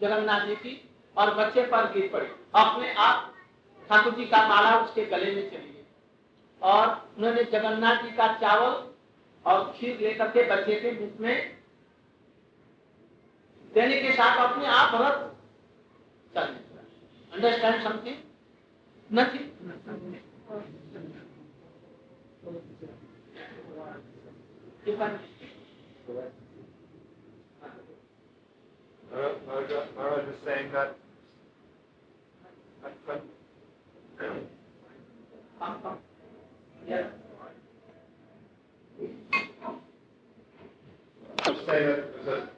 जगन्नाथ 0.00 0.46
जी 0.46 0.54
की 0.56 0.72
और 1.16 1.34
बच्चे 1.34 1.62
पर 1.66 1.92
गिर 1.92 2.08
पड़ी। 2.12 2.26
अपने 2.56 2.92
आप 2.98 3.34
ठाकुर 3.90 4.14
जी 4.14 4.24
का 4.24 4.46
माला 4.48 4.74
उसके 4.80 5.04
गले 5.06 5.34
में 5.34 5.50
चली 5.50 5.58
गई। 5.58 5.84
और 6.62 6.86
उन्होंने 7.18 7.44
जगन्नाथ 7.52 8.02
जी 8.02 8.10
का 8.10 8.26
चावल 8.34 8.72
और 9.46 9.72
खीर 9.76 10.00
लेकर 10.00 10.28
के 10.28 10.42
बच्चे 10.50 10.80
के 10.80 10.92
मुख 11.00 11.20
में 11.20 11.57
देने 13.78 14.00
के 14.02 14.12
साथ 14.12 14.38
अपने 14.44 14.66
आप 14.76 14.94
व्रत 14.94 15.18
चलने 16.34 16.60
understand 17.34 17.82
something. 17.84 18.16
You 24.86 24.96
can. 24.96 25.18
Maharaj 29.96 30.28
is 30.28 30.36
saying 30.44 30.72
that 30.72 30.96
Come, 34.18 35.82
come. 35.82 35.98
Yeah. 36.86 37.06
I'm 41.40 41.56
saying 41.66 42.02
that 42.26 42.57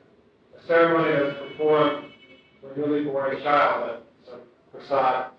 ceremony 0.70 1.10
that's 1.10 1.48
performed 1.48 2.12
for 2.60 2.72
a 2.72 2.78
newly 2.78 3.04
born 3.04 3.36
child, 3.42 3.90
that 3.90 4.30
some 4.30 4.40
prasad 4.70 5.32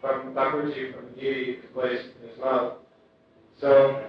from 0.00 0.32
Thakurji 0.32 0.94
from 0.94 1.20
Giri 1.20 1.58
place 1.74 2.00
in 2.22 2.28
his 2.30 2.38
mouth. 2.38 2.78
So 3.60 4.02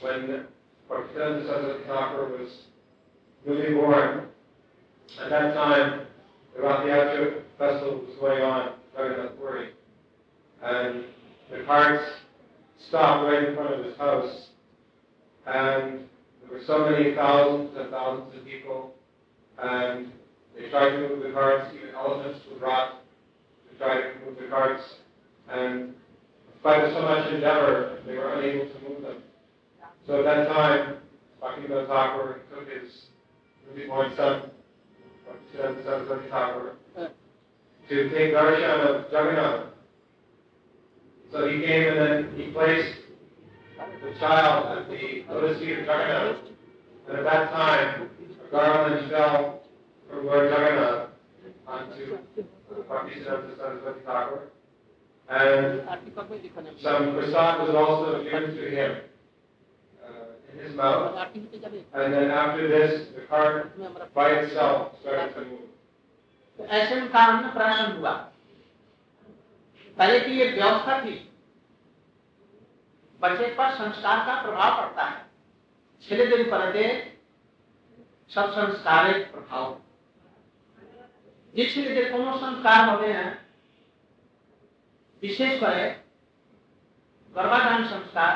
when 0.00 0.46
Bhaktivedanta 0.90 1.46
Saraswati 1.46 1.84
Thakur 1.86 2.38
was 2.38 2.48
newly 3.46 3.74
born, 3.74 4.28
at 5.22 5.28
that 5.28 5.52
time 5.52 6.06
the 6.56 6.62
Rathayatra 6.62 7.42
festival 7.58 8.06
was 8.06 8.16
going 8.18 8.42
on 8.42 8.68
in 8.68 9.02
Jagannath. 9.02 9.32
And 10.62 11.04
the 11.50 11.62
carts 11.66 12.10
stopped 12.88 13.28
right 13.28 13.48
in 13.50 13.54
front 13.54 13.74
of 13.74 13.84
his 13.84 13.98
house. 13.98 14.46
And 15.46 16.08
there 16.48 16.58
were 16.58 16.64
so 16.64 16.90
many 16.90 17.14
thousands 17.14 17.76
and 17.76 17.90
thousands 17.90 18.36
of 18.36 18.44
people 18.44 18.94
and 19.58 20.12
they 20.56 20.68
tried 20.70 20.90
to 20.90 21.08
move 21.08 21.22
the 21.22 21.32
carts. 21.32 21.74
Even 21.74 21.94
elephants 21.94 22.40
were 22.50 22.58
brought 22.58 23.02
to 23.70 23.78
try 23.78 24.00
to 24.00 24.10
move 24.24 24.36
the 24.40 24.48
carts, 24.48 24.82
and 25.50 25.80
in 25.80 25.94
spite 26.60 26.92
so 26.92 27.02
much 27.02 27.32
endeavor, 27.32 27.98
they 28.06 28.16
were 28.16 28.34
unable 28.34 28.66
to 28.72 28.88
move 28.88 29.02
them. 29.02 29.22
So 30.06 30.18
at 30.20 30.24
that 30.24 30.48
time, 30.48 30.96
Bhaktivinoda 31.42 31.86
Thakur 31.88 32.40
took 32.50 32.68
his 32.68 33.06
newly 33.68 33.86
born 33.88 34.14
son, 34.16 34.50
Saraswati 35.52 36.28
Thakur, 36.28 36.76
to 37.88 38.10
take 38.10 38.32
darshan 38.32 38.86
of 38.86 39.12
Jagannath. 39.12 39.66
So 41.32 41.48
he 41.48 41.62
came 41.62 41.88
and 41.88 41.98
then 41.98 42.34
he 42.36 42.52
placed 42.52 42.98
the 44.03 44.19
child 44.19 44.77
at 44.77 44.89
the 44.89 45.25
lotus 45.29 45.59
feet 45.59 45.79
of 45.79 45.85
Jagannath. 45.85 46.37
And 47.07 47.17
at 47.17 47.23
that 47.23 47.51
time, 47.51 48.09
a 48.47 48.51
garland 48.51 49.09
fell 49.09 49.61
from 50.09 50.25
Lord 50.25 50.49
Jagannath 50.51 51.09
onto 51.67 52.17
Bhaktisiddhanta 52.89 53.57
Saraswati 53.57 53.99
Thakur. 54.05 54.41
And 55.29 55.81
some 56.81 57.13
prasad 57.13 57.67
was 57.67 57.75
also 57.75 58.23
given 58.23 58.55
to 58.55 58.69
him 58.69 58.97
uh, 60.03 60.51
in 60.51 60.65
his 60.65 60.75
mouth. 60.75 61.15
And 61.93 62.13
then 62.13 62.31
after 62.31 62.67
this, 62.67 63.09
the 63.15 63.21
cart 63.27 63.71
by 64.13 64.29
itself 64.31 64.93
started 65.01 65.33
to 65.35 65.41
move. 65.41 65.69
तो 66.59 66.65
ऐसे 66.65 66.95
उनका 67.01 67.19
अन्न 67.25 67.49
प्राशन 67.55 67.91
हुआ 67.97 68.11
पहले 69.97 70.19
की 70.19 70.39
ये 70.39 70.47
व्यवस्था 70.51 70.99
थी 71.05 71.13
बच्चे 73.19 73.47
पर 73.55 73.73
संस्कार 73.75 74.25
का 74.25 74.41
प्रभाव 74.41 74.71
पड़ता 74.77 75.05
है 75.05 75.27
ছেলে 76.03 76.23
যদি 76.25 76.45
পড়াতে 76.51 76.83
সব 78.31 78.47
সংস্কারের 78.57 79.19
প্রভাব 79.31 79.65
যে 81.53 81.63
ছেলেদের 81.71 82.05
কোনো 82.11 82.29
সংস্কার 82.43 82.79
হবে 82.89 83.09
না 83.13 83.25
বিশেষ 85.21 85.51
করে 85.63 85.83
গর্ভাধান 87.35 87.81
সংস্কার 87.93 88.33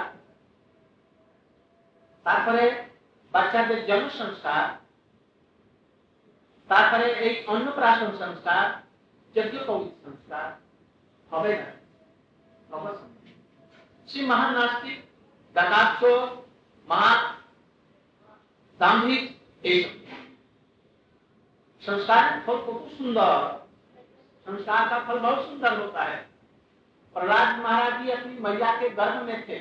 তারপরে 2.25 2.63
বাচ্চাদের 3.33 3.79
জন্ম 3.89 4.07
সংস্কার 4.21 4.63
তারপরে 6.69 7.05
এই 7.25 7.33
অন্নপ্রাশন 7.47 8.11
সংস্কার 8.21 8.63
যজ্ঞ 9.35 9.55
কৌলিক 9.67 9.95
সংস্কার 10.05 10.47
হবে 11.31 11.51
না 11.55 11.69
অবশ্যই 12.69 13.16
श्री 14.12 14.26
महान 14.26 14.54
नास्तिक 14.54 15.08
धनाक्ष 15.56 16.04
महान 16.90 17.36
दाम्भिक 18.80 19.40
एक 19.66 20.08
संस्कार 21.80 22.42
फल 22.46 22.56
बहुत 22.56 22.92
सुंदर। 22.92 23.68
संस्कार 24.46 24.88
का 24.88 24.98
फल 24.98 25.18
बहुत 25.18 25.48
सुंदर 25.48 25.80
होता 25.80 26.02
है। 26.02 26.28
प्रहलाद 27.14 27.58
महाराज 27.58 28.02
जी 28.02 28.10
अपनी 28.10 28.38
मैया 28.38 28.80
के 28.80 28.88
गर्भ 28.88 29.22
में 29.22 29.48
थे। 29.48 29.60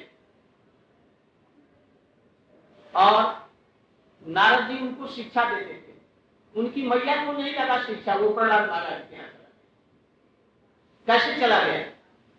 और 2.95 3.49
नारद 4.27 4.67
जी 4.67 4.79
उनको 4.79 5.07
शिक्षा 5.07 5.43
देते 5.43 5.73
थे। 5.73 5.95
उनकी 6.59 6.87
मैया 6.87 7.25
को 7.25 7.31
नहीं 7.31 7.53
लगा 7.53 7.83
शिक्षा, 7.83 8.15
वो 8.15 8.33
प्रहलाद 8.33 8.69
महाराज 8.69 9.01
के 9.09 9.15
यहाँ 9.15 9.29
कैसे 11.07 11.41
चला 11.41 11.63
गया? 11.63 11.83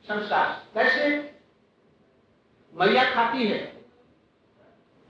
संस्कार। 0.05 0.66
कैसे? 0.75 1.38
मैया 2.79 3.14
खाती 3.14 3.47
है। 3.47 3.85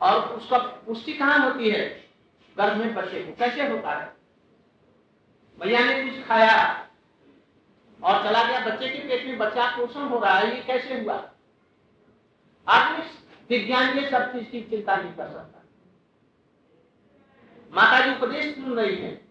और 0.00 0.22
उसका 0.22 0.58
पुष्टि 0.58 1.12
कहाँ 1.12 1.38
होती 1.38 1.70
है? 1.70 2.08
गर्भ 2.58 2.76
में 2.76 2.94
बच्चे 2.94 3.22
को 3.22 3.32
कैसे 3.32 3.68
होता 3.68 3.90
है? 3.90 4.12
मैया 5.60 5.80
ने 5.84 6.08
कुछ 6.08 6.26
खाया 6.26 6.88
और 8.04 8.24
चला 8.24 8.44
गया। 8.44 8.60
बच्चे 8.60 8.88
के 8.88 8.98
पेट 8.98 9.26
में 9.26 9.38
बच्चा 9.38 9.76
पोषण 9.76 10.00
हो 10.00 10.18
रहा 10.18 10.38
है। 10.38 10.56
ये 10.56 10.62
कैसे 10.62 11.00
हुआ? 11.00 11.30
आदमी 12.68 13.04
विज्ञान 13.50 13.98
ये 13.98 14.10
सब 14.10 14.32
चीज़ 14.32 14.50
की 14.50 14.62
चिंता 14.62 14.96
नहीं 14.96 15.12
कर 15.12 15.28
सकता। 15.28 15.62
माता 17.72 18.06
जी 18.06 18.14
उपदेश 18.14 18.54
सुन 18.54 18.80
रही 18.80 18.96
है 18.96 19.28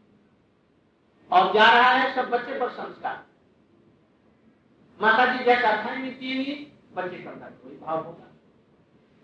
और 1.32 1.54
जा 1.54 1.69
रहा 1.69 1.89
है 1.89 2.15
सब 2.15 2.30
बच्चे 2.30 2.60
पर 2.60 2.69
संस्कार। 2.69 3.26
माता 5.02 5.38
जी 5.38 5.43
जैसा 5.43 5.84
खाएँगी 5.84 6.10
पिएँगी 6.10 6.76
बच्चे 6.97 7.17
का 7.17 7.31
कोई 7.31 7.77
भाव 7.77 8.05
होगा 8.05 8.23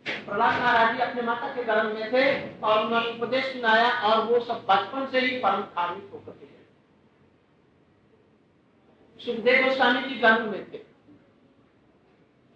प्रहलाद 0.07 0.62
महाराज 0.62 0.95
जी 0.95 1.01
अपने 1.01 1.21
माता 1.21 1.55
के 1.55 1.63
गर्भ 1.63 1.93
में 1.93 2.13
थे 2.13 2.23
और 2.59 2.86
उन्होंने 2.86 3.12
उपदेश 3.12 3.45
सुनाया 3.45 3.91
और 4.01 4.25
वो 4.25 4.39
सब 4.39 4.65
बचपन 4.69 5.07
से 5.12 5.19
ही 5.19 5.39
परम 5.39 5.62
धार्मिक 5.62 6.09
होकर 6.12 6.31
के 6.31 6.53
सुखदेव 9.25 9.67
गोस्वामी 9.67 10.01
जी 10.01 10.15
गर्भ 10.15 10.51
में 10.51 10.73
थे। 10.73 10.77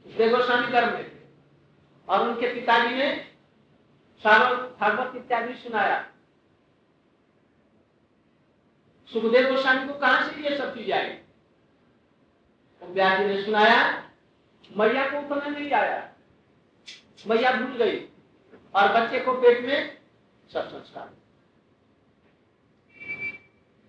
सुखदेव 0.03 0.37
गोस्वामी 0.37 0.67
गर्भ 0.67 0.93
में 0.93 1.05
थे। 1.05 1.19
और 2.09 2.29
उनके 2.29 2.53
पिताजी 2.53 2.95
ने 2.95 3.31
भागवत 4.79 5.15
इत्यादि 5.15 5.53
सुनाया। 5.53 6.07
सुखदेव 9.13 9.55
गोस्वामी 9.55 9.87
को 9.87 9.99
कहाँ 9.99 10.29
से 10.29 10.49
ये 10.49 10.57
सब 10.57 10.75
चीज़ 10.77 10.91
आई? 10.91 11.09
तो 12.81 12.87
ने 13.27 13.43
सुनाया 13.45 14.06
मैया 14.71 15.09
को 15.09 15.17
उतना 15.17 15.49
नहीं 15.49 15.71
आया। 15.71 16.09
मैया 17.27 17.51
भूल 17.51 17.77
गई 17.77 17.99
और 18.75 18.91
बच्चे 18.93 19.19
को 19.19 19.33
पेट 19.33 19.65
में 19.65 19.97
सब 20.51 20.67
संस्कार। 20.69 21.09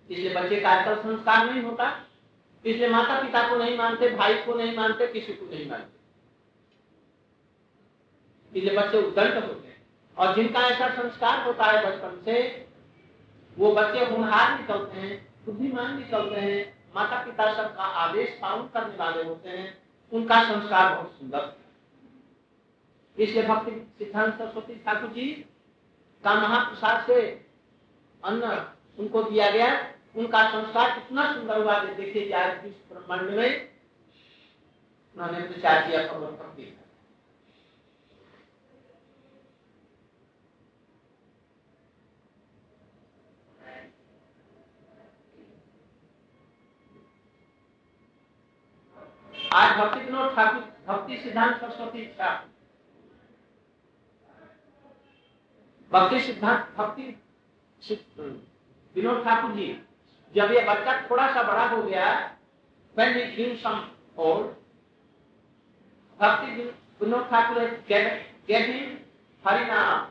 इसलिए 0.09 0.33
बच्चे 0.35 0.59
का 0.59 0.69
आजकल 0.69 1.01
संस्कार 1.01 1.49
नहीं 1.51 1.63
होता। 1.63 2.05
इसलिए 2.65 2.89
माता 2.89 3.21
पिता 3.21 3.49
को 3.49 3.55
नहीं 3.55 3.77
मानते, 3.77 4.09
भाई 4.09 4.33
को 4.35 4.53
नहीं 4.53 4.75
मानते, 4.75 5.07
किसी 5.07 5.33
को 5.33 5.45
नहीं 5.45 5.69
मानते। 5.69 5.97
इसलिए 8.59 8.77
बच्चे 8.77 8.97
उद्दंड 8.97 9.33
होते 9.33 9.67
हैं 9.67 9.85
और 10.17 10.35
जिनका 10.35 10.59
ऐसा 10.59 10.89
संस्कार 10.89 11.43
होता 11.45 11.65
है 11.65 11.85
बचपन 11.85 12.21
से, 12.25 12.67
वो 13.57 13.71
बच्चे 13.75 14.05
होनहार 14.05 14.59
निकलते 14.61 14.99
हैं 14.99 15.27
बुद्धिमान 15.45 15.97
निकलते 15.99 16.39
हैं। 16.41 16.79
माता 16.95 17.23
पिता 17.25 17.53
सबका 17.53 17.83
आदेश 17.83 18.29
पालन 18.41 18.67
करने 18.67 18.95
वाले 18.95 19.23
होते 19.23 19.49
हैं। 19.49 19.78
उनका 20.11 20.43
संस्कार 20.43 20.95
बहुत 20.95 21.11
सुंदर 21.19 21.57
इसलिए 23.17 23.43
भक्ति 23.43 23.71
सिद्धांत 23.99 24.33
सरस्वती 24.33 24.75
ठाकुर 24.85 25.09
जी 25.09 25.25
का 26.23 26.33
महाप्रसाद 26.35 27.05
से 27.07 27.21
अन्न 28.23 28.43
उनको 28.99 29.23
दिया 29.23 29.49
गया। 29.51 29.69
उनका 30.15 30.43
संस्कार 30.51 30.91
कितना 30.91 31.33
सुंदर 31.33 31.61
हुआ 31.61 31.79
देखिए 31.85 32.27
जाए 32.29 32.55
ब्रह्मांड 32.91 33.29
में 33.29 33.69
उन्होंने 35.17 35.41
प्रचार 35.41 35.87
किया 35.87 36.01
भक्ति। 36.07 36.75
आज 49.53 49.77
भक्ति 49.77 49.99
विनोद 49.99 50.35
ठाकुर, 50.35 50.61
भक्ति 50.87 51.17
सिद्धांत 51.17 51.55
सरस्वती 51.61 52.05
ठाकुर 52.17 52.47
भक्ति 55.91 56.19
सिद्धांत, 56.19 56.67
भक्ति 56.77 57.03
विनोद 58.95 59.23
ठाकुर 59.25 59.51
जी, 59.51 59.67
जब 60.33 60.51
ये 60.51 60.61
बच्चा 60.65 60.91
थोड़ा 61.09 61.27
सा 61.33 61.43
बड़ा 61.43 61.65
हो 61.67 61.81
गया, 61.83 62.05
when 62.95 63.09
he 63.15 63.23
grew 63.33 63.49
some 63.63 63.81
old, 64.19 64.45
भक्ति 66.19 66.49
विनोद 67.01 67.25
ठाकुर 67.31 67.57
gave 67.89 68.65
him 68.69 68.97
हरि 69.43 69.65
नाम, 69.65 70.07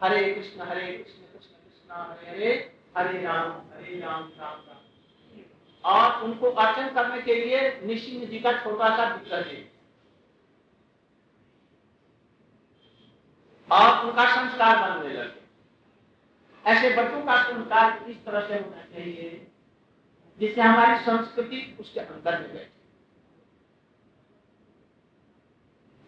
हरे 0.00 0.22
कृष्ण 0.34 0.68
हरे 0.68 0.86
कृष्ण 0.92 1.22
कृष्ण 1.32 1.52
कृष्ण 1.54 1.90
हरे 1.92 2.26
हरे 2.30 2.50
हरे 2.96 3.22
राम 3.22 3.50
हरे 3.72 4.00
राम 4.00 4.22
राम 4.38 4.58
राम। 4.66 4.77
और 5.88 6.22
उनको 6.22 6.50
अर्चन 6.50 6.94
करने 6.94 7.20
के 7.22 7.34
लिए 7.34 7.80
निशिंग 7.84 8.28
जी 8.28 8.40
का 8.40 8.52
छोटा 8.52 8.96
सा 8.96 9.14
विग्रह 9.14 9.38
है। 9.38 9.72
और 13.70 14.06
उनका 14.06 14.34
संस्कार 14.34 14.76
बनने 14.82 15.14
लगे। 15.14 15.38
ऐसे 16.66 16.90
बच्चों 16.96 17.22
का 17.22 17.42
संस्कार 17.42 18.10
इस 18.10 18.24
तरह 18.24 18.48
से 18.48 18.54
होना 18.54 18.84
चाहिए, 18.84 19.46
जिससे 20.38 20.60
हमारी 20.60 21.04
संस्कृति 21.04 21.76
उसके 21.80 22.00
अंदर 22.00 22.40
में 22.40 22.52
बैठे। 22.52 22.70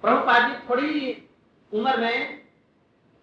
प्रभुपाद 0.03 0.51
जी 0.51 0.57
थोड़ी 0.69 1.29
उम्र 1.73 1.97
में 1.97 2.47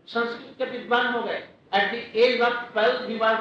संस्कृत 0.07 0.55
के 0.57 0.65
विद्वान 0.65 1.13
हो 1.13 1.23
गए। 1.23 1.47
At 1.73 1.91
the 1.91 2.15
age 2.15 2.41
of 2.41 2.73
twelve 2.73 3.09
he 3.09 3.17
was 3.17 3.37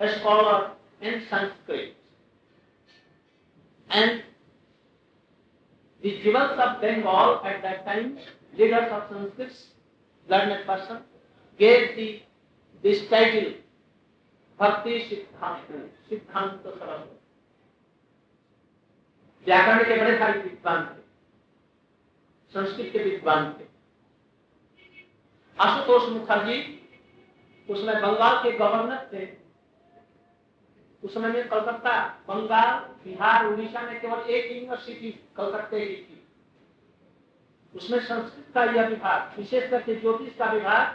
scholar 0.00 0.72
in 1.00 1.22
Sanskrit. 1.30 1.96
And 3.90 4.22
the 6.02 6.20
jewels 6.22 6.58
of 6.58 6.80
Bengal 6.80 7.40
at 7.44 7.62
that 7.62 7.84
time, 7.86 8.18
leaders 8.56 8.90
of 8.90 9.04
Sanskrit, 9.10 9.52
learned 10.28 10.66
person, 10.66 10.98
gave 11.60 11.96
the 11.96 12.22
this 12.84 13.08
title 13.08 13.52
भक्ति 14.60 14.98
सिद्धांत 15.08 15.66
सिद्धांत 16.08 16.62
सरस्वती 16.64 17.16
व्याकरण 19.46 19.82
के 19.84 19.96
बड़े 20.00 20.18
सारे 20.18 20.38
विद्वान 20.40 20.84
थे 20.84 21.02
संस्कृत 22.54 22.92
के 22.92 23.02
विद्वान 23.04 23.52
थे 23.52 23.66
आशुतोष 25.58 26.08
मुखर्जी 26.08 26.58
उसमें 27.68 27.94
बंगाल 28.02 28.42
के 28.42 28.56
गवर्नर 28.58 29.08
थे 29.12 29.26
उस 31.02 31.14
समय 31.14 31.28
में 31.28 31.48
कलकत्ता, 31.48 32.24
बंगाल, 32.28 32.78
बिहार, 33.04 33.46
उड़ीसा 33.46 33.80
में 33.80 34.00
केवल 34.00 34.30
एक 34.30 34.52
यूनिवर्सिटी 34.52 35.10
कलकत्ते 35.36 35.76
ही 35.76 35.96
थी। 35.96 36.22
उसमें 37.74 37.98
संस्कृत 38.00 38.54
का 38.54 38.64
यह 38.64 38.88
विभाग, 38.88 39.38
विशेष 39.38 39.70
करके 39.70 39.94
ज्योतिष 39.94 40.36
का 40.36 40.52
विभाग 40.52 40.86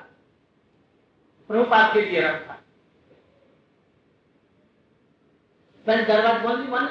प्रभुपात 1.50 1.94
के 1.94 2.02
लिए 2.02 2.22
रखा। 2.22 2.58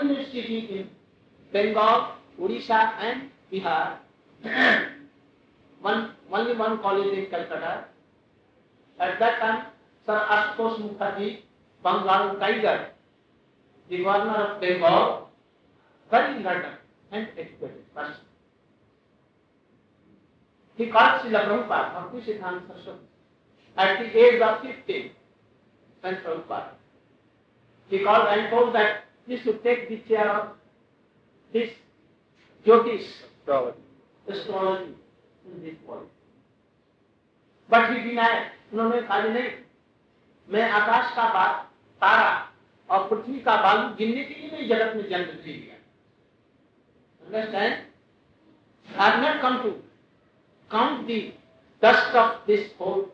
University 0.03 0.57
in 0.57 0.83
Bengal 1.53 2.43
Orissa 2.43 2.81
and 3.01 3.23
Bihar 3.51 3.99
in 7.15 7.25
Calcutta 7.25 7.77
sir 10.07 10.17
Ashutosh 10.17 10.79
Mukherjee 10.81 11.31
Bengal 11.85 12.39
tiger 12.41 12.99
the 13.91 14.05
governor 14.05 14.55
of 14.55 14.61
Bengal, 14.61 15.28
very 16.11 16.43
learned 16.43 16.76
and 17.11 17.28
educated 17.36 17.95
person. 17.95 18.14
He 20.76 20.86
called 20.86 21.22
Srila 21.22 21.47
Prabhupada, 21.47 22.12
Bhakti 22.12 22.32
Siddhanta 22.32 22.68
Saraswati, 22.68 23.01
at 23.76 23.99
the 23.99 24.18
age 24.18 24.41
of 24.41 24.62
15, 24.62 25.11
when 26.01 26.14
Prabhupada. 26.14 26.70
He 27.88 28.05
called 28.05 28.28
and 28.28 28.49
told 28.51 28.74
that 28.76 29.05
he 29.26 29.38
should 29.41 29.62
take 29.64 29.88
the 29.88 29.99
chair 30.09 30.30
of 30.30 30.49
this 31.53 31.70
Jyotish, 32.64 33.07
Astrology. 33.41 33.78
astrology 34.28 34.95
in 35.47 35.62
this 35.64 35.74
world. 35.86 36.07
But 37.68 37.93
he 37.93 38.09
denied. 38.09 38.53
उन्होंने 38.72 39.01
कहा 39.03 39.18
नहीं 39.22 39.51
मैं 40.55 40.70
आकाश 40.70 41.14
का 41.14 41.22
बात 41.34 41.64
तारा 42.03 42.49
और 42.91 43.09
पृथ्वी 43.09 43.41
का 43.41 43.57
बालू 43.62 43.95
गिनने 43.97 44.24
के 44.24 44.34
लिए 44.47 44.66
जगत 44.68 44.97
में 44.97 45.09
जन्म 45.11 45.24
दे 45.24 45.53
दिया 45.53 45.76
count 50.70 51.07
the 51.07 51.20
dust 51.82 52.16
of 52.16 52.47
this 52.47 52.74
whole 52.80 53.11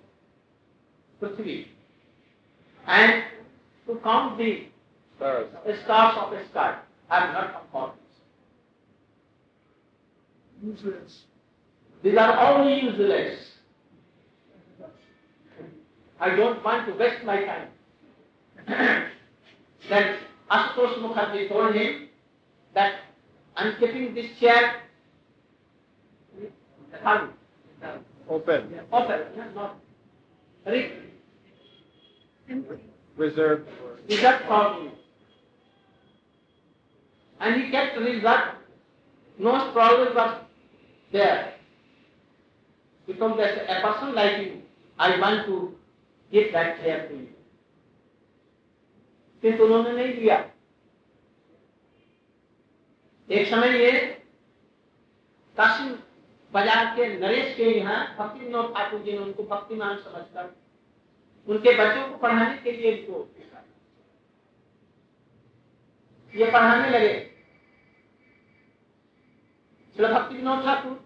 and 2.86 3.22
to 3.86 3.94
count 4.04 4.36
the 4.38 4.52
of 6.18 6.34
sky 6.36 6.72
I 7.10 7.26
am 7.26 7.34
I 16.20 16.36
don't 16.36 16.62
want 16.64 16.86
to 16.86 16.92
waste 16.94 17.24
my 17.24 17.44
time 17.46 19.14
then 19.88 20.16
Ashutosh 20.50 20.98
Mukherjee 20.98 21.48
told 21.48 21.74
him 21.74 22.08
that 22.74 22.94
I'm 23.56 23.74
keeping 23.78 24.14
this 24.14 24.26
chair 24.38 24.82
open, 27.04 27.30
Open. 28.28 28.74
open, 28.92 29.20
not 29.54 29.76
re- 30.66 30.92
Reserved. 33.16 33.68
reserved 34.08 34.44
for 34.46 34.82
you. 34.82 34.90
And 37.40 37.62
he 37.62 37.70
kept 37.70 37.96
reserved. 37.98 38.56
No 39.38 39.70
problem 39.72 40.14
was 40.14 40.38
there. 41.12 41.54
Because 43.06 43.38
a 43.38 43.80
person 43.82 44.14
like 44.14 44.38
you, 44.38 44.62
I 44.98 45.18
want 45.20 45.46
to 45.46 45.74
give 46.32 46.52
that 46.52 46.80
chair 46.80 47.08
to 47.08 47.14
you. 47.14 47.28
किंतु 49.46 49.64
उन्होंने 49.64 49.92
नहीं 49.92 50.14
दिया 50.14 50.36
एक 53.28 53.48
समय 53.50 53.78
ये 53.78 53.92
काशी 55.56 55.88
बाज़ार 56.52 56.84
के 56.96 57.06
नरेश 57.18 57.54
के 57.56 57.70
यहाँ 57.70 58.00
भक्ति 58.18 58.44
विनोद 58.44 58.72
ठाकुर 58.74 59.00
जी 59.02 59.12
ने 59.12 59.18
उनको 59.18 59.42
भक्तिमान 59.44 59.96
समझकर 59.98 60.54
उनके 61.46 61.76
बच्चों 61.78 62.08
को 62.08 62.18
पढ़ाने 62.18 62.56
के 62.64 62.72
लिए 62.72 62.92
इनको 62.92 63.28
ये 66.34 66.50
पढ़ाने 66.50 66.90
लगे 66.90 67.14
Srila 69.96 70.12
Bhakti 70.12 70.34
Vinod 70.36 70.62
Thakur 70.62 70.98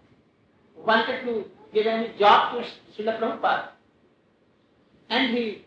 wanted 0.77 1.21
to 1.23 1.45
give 1.73 1.87
any 1.87 2.09
job 2.19 2.53
to 2.53 2.65
Srila 2.93 3.19
Prabhupada 3.19 3.69
and 5.09 5.37
he 5.37 5.63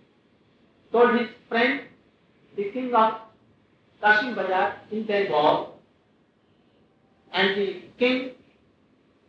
told 0.92 1.18
his 1.18 1.28
friend, 1.48 1.80
the 2.56 2.70
king 2.70 2.94
of 2.94 3.14
Kashim 4.02 4.34
Bazar 4.34 4.76
in 4.90 5.06
their 5.06 5.24
Bengal 5.24 5.80
and 7.32 7.56
the 7.56 7.82
king 7.98 8.30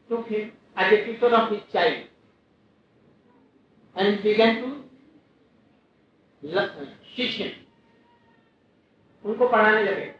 took 0.10 0.28
him 0.28 0.52
as 0.76 0.94
a 0.94 1.06
tutor 1.06 1.34
of 1.36 1.52
his 1.52 1.62
child 1.72 2.04
and 3.96 4.22
began 4.24 4.62
to 4.62 4.86
teach 7.16 7.36
him. 7.36 7.52
उनको 9.24 9.48
पढ़ाने 9.50 9.84
लगे 9.84 10.14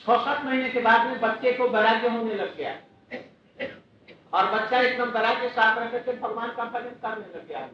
छह 0.00 0.24
सात 0.24 0.44
महीने 0.44 0.68
के 0.70 0.80
बाद 0.80 1.06
में 1.06 1.20
बच्चे 1.20 1.52
को 1.52 1.68
वैराग्य 1.68 2.08
होने 2.08 2.34
लग 2.34 2.56
गया 2.56 2.72
और 4.34 4.50
बच्चा 4.54 4.80
एकदम 4.80 5.10
वैराग्य 5.10 5.48
साथ 5.48 5.78
रह 5.78 5.90
करके 5.90 6.12
भगवान 6.20 6.50
का 6.56 6.64
भजन 6.64 6.98
करने 7.02 7.38
लग 7.38 7.46
गया 7.48 7.68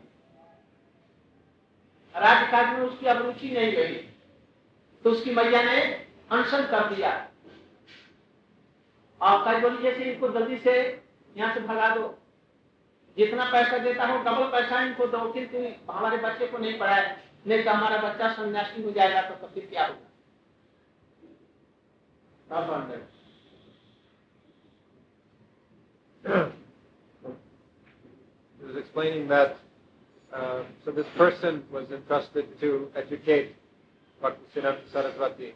राजकाज 2.14 2.72
में 2.72 2.84
उसकी 2.86 3.06
अब 3.06 3.22
रुचि 3.22 3.50
नहीं 3.50 3.72
रही। 3.72 3.94
तो 5.04 5.10
उसकी 5.10 5.34
मैया 5.34 5.62
ने 5.62 5.80
अनशन 6.32 6.66
कर 6.66 6.94
दिया। 6.94 7.10
और 9.20 9.44
कई 9.44 9.60
बोली 9.60 9.82
जैसे 9.82 10.04
इनको 10.04 10.28
जल्दी 10.28 10.58
से 10.58 10.74
यहाँ 11.36 11.54
से 11.54 11.60
भगा 11.60 11.88
दो। 11.96 12.06
जितना 13.16 13.44
पैसा 13.52 13.78
देता 13.78 14.06
हो 14.06 14.18
डबल 14.24 14.46
पैसा 14.52 14.82
इनको 14.82 15.06
दो, 15.06 15.32
किंतु 15.32 15.58
हमारे 15.92 16.16
बच्चे 16.18 16.46
को 16.46 16.58
नहीं 16.58 16.78
पढ़ाए। 16.78 17.16
नहीं 17.46 17.64
तो 17.64 17.70
हमारा 17.70 17.96
बच्चा 18.02 18.32
सन्यासी 18.32 18.82
हो 18.82 18.90
जाएगा 18.90 19.22
तो 19.22 19.34
तब 19.36 19.54
फिर 19.54 19.66
क्या 19.66 19.86
होगा? 19.86 20.10
explaining 28.78 29.28
that 29.28 29.56
uh, 30.34 30.62
so 30.84 30.90
this 30.90 31.06
person 31.16 31.62
was 31.72 31.86
entrusted 31.90 32.46
to 32.60 32.88
educate 32.96 33.54
Bhaktisiddhanta 34.22 34.80
Saraswati, 34.92 35.54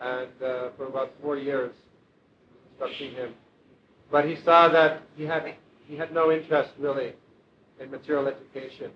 and 0.00 0.30
uh, 0.44 0.68
for 0.76 0.86
about 0.88 1.12
four 1.22 1.36
years 1.36 1.72
instructing 2.70 3.12
him. 3.12 3.34
But 4.10 4.24
he 4.26 4.36
saw 4.44 4.68
that 4.68 5.02
he 5.16 5.24
had 5.24 5.54
he 5.86 5.96
had 5.96 6.12
no 6.12 6.32
interest 6.32 6.70
really 6.78 7.12
in 7.80 7.90
material 7.90 8.26
education, 8.28 8.90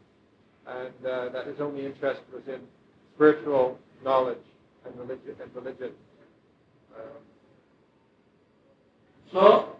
and 0.66 1.06
uh, 1.06 1.28
that 1.30 1.46
his 1.46 1.60
only 1.60 1.86
interest 1.86 2.20
was 2.32 2.42
in 2.48 2.60
spiritual 3.14 3.78
knowledge 4.04 4.38
and 4.84 4.96
religion 4.98 5.34
and 5.40 5.54
religion. 5.54 5.92
Um, 6.96 7.22
So, 9.32 9.76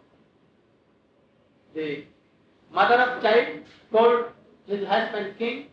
the 1.75 2.05
mother 2.73 2.95
of 2.97 3.23
child 3.23 3.63
told 3.93 4.25
his 4.67 4.87
husband 4.87 5.35
king 5.39 5.67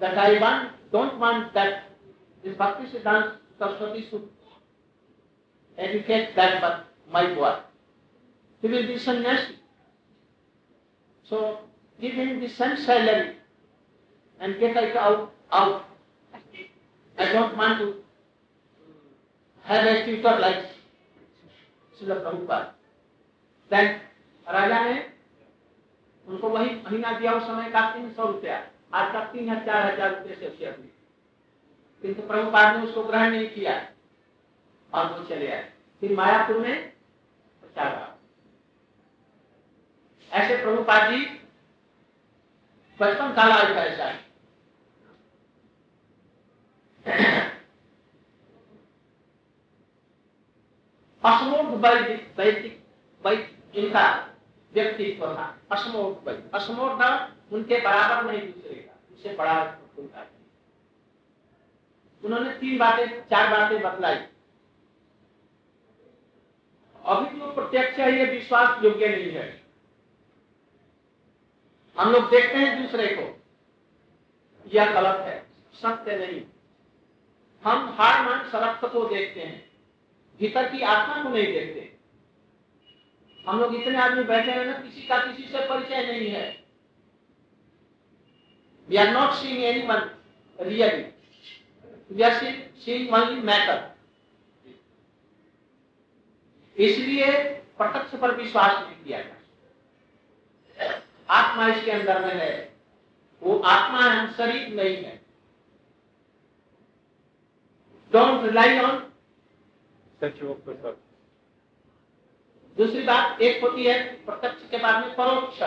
that 0.00 0.18
I 0.18 0.38
don't 0.92 1.18
want 1.18 1.52
that 1.54 1.84
this 2.42 2.56
Bhakti 2.56 2.86
Siddhanta 2.90 3.36
Saraswati 3.58 4.06
should 4.08 4.28
educate 5.78 6.34
that 6.36 6.60
but 6.60 6.86
my 7.10 7.34
boy. 7.34 7.56
He 8.62 8.68
will 8.68 8.86
be 8.86 8.98
sannyasi. 8.98 9.56
So, 11.24 11.58
give 12.00 12.12
him 12.12 12.40
the 12.40 12.48
same 12.48 12.76
salary 12.76 13.36
and 14.40 14.58
get 14.58 14.76
it 14.76 14.96
out, 14.96 15.32
out. 15.52 15.84
I 17.18 17.32
don't 17.32 17.56
want 17.56 17.78
to 17.78 17.94
have 19.62 19.86
a 19.86 20.04
tutor 20.04 20.38
like 20.38 20.64
Srila 21.98 22.22
Prabhupada. 22.24 22.70
Then 23.70 24.00
राजा 24.48 24.80
ने 24.84 25.13
उनको 26.28 26.48
वही 26.48 26.74
महीना 26.74 27.18
दिया 27.18 27.32
उस 27.32 27.42
समय 27.42 27.70
का 27.70 27.90
तीन 27.90 28.12
सौ 28.12 28.26
रुपया। 28.26 28.56
आज 28.94 29.12
का 29.12 29.24
तीन 29.24 29.50
हज़ार 29.50 29.92
हज़ार 29.92 30.10
रुपये 30.10 30.34
से 30.34 30.56
शेयर 30.58 30.74
हुई 30.78 30.90
किंतु 32.02 32.22
प्रभुपाद 32.22 32.76
ने 32.76 32.86
उसको 32.86 33.02
ग्रहण 33.02 33.30
नहीं 33.30 33.48
किया। 33.50 33.88
और 34.92 35.12
वो 35.12 35.24
चले 35.24 35.50
आए। 35.52 35.72
फिर 36.00 36.16
मायापुर 36.16 36.58
में 36.58 36.88
प्रचार 37.62 38.12
ऐसे 40.32 40.56
प्रभुपाद 40.62 41.10
जी 41.10 41.24
बचपन 43.00 43.32
का 43.32 43.44
लाइफ 43.44 43.76
ऐसा। 43.76 44.04
है 47.04 47.42
वैदिक 51.76 52.22
वैदिक 52.38 53.76
इनका 53.76 54.33
व्यक्तित्व 54.74 55.26
था 55.28 55.46
असमूर्ध 55.72 56.28
वैदिक 56.28 56.54
असमूर्ध 56.54 57.02
उनके 57.52 57.80
बराबर 57.80 58.30
नहीं 58.30 58.40
दूसरे 58.42 58.74
का, 58.74 58.94
उसे 59.12 59.34
बड़ा 59.36 59.60
उनका 59.98 60.26
उन्होंने 62.22 62.50
तीन 62.50 62.78
बातें, 62.78 63.06
चार 63.22 63.50
बातें 63.50 63.80
बतलाई। 63.82 64.16
अभी 67.04 67.38
जो 67.38 67.52
प्रत्यक्ष 67.54 67.98
ये 68.00 68.24
विश्वास 68.26 68.84
योग्य 68.84 69.08
नहीं 69.08 69.30
है। 69.30 69.48
हम 71.96 72.12
लोग 72.12 72.30
देखते 72.30 72.58
हैं 72.58 72.82
दूसरे 72.82 73.06
को, 73.08 73.26
यह 74.66 74.92
गलत 74.92 75.20
है, 75.20 75.38
सत्य 75.74 76.16
नहीं। 76.18 76.40
हम 77.64 77.88
हार 77.98 78.22
मान 78.22 78.48
सरक्त 78.50 78.84
को 78.92 79.04
देखते 79.08 79.40
हैं, 79.40 79.64
भीतर 80.40 80.70
की 80.70 80.80
आत्मा 80.82 81.22
को 81.22 81.28
नहीं 81.28 81.52
देखते। 81.52 81.83
हम 83.46 83.60
लोग 83.60 83.74
इतने 83.74 83.98
आदमी 84.00 84.22
बैठे 84.24 84.50
हैं 84.50 84.64
ना, 84.66 84.72
किसी 84.74 85.06
का 85.06 85.18
किसी 85.18 85.42
से 85.48 85.66
परिचय 85.68 86.06
नहीं 86.06 86.28
है। 86.30 86.44
We 88.88 88.96
are 88.96 89.08
not 89.12 89.30
seeing 89.32 89.64
anyone 89.64 90.10
really 90.58 91.02
we 92.10 92.22
are 92.22 92.34
seeing 92.84 93.14
only 93.14 93.40
matter 93.42 93.92
इसलिए 96.76 97.32
प्रत्यक्ष 97.78 98.14
पर 98.20 98.34
विश्वास 98.36 98.72
नहीं 98.78 99.04
किया 99.04 99.20
जा 99.20 99.32
आत्मा 101.28 101.66
इसके 101.68 101.90
अंदर 101.90 102.24
में 102.24 102.34
है। 102.34 102.52
वो 103.42 103.58
आत्मा 103.58 104.00
है 104.04 104.32
शरीर 104.32 104.68
नहीं 104.74 104.96
है। 104.96 105.14
डोंट 108.12 108.44
रिलाई 108.44 108.78
ऑन 108.78 108.98
दूसरी 112.76 113.02
बात 113.02 113.40
एक 113.42 113.62
होती 113.62 113.84
है 113.84 114.24
प्रत्यक्ष 114.24 114.70
के 114.70 114.76
बाद 114.76 115.04
में 115.04 115.14
परोक्ष। 115.14 115.58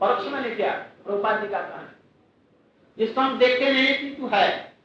परोक्ष 0.00 0.24
मैंने 0.24 0.54
क्या? 0.54 0.72
प्रभुपाद 1.04 1.40
का 1.50 1.60
कहना 1.60 1.94
जिसको 2.98 3.20
हम 3.20 3.38
देखते 3.38 3.72
नहीं 3.72 3.98
किंतु 3.98 4.30
है। 4.34 4.76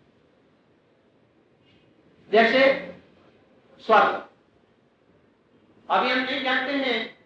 जैसे 2.32 2.62
स्वर्ग। 3.80 4.28
अभी 5.90 6.10
हम 6.10 6.20
नहीं 6.20 6.44
जानते 6.44 6.74
हैं 6.74 7.18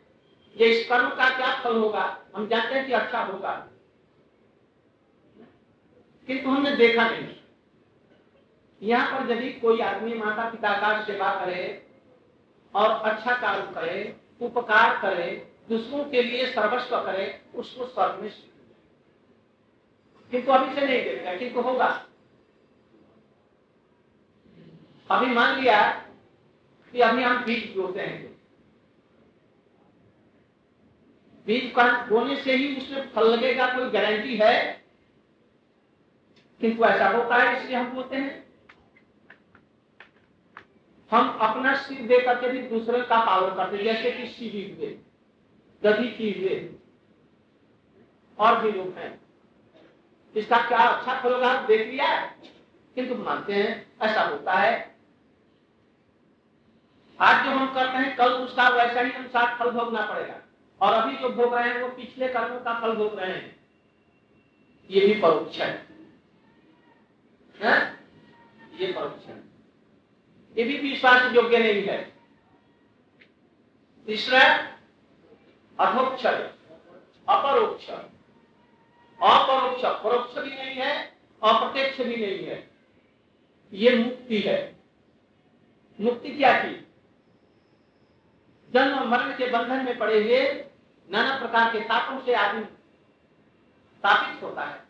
ये 0.57 0.67
इस 0.67 0.89
कर्म 0.89 1.09
का 1.09 1.29
क्या 1.37 1.63
फल 1.63 1.77
होगा। 1.77 2.25
हम 2.35 2.47
जानते 2.47 2.75
हैं 2.75 2.85
कि 2.87 2.93
अच्छा 2.93 3.23
होगा। 3.23 3.67
किंतु 6.27 6.49
हमने 6.49 6.75
देखा 6.75 7.09
नहीं। 7.09 7.35
यहाँ 8.81 9.19
पर 9.19 9.31
यदि 9.31 9.53
कोई 9.53 9.79
आदमी 9.79 10.13
माता 10.13 10.49
पिता 10.49 10.73
का 10.81 11.03
सेवा 11.05 11.45
करे 11.45 11.87
और 12.75 12.89
अच्छा 12.89 13.35
कार्य 13.35 13.73
करे, 13.75 14.15
उपकार 14.41 15.01
करे, 15.01 15.51
दूसरों 15.69 16.05
के 16.05 16.21
लिए 16.21 16.53
सर्वस्व 16.53 17.03
करे, 17.05 17.41
उसको 17.55 17.85
स्वर्ग 17.85 18.19
में 18.21 18.31
किंतु 20.31 20.51
अभी 20.51 20.75
से 20.75 20.81
नहीं 20.81 21.03
देखता 21.03 21.35
किंतु 21.35 21.61
होगा। 21.61 22.05
अभी 25.11 25.25
मान 25.25 25.59
लिया 25.59 25.91
कि 26.91 27.01
अभी 27.01 27.23
हम 27.23 27.45
बीज 27.45 27.77
बोते 27.77 27.99
हैं। 27.99 28.41
बीज 31.45 31.73
का 31.75 32.05
बोने 32.05 32.35
से 32.35 32.55
ही 32.55 32.77
उसमें 32.77 33.09
फल 33.09 33.27
लगेगा, 33.27 33.67
कोई 33.67 33.89
गारंटी 33.89 34.37
है? 34.37 34.85
किंतु 36.61 36.83
ऐसा 36.83 37.09
होता 37.09 37.35
है 37.35 37.61
इसलिए 37.61 37.77
हम 37.77 37.91
बोलते 37.91 38.15
हैं। 38.15 38.50
हम 41.11 41.29
अपना 41.41 41.75
सिर 41.77 42.05
दे 42.07 42.19
करके 42.19 42.49
भी 42.49 42.61
दूसरे 42.69 43.01
का 43.01 43.19
पालन 43.25 43.55
करते 43.55 43.83
जैसे 43.83 44.11
कि 44.11 44.27
हुए 44.71 44.87
गति 45.83 46.07
की 46.09 46.31
हुए 46.33 46.59
और 48.39 48.61
भी 48.61 48.71
लोग 48.71 48.97
हैं। 48.97 49.19
इसका 50.35 50.57
क्या 50.67 50.77
अच्छा 50.79 51.19
फल 51.21 51.33
होगा 51.33 51.53
देख 51.61 51.87
लिया? 51.87 52.07
किंतु 52.95 53.15
मानते 53.15 53.53
हैं 53.53 53.97
ऐसा 54.01 54.21
होता 54.21 54.53
है। 54.53 54.73
आज 57.19 57.45
जो 57.45 57.51
हम 57.51 57.73
करते 57.73 57.97
हैं 57.97 58.15
कल 58.17 58.31
उसका 58.33 58.69
वैसा 58.69 59.01
ही 59.01 59.11
अनुसार 59.11 59.55
फल 59.59 59.71
भोगना 59.71 60.05
पड़ेगा। 60.05 60.41
और 60.81 60.93
अभी 60.93 61.15
जो 61.17 61.29
भोग 61.31 61.53
रहे 61.53 61.69
हैं 61.69 61.81
वो 61.81 61.89
पिछले 61.89 62.27
कर्मों 62.27 62.59
का 62.59 62.79
फल 62.79 62.95
भोग 62.95 63.19
रहे 63.19 63.31
हैं। 63.31 63.55
ये 64.89 65.05
भी 65.07 65.21
परोक्ष 65.21 65.57
है, 65.57 65.71
ये 68.73 68.91
परोक्ष 68.93 69.25
है। 69.25 69.50
ये 70.57 70.63
भी 70.63 70.77
विश्वास 70.77 71.33
योग्य 71.33 71.57
नहीं 71.57 71.83
है। 71.83 72.15
तीसरा 74.05 74.41
अधोक्ष 75.79 76.25
अपरोक्ष। 77.29 77.89
अपरोक्ष, 79.23 79.81
परोक्ष 79.85 80.33
भी 80.33 80.49
नहीं 80.49 80.75
है, 80.75 81.17
अप्रत्यक्ष 81.43 81.97
भी 81.97 82.15
नहीं 82.15 82.47
है। 82.47 82.71
ये 83.73 83.95
मुक्ति 83.95 84.39
है। 84.39 84.75
मुक्ति 86.01 86.29
क्या 86.29 86.63
थी? 86.63 86.87
जन्म 88.73 89.07
मरण 89.07 89.37
के 89.37 89.49
बंधन 89.49 89.85
में 89.85 89.97
पड़े 89.97 90.23
हुए 90.23 90.65
नाना 91.11 91.39
प्रकार 91.39 91.73
के 91.73 91.79
तापों 91.79 92.25
से 92.25 92.33
आदमी 92.33 92.63
स्थापित 92.63 94.43
होता 94.43 94.63
है। 94.65 94.83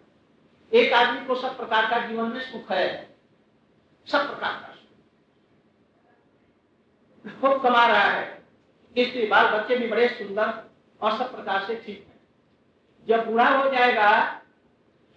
एक 0.74 0.94
आदमी 0.94 1.26
को 1.26 1.36
सब 1.36 1.58
प्रकार 1.58 1.90
का 1.90 2.08
जीवन 2.08 2.32
में 2.32 2.42
सुख 2.42 2.72
है। 2.72 3.18
सब 4.08 4.28
प्रकार 4.28 4.54
का। 4.54 4.71
खूब 7.26 7.62
कमा 7.64 7.86
रहा 7.88 8.04
है। 8.04 8.42
इसलिए 8.96 9.28
बाल 9.28 9.48
बच्चे 9.48 9.76
भी 9.78 9.88
बड़े 9.88 10.08
सुंदर 10.10 10.54
और 11.02 11.18
सब 11.18 11.36
प्रकार 11.36 11.66
से 11.66 11.76
ठीक 11.76 12.06
है। 12.08 12.20
जब 13.08 13.26
बूढ़ा 13.26 13.48
हो 13.50 13.70
जाएगा 13.72 14.12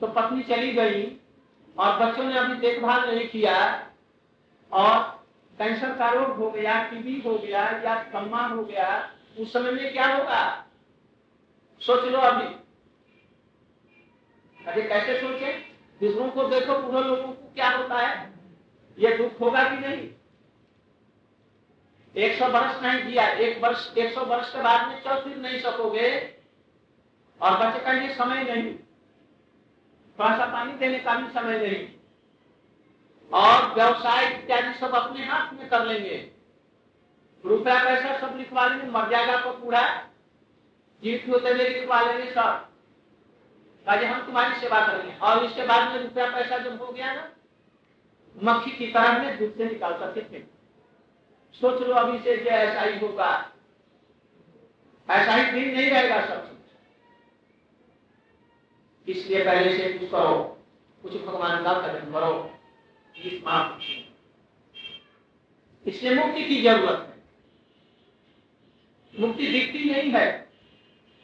तो 0.01 0.07
पत्नी 0.07 0.43
चली 0.43 0.73
गई 0.73 1.03
और 1.77 1.99
बच्चों 1.99 2.25
ने 2.25 2.39
अभी 2.39 2.55
देखभाल 2.61 3.09
नहीं 3.11 3.29
किया 3.29 3.57
और 4.73 4.99
कैंसर 5.59 5.93
का 5.97 6.09
रोग 6.11 6.37
हो 6.37 6.51
गया 6.51 6.83
टीबी 6.83 7.21
हो 7.21 7.37
गया 7.39 7.63
या 7.85 7.95
कम्मा 8.13 8.47
हो 8.47 8.65
गया, 8.65 9.11
उस 9.39 9.53
समय 9.53 9.71
में 9.71 9.93
क्या 9.93 10.07
होगा? 10.07 10.67
सोच 11.83 12.05
लो 12.05 12.19
अभी। 12.19 12.47
अरे 14.59 14.83
कैसे 14.83 15.21
सोचे? 15.21 15.53
दूसरों 16.01 16.29
को 16.31 16.49
देखो 16.49 16.75
पूरे 16.83 17.01
लोगों 17.01 17.23
को 17.25 17.53
क्या 17.55 17.69
होता 17.71 17.99
है? 17.99 18.33
ये 18.99 19.17
दुख 19.19 19.41
होगा 19.41 19.63
कि 19.65 19.77
नहीं? 19.79 20.09
एक 22.17 22.39
सौ 22.39 22.49
वर्ष 22.49 22.83
नहीं 22.83 23.05
दिया 23.05 23.27
एक 23.29 23.63
वर्ष, 23.63 23.97
एक 23.99 24.15
सौ 24.15 24.25
वर्ष 24.25 24.53
के 24.53 24.63
बाद 24.63 24.89
में 24.89 25.03
चल 25.03 25.23
फिर 25.23 25.37
नहीं 25.37 25.59
सकोगे। 25.61 26.11
और 27.41 27.57
बच्चे 27.59 27.85
का 27.85 27.93
ये 27.93 28.15
समय 28.15 28.43
नहीं। 28.45 28.75
थोड़ा 30.19 30.37
सा 30.39 30.45
पानी 30.47 30.73
देने 30.73 30.99
का 30.99 31.15
भी 31.15 31.33
समय 31.33 31.59
नहीं। 31.59 31.89
और 33.33 33.75
व्यवसाय 33.75 34.27
इत्यादि 34.27 34.79
सब 34.79 34.95
अपने 34.95 35.27
हाथ 35.27 35.53
में 35.53 35.69
कर 35.69 35.85
लेंगे। 35.87 36.17
रुपया 37.45 37.83
पैसा 37.85 38.19
सब 38.19 38.37
लिखवा 38.37 38.67
लेंगे 38.67 38.87
मर 38.91 39.09
जाएगा 39.11 39.41
तो 39.41 39.51
पूरा 39.53 39.83
जीत 41.03 41.27
होते 41.29 41.51
हुए 41.51 41.69
लिखवा 41.69 42.01
लेंगे 42.01 42.31
सब। 42.33 42.69
ताकि 43.87 44.05
हम 44.05 44.27
तुम्हारी 44.27 44.61
सेवा 44.61 44.87
करेंगे 44.87 45.17
और 45.19 45.45
इसके 45.45 45.67
बाद 45.67 45.93
में 45.93 46.03
रुपया 46.03 46.31
पैसा 46.31 46.59
जब 46.59 46.83
हो 46.83 46.93
गया 46.93 47.13
ना, 47.15 47.31
मक्खी 48.37 48.71
की 48.71 48.87
तरह 48.87 49.19
में 49.19 49.39
दूध 49.39 49.57
से 49.57 49.65
निकाल 49.65 49.99
सकते 49.99 50.21
थे 50.23 50.54
सोच 51.55 51.83
लो 51.83 51.95
अभी 51.95 52.19
से 52.19 52.37
जो 52.37 52.51
ऐसा 52.51 52.81
ही 52.81 52.99
होगा। 52.99 53.53
ऐसा 55.11 55.35
ही 55.35 55.53
दिन 55.53 55.75
नहीं 55.75 55.91
रहेगा 55.91 56.27
सब 56.27 56.55
इसलिए 59.09 59.45
पहले 59.45 59.79
से 59.79 59.99
कुछ 59.99 60.11
करो, 60.11 60.63
कुछ 61.03 61.13
भगवान 61.23 61.65
का 61.65 61.73
कदम 61.73 62.13
करो। 62.13 62.51
इसलिए 65.87 66.15
मुक्ति 66.15 66.45
की 66.45 66.63
ज़रूरत 66.63 67.09
है। 67.11 67.23
मुक्ति 69.27 69.47
दिखती 69.47 69.91
नहीं 69.91 70.13
है। 70.13 70.51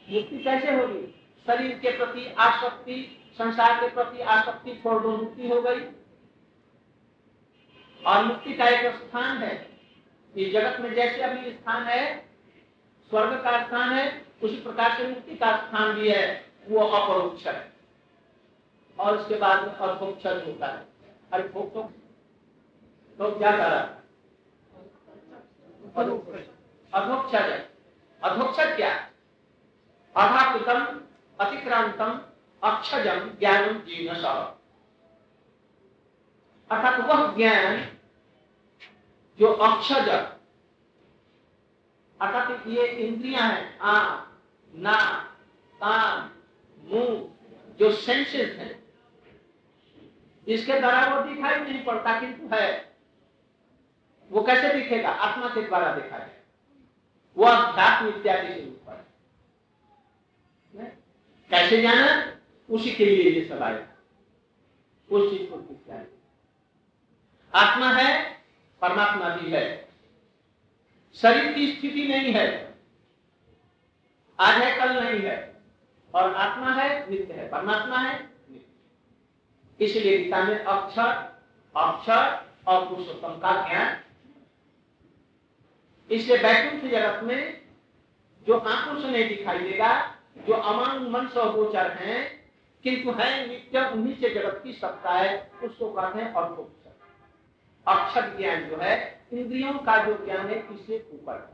मुक्ति 0.09 0.43
कैसे 0.43 0.71
होगी? 0.71 1.29
शरीर 1.47 1.79
के 1.79 1.97
प्रति 1.97 2.33
आसक्ति, 2.37 3.23
संसार 3.37 3.81
के 3.81 3.89
प्रति 3.95 4.21
आसक्ति 4.21 4.73
छोड़ 4.73 5.03
दो, 5.03 5.17
मुक्ति 5.17 5.49
हो 5.49 5.61
गई। 5.61 5.79
और 8.05 8.25
मुक्ति 8.25 8.53
का 8.53 8.65
एक 8.67 8.95
स्थान 8.95 9.37
है। 9.37 9.70
इस 10.35 10.53
जगत 10.53 10.79
में 10.79 10.93
जैसे 10.93 11.21
अभी 11.21 11.51
स्थान 11.51 11.83
है, 11.83 12.25
स्वर्ग 13.09 13.43
का 13.43 13.67
स्थान 13.67 13.93
है, 13.93 14.25
उसी 14.43 14.55
प्रकार 14.55 14.97
से 14.97 15.07
मुक्ति 15.07 15.35
का 15.35 15.57
स्थान 15.57 15.93
भी 15.93 16.09
है, 16.11 16.45
वो 16.69 16.79
अपरोक्ष 16.79 17.47
है। 17.47 17.71
और 18.99 19.17
उसके 19.17 19.35
बाद 19.35 19.59
अर्थोक्षर 19.59 20.45
होता 20.45 20.67
है। 20.67 20.85
अरे 21.33 21.47
भोग 21.47 21.73
तो 21.73 21.83
तो 23.17 23.39
क्या 23.39 23.51
करा? 23.51 23.97
अधोक्षर 26.93 27.51
है। 27.51 27.69
अधोक्षर 28.23 28.75
क्या? 28.75 28.93
अधाकृतम 30.17 31.01
अतिक्रांतम, 31.39 32.21
अक्षजम, 32.63 33.29
ज्ञानम, 33.39 33.73
जीनस। 33.73 34.25
अर्थात 36.71 36.99
वह 36.99 37.35
ज्ञान 37.35 37.97
जो 39.41 39.47
अक्षज 39.47 40.09
अर्थात 42.21 42.67
ये 42.67 42.87
इंद्रियाँ 42.87 43.51
हैं, 43.51 43.79
आ, 43.79 44.21
ना 44.75 45.23
कान 45.75 46.31
मुँह 46.83 47.29
जो 47.79 47.91
सेंसेस 47.91 48.55
हैं। 48.57 48.83
इसके 50.47 50.79
द्वारा 50.79 51.15
वो 51.15 51.33
दिखाई 51.33 51.59
नहीं 51.59 51.85
पड़ता 51.85 52.19
किंतु 52.19 52.55
है। 52.55 52.95
वो 54.31 54.43
कैसे 54.43 54.73
दिखेगा? 54.73 55.09
आत्मा 55.09 55.47
के 55.47 55.61
द्वारा 55.61 55.95
दिखा 55.95 56.15
है 56.15 56.43
वो 57.37 57.45
अध्यात्म 57.45 58.07
इत्यादि 58.07 58.47
से 58.47 58.67
ऊपर 58.67 59.07
कैसे 61.49 61.81
जाना? 61.81 62.37
उसी 62.69 62.91
के 62.91 63.05
लिए 63.05 63.41
ये 63.41 63.47
सब 63.47 63.63
आया। 63.63 63.87
उस 65.11 65.37
चीज़ 65.37 65.49
को 65.51 65.57
आत्मा 67.59 67.91
है 67.91 68.40
परमात्मा 68.81 69.35
भी 69.35 69.51
है। 69.51 69.89
शरीर 71.15 71.53
की 71.53 71.71
स्थिति 71.71 72.07
नहीं 72.07 72.33
है। 72.33 72.75
आज 74.39 74.61
है, 74.61 74.79
कल 74.79 75.03
नहीं 75.03 75.21
है। 75.21 75.61
और 76.15 76.35
आत्मा 76.35 76.73
है, 76.73 77.09
नित्य 77.09 77.33
है। 77.33 77.49
परमात्मा 77.49 77.97
है, 77.97 78.23
नित्य। 78.23 79.85
इसलिए 79.85 80.17
गीता 80.17 80.43
में 80.43 80.59
अक्षर 80.59 81.31
अक्षर 81.77 82.49
और 82.67 82.89
पुरुषोत्तम 82.89 83.29
का 83.29 83.67
ज्ञान। 83.67 84.01
इसलिए 86.11 86.37
वैकुंठ 86.37 86.91
जगत 86.91 87.23
में 87.23 87.61
जो 88.47 88.57
आँखों 88.57 89.01
से 89.01 89.07
नहीं 89.07 89.27
दिखाई 89.27 89.59
देगा, 89.59 90.15
जो 90.47 90.53
अमान 90.53 91.09
मन 91.09 91.27
सौगोचर 91.27 91.91
हैं, 91.91 92.51
किंतु 92.83 93.11
है 93.11 93.47
नित्य, 93.47 93.89
उन्हीं 93.89 94.15
से 94.15 94.29
जगत 94.29 94.61
की 94.63 94.73
सत्ता 94.73 95.11
है, 95.11 95.51
उसको 95.63 95.91
कहते 95.91 96.19
हैं 96.19 96.33
अर्थोपचर 96.33 96.80
अक्षर 97.87 98.37
ज्ञान 98.37 98.69
जो 98.69 98.77
है, 98.77 99.25
इंद्रियों 99.33 99.73
का 99.73 100.05
जो 100.05 100.25
ज्ञान 100.25 100.47
है, 100.47 100.75
इससे 100.75 101.09
ऊपर 101.13 101.51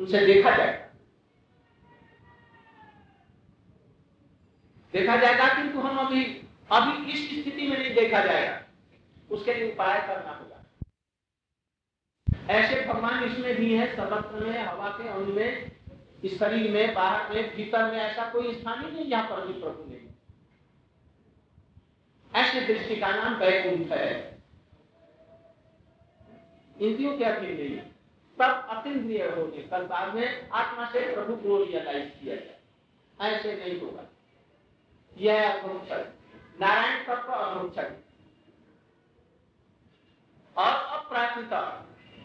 उनसे 0.00 0.26
देखा 0.26 0.56
जाएगा 0.56 0.84
देखा 4.92 5.16
जाएगा 5.16 5.48
किंतु 5.54 5.80
हम 5.80 5.98
अभी 5.98 6.24
अभी 6.72 7.12
इस 7.12 7.42
स्थिति 7.42 7.68
में 7.68 7.78
नहीं 7.78 7.94
देखा 7.94 8.20
जाएगा। 8.24 8.62
उसके 9.30 9.54
लिए 9.54 9.72
उपाय 9.72 10.00
करना 10.00 10.30
होगा। 10.30 10.64
ऐसे 12.50 12.86
भगवान 12.86 13.24
इसमें 13.24 13.56
भी 13.56 13.74
है 13.74 13.96
सर्वत्र 13.96 14.44
में, 14.44 14.62
हवा 14.62 14.88
के 14.88 15.08
अंग 15.08 15.26
में 15.26 15.72
शरीर 16.38 16.70
में, 16.70 16.94
बाहर 16.94 17.34
में, 17.34 17.56
भीतर 17.56 17.90
में 17.90 17.98
ऐसा 17.98 18.30
कोई 18.30 18.54
स्थान 18.54 18.84
ही 18.84 18.90
नहीं 18.92 19.10
जहाँ 19.10 19.24
पर 19.24 19.46
भी 19.46 19.52
प्रभु 19.52 19.90
नहीं 19.90 20.07
ऐसे 22.32 22.60
दृष्टि 22.60 22.96
का 22.96 23.08
नाम 23.08 23.34
वैकुंठ 23.34 23.92
है। 23.92 24.08
इंद्रियों 26.76 27.16
के 27.18 27.24
नहीं 27.24 27.78
तब 28.38 28.68
अतिद्रिय 28.70 29.22
होने 29.26 29.62
कल 29.62 29.86
बाद 29.86 30.14
में 30.14 30.50
आत्मा 30.50 30.84
से 30.90 31.00
प्रभु 31.14 31.36
को 31.36 31.64
रियलाइज़ 31.64 32.08
किया 32.10 32.36
जाए। 32.36 33.30
ऐसे 33.30 33.56
नहीं 33.56 33.80
होगा। 33.80 34.04
यह 35.12 35.52
अधोक्षण 35.52 36.04
नारायण 36.60 37.04
तत्व 37.04 37.32
अधोक्षण 37.32 37.94
और 40.56 40.72
अप्राकृत 40.98 41.50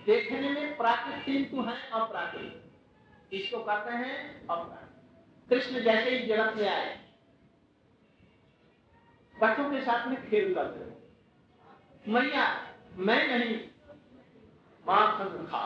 देखने 0.06 0.49
में 0.49 0.78
प्राकृत 0.78 1.24
किंतु 1.26 1.62
है 1.62 1.76
अप्राकृत 1.89 3.34
इसको 3.34 3.60
कहते 3.60 3.95
हैं 3.95 4.47
अप्राकृत 4.47 5.49
कृष्ण 5.49 5.84
जैसे 5.84 6.10
ही 6.10 6.26
जगत 6.28 6.58
में 6.58 6.68
आए 6.70 7.03
बच्चों 9.44 9.70
के 9.72 9.82
साथ 9.82 10.08
में 10.08 10.30
खेल 10.30 10.54
करते 10.56 12.12
मैया, 12.12 12.46
मैं 12.98 13.28
नहीं 13.28 13.56
माखन 14.86 15.46
खा 15.52 15.62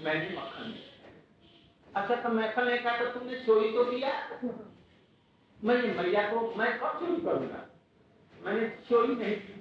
मैं 0.00 0.14
नहीं 0.14 0.36
मक्खन 0.36 0.74
अच्छा 1.96 2.14
तो 2.14 2.28
मैखन 2.28 2.64
लेकर 2.64 2.98
तो 2.98 3.06
तुमने 3.12 3.38
चोरी 3.40 3.72
तो 3.72 3.84
किया? 3.84 4.12
मैं 5.60 5.76
मैया 5.96 6.22
को, 6.28 6.40
मैं 6.56 6.68
कब 6.78 7.00
चोरी 7.00 7.20
करूँगा? 7.20 7.64
मैंने 8.34 8.68
चोरी 8.88 9.14
नहीं 9.14 9.36
की। 9.36 9.56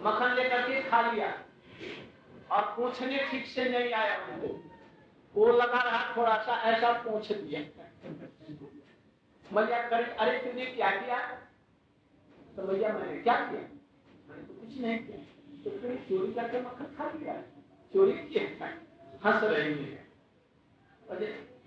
मक्खन 0.00 0.34
लेकर 0.34 0.62
के 0.68 0.80
खा 0.88 1.00
लिया। 1.10 1.28
और 2.50 2.62
पूछने 2.76 3.18
ठीक 3.30 3.46
से 3.46 3.68
नहीं 3.68 3.92
आया 3.92 4.16
उनको 4.24 4.48
वो 5.34 5.52
लगा 5.52 5.82
रहा 5.82 6.16
थोड़ा 6.16 6.36
सा, 6.42 6.56
ऐसा 6.62 6.92
पूछ 7.02 7.32
दिया। 7.32 7.60
मैया 9.52 9.80
करे। 9.88 10.04
अरे 10.16 10.38
तुमने 10.38 10.66
क्या 10.66 10.90
किया? 10.90 11.18
तो 12.56 12.62
भैया 12.62 12.92
मैंने 12.92 13.20
क्या 13.22 13.34
किया? 13.40 13.60
मैंने 14.28 14.42
तो 14.42 14.54
कुछ 14.54 14.78
नहीं 14.78 14.98
किया। 14.98 15.18
तो 15.64 15.70
चोरी 16.08 16.32
करके 16.32 16.60
मक्खन 16.60 16.94
खा 16.96 17.10
लिया। 17.10 17.34
चोरी 17.92 18.12
किया 18.12 18.68
हंस 19.24 19.42
रही 19.44 19.84
है। 19.84 20.00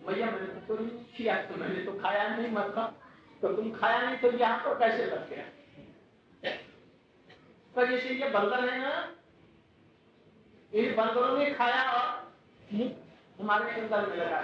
भैया 0.07 0.25
मैंने 0.31 0.47
तो 0.47 0.61
चोरी 0.67 0.85
किया 1.17 1.35
तो 1.45 1.55
मैंने 1.55 1.83
तो 1.85 1.91
खाया 1.99 2.27
नहीं 2.27 2.51
मक्खन। 2.51 2.95
तो 3.41 3.53
तुम 3.53 3.71
खाया 3.71 4.01
नहीं 4.01 4.17
तो 4.17 4.31
यहाँ 4.31 4.57
पर 4.59 4.79
कैसे 4.79 5.05
लग 5.05 5.29
गया? 5.29 5.45
पर 7.75 7.89
जैसे 7.89 8.09
ये 8.09 8.29
बंदर 8.29 8.69
है 8.69 8.79
ना। 8.79 8.91
इन 10.73 10.95
बंदरों 10.95 11.37
ने 11.37 11.49
खाया 11.51 11.81
और 11.91 12.05
हमारे 13.41 13.71
अंदर 13.71 14.07
में 14.09 14.17
लगा 14.17 14.39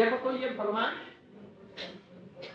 देखो 0.00 0.16
तो 0.16 0.36
ये 0.36 0.48
भगवान 0.48 0.92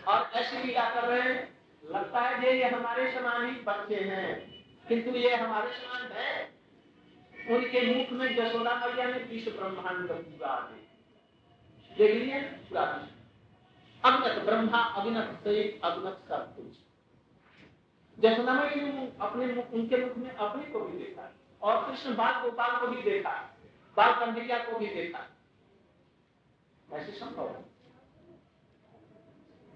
और 0.08 0.30
ऐसे 0.36 0.64
लीला 0.64 0.90
कर 0.90 1.08
रहे 1.08 1.22
हैं, 1.22 1.42
लगता 1.84 2.22
है 2.22 2.46
ये 2.46 2.54
ये 2.60 2.70
हमारे 2.70 3.12
समान 3.12 3.46
ही 3.46 3.52
बच्चे 3.62 3.96
हैं। 4.04 4.30
किंतु 4.88 5.12
ये 5.18 5.36
हमारे 5.36 5.72
समान 5.72 6.12
है? 6.12 6.32
उनके 7.50 7.82
मुख 7.88 8.12
में 8.12 8.36
जसोदा 8.36 8.76
मैया 8.76 9.06
में 9.08 9.30
विश्व 9.30 9.52
ब्रह्मांड 9.52 10.08
पूरा 10.08 10.56
देख 11.92 12.16
लिए 12.16 12.42
पूरा 12.42 12.84
अगनत 14.04 14.42
ब्रह्मा, 14.46 14.78
अभिनत 14.78 15.48
अभिनत 15.84 16.18
सब 16.30 16.56
कुछ। 16.56 16.72
जसोदा 18.20 18.54
मैया 18.54 18.86
ने 18.88 19.12
अपने 19.22 19.54
मुख 19.54 19.74
उनके 19.74 19.98
मुख 19.98 20.18
में 20.18 20.32
अपने 20.32 20.64
को 20.64 20.80
भी 20.80 20.98
देखा 20.98 21.32
और 21.62 21.88
कृष्ण 21.88 22.16
बाल 22.16 22.42
गोपाल 22.42 22.78
को 22.80 22.88
भी 22.88 23.02
देखा 23.02 23.38
बाल 23.98 24.14
कंधिया 24.16 24.58
को 24.64 24.80
भी 24.80 24.88
देखा 24.88 25.26
ऐसे 26.94 27.12
संभव 27.12 27.64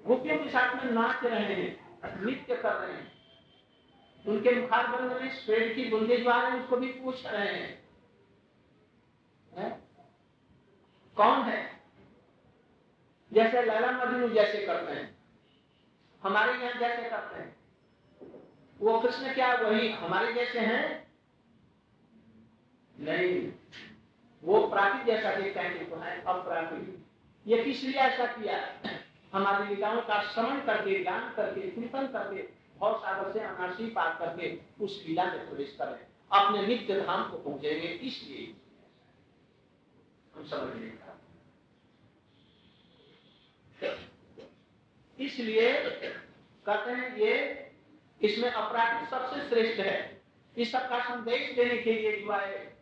गोपियों 0.05 0.37
के 0.37 0.49
साथ 0.49 0.85
में 0.85 0.91
नाच 0.91 1.23
रहे 1.23 1.53
हैं, 1.53 1.99
नृत्य 2.21 2.55
कर 2.55 2.73
रहे 2.73 2.93
हैं। 2.93 3.19
उनके 4.27 4.61
मुखार 4.61 4.87
बंद 4.87 5.21
में 5.21 5.29
स्वेद 5.29 5.75
की 5.75 5.89
बुंदे 5.89 6.17
जो 6.17 6.31
हैं 6.31 6.63
उसको 6.63 6.77
भी 6.77 6.87
पूछ 6.87 7.25
रहे 7.25 7.53
हैं। 7.53 7.89
है? 9.53 9.81
कौन 11.15 11.41
है? 11.41 11.81
जैसे 13.33 13.61
लैला 13.61 13.91
मजनू 13.91 14.29
जैसे 14.29 14.65
करते 14.65 14.91
हैं। 14.91 15.17
हमारे 16.23 16.53
यहाँ 16.53 16.79
जैसे 16.79 17.09
करते 17.09 17.39
हैं। 17.39 17.59
वो 18.79 18.99
कृष्ण 18.99 19.33
क्या, 19.33 19.55
वही 19.55 19.91
हमारे 19.91 20.33
जैसे 20.33 20.59
हैं? 20.59 21.11
नहीं। 22.99 23.53
वो 24.43 24.67
प्राकृत 24.67 25.05
जैसा 25.05 25.35
देखता 25.35 25.61
है 25.61 26.21
अप्राकृत। 26.21 26.98
ये 27.47 27.63
किस 27.63 27.83
लिए 27.83 27.93
ऐसा 27.93 28.25
किया? 28.25 28.79
हमारे 29.33 29.75
लीलाओं 29.75 30.01
का 30.01 30.23
श्रवण 30.23 30.59
करके 30.59 31.03
ज्ञान 31.03 31.33
करके 31.33 31.71
चिंतन 31.71 32.07
करके, 32.07 32.59
और 32.81 32.97
सागर 32.99 33.31
से 33.31 33.39
अनाशी 33.39 33.89
पार 33.89 34.15
करके 34.19 34.59
उस 34.83 35.03
लीला 35.07 35.23
में 35.23 35.49
प्रवेश 35.49 35.75
करें। 35.81 36.07
अपने 36.39 36.67
नित्य 36.67 37.01
धाम 37.01 37.31
को 37.31 37.37
पहुँचेंगे, 37.37 37.87
इसलिए। 37.87 38.53
हम 40.35 40.43
समझ 40.43 40.99
इसलिए 45.19 45.73
कहते 46.65 46.91
हैं 46.91 47.17
ये, 47.17 47.71
इसमें 48.21 48.51
अपराध 48.51 49.09
सबसे 49.09 49.49
श्रेष्ठ 49.49 49.79
है। 49.79 50.21
इस 50.57 50.71
सबका 50.71 51.03
संदेश 51.03 51.55
देने 51.55 51.77
के 51.77 51.93
लिए 51.93 52.21
जो 52.21 52.31
है। 52.31 52.77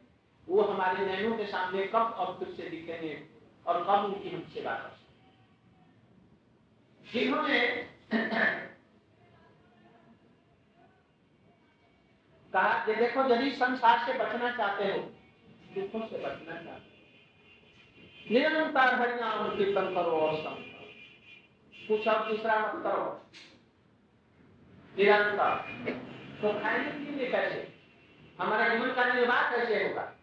वो 0.50 0.62
हमारे 0.62 1.06
नैनों 1.06 1.38
के 1.38 1.46
सामने 1.46 1.88
कब 1.88 2.16
अब 2.18 2.56
से 2.56 2.70
दिखेंगे। 2.70 3.37
और 3.68 3.84
कब 3.84 4.06
उनकी 4.06 4.30
हम 4.30 4.42
सेवा 4.42 4.74
कर 4.74 4.96
जिन्होंने 7.14 7.60
कहा 12.54 12.86
कि 12.86 12.96
देखो, 12.96 13.24
यदि 13.24 13.52
संसार 13.52 14.06
से 14.06 14.14
बचना 14.14 14.52
चाहते 14.52 14.84
हो, 14.84 15.00
दुखों 15.76 16.08
से 16.08 16.18
बचना 16.18 16.54
चाहते 16.54 16.70
हो, 16.70 18.32
निरंतर 18.32 18.94
हरिनाम 18.96 19.58
कीर्तन 19.58 19.94
करो 19.96 20.20
और 20.20 20.36
सम 20.36 20.56
कुछ 21.88 22.08
अब 22.08 22.28
दूसरा 22.28 22.60
मत 22.60 22.84
करो। 22.84 23.30
निरंतर। 24.98 25.56
तो 26.42 26.60
खाएँगे 26.62 26.90
पीएँगे 26.90 27.28
कैसे? 27.32 27.74
हमारा 28.40 28.68
जीवन 28.70 28.94
का 28.94 29.14
निर्वाह 29.14 29.52
कैसे 29.52 29.88
होगा? 29.88 30.17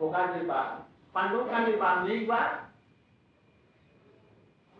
होगा 0.00 0.24
निर्वाह 0.26 0.62
पांडव 1.14 1.50
का 1.50 1.58
निर्वाह 1.66 2.02
नहीं 2.04 2.26
हुआ 2.26 2.40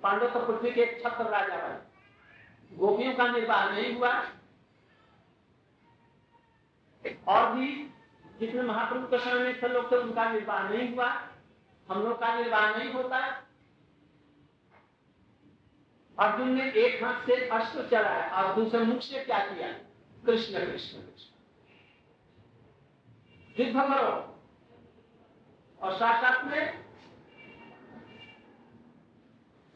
पांडव 0.02 0.30
तो 0.30 0.46
पृथ्वी 0.46 0.70
के 0.70 0.86
छत्र 1.00 1.24
राजा 1.30 1.56
बने 1.56 2.76
गोपियों 2.76 3.14
का 3.14 3.26
निर्वाह 3.32 3.70
नहीं 3.70 3.94
हुआ 3.94 4.12
और 7.28 7.54
भी 7.54 7.68
जितने 8.40 8.62
महाप्रभु 8.62 9.06
के 9.06 9.18
समय 9.18 9.38
में 9.38 9.62
थे 9.62 9.68
लोग 9.68 9.90
थे 9.92 9.96
उनका 9.96 10.30
निर्वाह 10.32 10.68
नहीं 10.68 10.92
हुआ 10.94 11.08
हम 11.88 12.02
लोग 12.02 12.20
का 12.20 12.34
निर्वाह 12.38 12.76
नहीं 12.76 12.92
होता 12.92 13.18
अर्जुन 16.18 16.54
ने 16.54 16.70
एक 16.80 17.02
हाथ 17.04 17.26
से 17.26 17.36
अस्त्र 17.48 17.88
चलाया 17.90 18.42
और 18.42 18.54
दूसरे 18.54 18.84
मुख 18.84 19.00
से 19.02 19.24
क्या 19.24 19.38
किया 19.46 19.68
कृष्ण 20.22 20.66
कृष्ण 20.66 20.98
कृष्ण 20.98 21.32
युद्ध 23.56 23.80
करो 23.80 24.33
और 25.84 25.96
साथ 25.96 26.22
साथ 26.22 26.44
में 26.44 26.84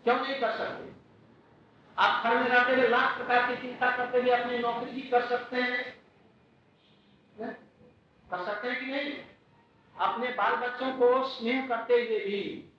क्यों 0.04 0.20
नहीं 0.20 0.40
कर 0.40 0.50
सकते? 0.50 0.92
आप 1.98 2.24
घर 2.24 2.36
में 2.40 2.48
रहते 2.48 2.74
हुए 2.74 2.88
लाख 2.88 3.16
प्रकार 3.16 3.56
की 3.56 3.62
चिंता 3.62 3.96
करते 3.96 4.18
हुए 4.18 4.30
अपनी 4.30 4.58
नौकरी 4.58 4.90
भी 4.90 5.02
कर 5.02 5.26
सकते 5.26 5.56
हैं। 5.56 6.02
कर 8.30 8.44
सकते 8.44 8.68
हैं 8.68 8.80
कि 8.80 8.86
नहीं? 8.86 9.12
अपने 10.00 10.28
बाल 10.28 10.56
बच्चों 10.56 10.92
को 10.92 11.28
स्नेह 11.28 11.68
करते 11.68 11.94
हुए 11.94 12.18
भी 12.18 12.72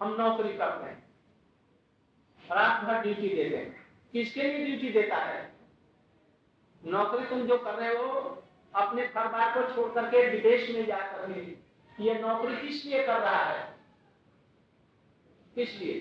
हम 0.00 0.16
नौकरी 0.20 0.56
करते 0.56 0.90
हैं। 0.90 1.10
रात 2.50 2.84
भर 2.84 3.02
ड्यूटी 3.02 3.28
देते 3.28 3.56
हैं। 3.56 3.86
किसके 4.12 4.42
लिए 4.42 4.66
ड्यूटी 4.66 4.88
देता 4.88 5.16
है? 5.16 5.52
नौकरी 6.86 7.24
तुम 7.24 7.42
जो 7.42 7.58
कर 7.58 7.74
रहे 7.74 7.96
हो, 7.96 8.42
अपने 8.74 9.02
परिवार 9.02 9.54
को 9.54 9.74
छोड़ 9.74 9.92
करके 9.92 10.30
विदेश 10.30 10.70
में 10.70 10.86
जाकर 10.86 11.28
ये 12.00 12.18
नौकरी 12.18 12.68
किस 12.68 12.84
लिए 12.84 13.06
कर 13.06 13.20
रहा 13.20 13.44
है? 13.44 13.74
किस 15.54 15.80
लिए? 15.80 16.00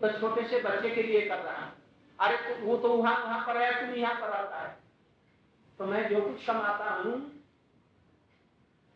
तो 0.00 0.20
छोटे 0.20 0.48
से 0.48 0.62
बच्चे 0.62 0.90
के 0.90 1.02
लिए 1.02 1.28
कर 1.28 1.38
रहा 1.38 1.64
है। 1.64 1.72
अरे 2.20 2.36
तो 2.36 2.66
वो 2.66 2.76
तो 2.76 2.88
वहाँ 2.88 3.24
वहाँ 3.24 3.46
पर 3.46 3.62
है 3.62 3.86
तुम 3.86 3.94
यहाँ 3.94 4.14
पर 4.14 4.30
आता 4.30 4.58
है। 4.58 4.78
तो 5.78 5.86
मैं 5.86 6.08
जो 6.08 6.20
कुछ 6.20 6.46
कमाता 6.46 6.90
हूँ, 6.90 7.44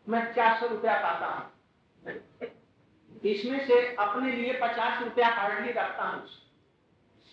मैं 0.09 0.33
चार 0.33 0.59
सौ 0.59 0.67
रुपया 0.67 0.93
पाता 0.99 1.25
हूँ। 1.25 1.51
इसमें 3.25 3.67
से 3.67 3.95
अपने 3.95 4.31
लिए 4.31 4.53
पचास 4.53 5.03
रुपया 5.03 5.27
हार्डली 5.27 5.71
रखता 5.71 6.03
हूँ। 6.03 6.27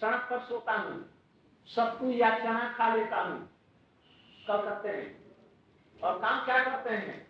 सड़क 0.01 0.27
पर 0.31 0.39
सोता 0.39 0.73
हूँ। 0.73 1.11
सत्तू 1.67 2.11
या 2.11 2.39
चना 2.39 2.75
खा 2.79 2.95
लेता 2.95 3.17
हूँ। 3.17 3.51
कल 4.49 4.57
करते 4.57 4.89
हैं। 4.89 5.21
और 6.03 6.19
काम 6.19 6.45
क्या 6.45 6.65
करते 6.65 6.91
हैं? 6.91 7.30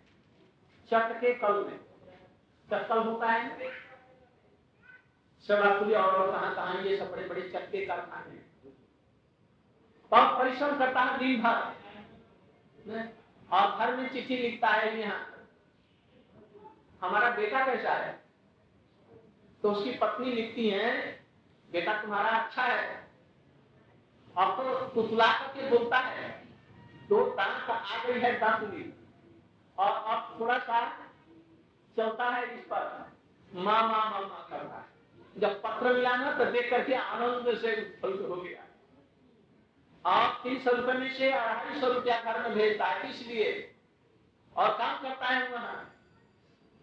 चट 0.91 1.11
के 1.21 1.33
कल 1.33 1.53
में। 1.65 1.79
चक्कल 2.69 2.97
होता 2.99 3.27
है 3.27 3.69
सड़ापुरी 5.43 5.93
और 5.93 6.31
कहा 6.31 6.53
कहा 6.53 6.79
ये 6.79 6.97
सब 6.97 7.11
बड़े 7.11 7.27
बड़े 7.27 7.41
चक्के 7.49 7.85
कारखाने 7.85 8.39
और 10.11 10.37
परिश्रम 10.39 10.77
करता 10.79 11.01
है 11.01 11.17
दिन 11.19 11.41
भर। 11.41 13.09
और 13.51 13.77
घर 13.77 13.95
में 13.95 14.09
चिट्ठी 14.13 14.37
लिखता 14.37 14.67
है 14.67 14.99
यहाँ। 14.99 15.27
हमारा 17.01 17.29
बेटा 17.29 17.65
कैसा 17.65 17.93
है? 17.93 18.11
तो 19.63 19.71
उसकी 19.71 19.91
पत्नी 19.91 20.31
लिखती 20.31 20.69
है, 20.69 20.91
बेटा 21.69 22.01
तुम्हारा 22.01 22.29
अच्छा 22.29 22.63
है। 22.63 23.09
और 24.35 24.55
तो 24.57 24.85
तुतला 24.85 25.31
करके 25.33 25.69
बोलता 25.69 25.97
है, 25.99 26.29
दो 27.09 27.23
तो 27.25 27.35
दांत 27.35 27.69
आ 27.69 28.03
गई 28.03 28.19
है 28.19 28.39
दांतुली 28.39 28.83
और 29.81 29.91
अब 30.07 30.39
थोड़ा 30.39 30.57
सा 30.59 30.79
चलता 31.97 32.29
है 32.29 32.43
इस 32.55 32.65
पर। 32.65 32.83
माँ 33.51 33.81
माँ 33.81 34.09
माँ 34.11 34.21
माँ 34.21 34.47
कर 34.49 34.57
रहा 34.57 34.77
है। 34.77 35.39
जब 35.39 35.61
पत्र 35.61 35.93
मिला 35.93 36.15
ना 36.15 36.31
तो 36.31 36.45
देख 36.45 36.69
करके 36.69 36.93
आनंद 36.95 37.57
से 37.57 37.71
हो 38.01 38.35
गया। 38.35 38.63
आप 40.05 40.39
तीन 40.43 40.59
सौ 40.59 40.71
रुपए 40.71 40.93
में 40.93 41.13
से 41.13 41.31
अढ़ाई 41.31 41.79
सौ 41.81 41.87
रुपया 41.87 42.21
घर 42.21 42.41
में 42.41 42.53
भेजता 42.53 42.85
है, 42.85 43.09
इसलिए। 43.09 43.75
और 44.55 44.69
काम 44.69 45.01
करता 45.03 45.25
है 45.25 45.47
वहाँ। 45.49 45.87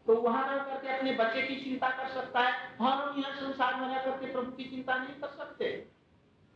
तो 0.07 0.14
वहाँ 0.14 0.46
रह 0.49 0.62
करके 0.64 0.88
अपने 0.88 1.12
बच्चे 1.12 1.42
की 1.42 1.57
चिंता 1.57 1.88
कर 1.88 2.09
सकता 2.09 2.40
है। 2.40 2.53
हाँ 2.80 2.96
हम 2.96 3.20
यहाँ 3.20 3.34
संसार 3.36 3.74
में 3.80 3.88
रह 3.88 4.05
करके 4.05 4.32
प्रभु 4.32 4.53
की 4.53 4.64
चिंता 4.64 4.96
नहीं 4.99 5.20
कर 5.20 5.28
सकते। 5.28 5.88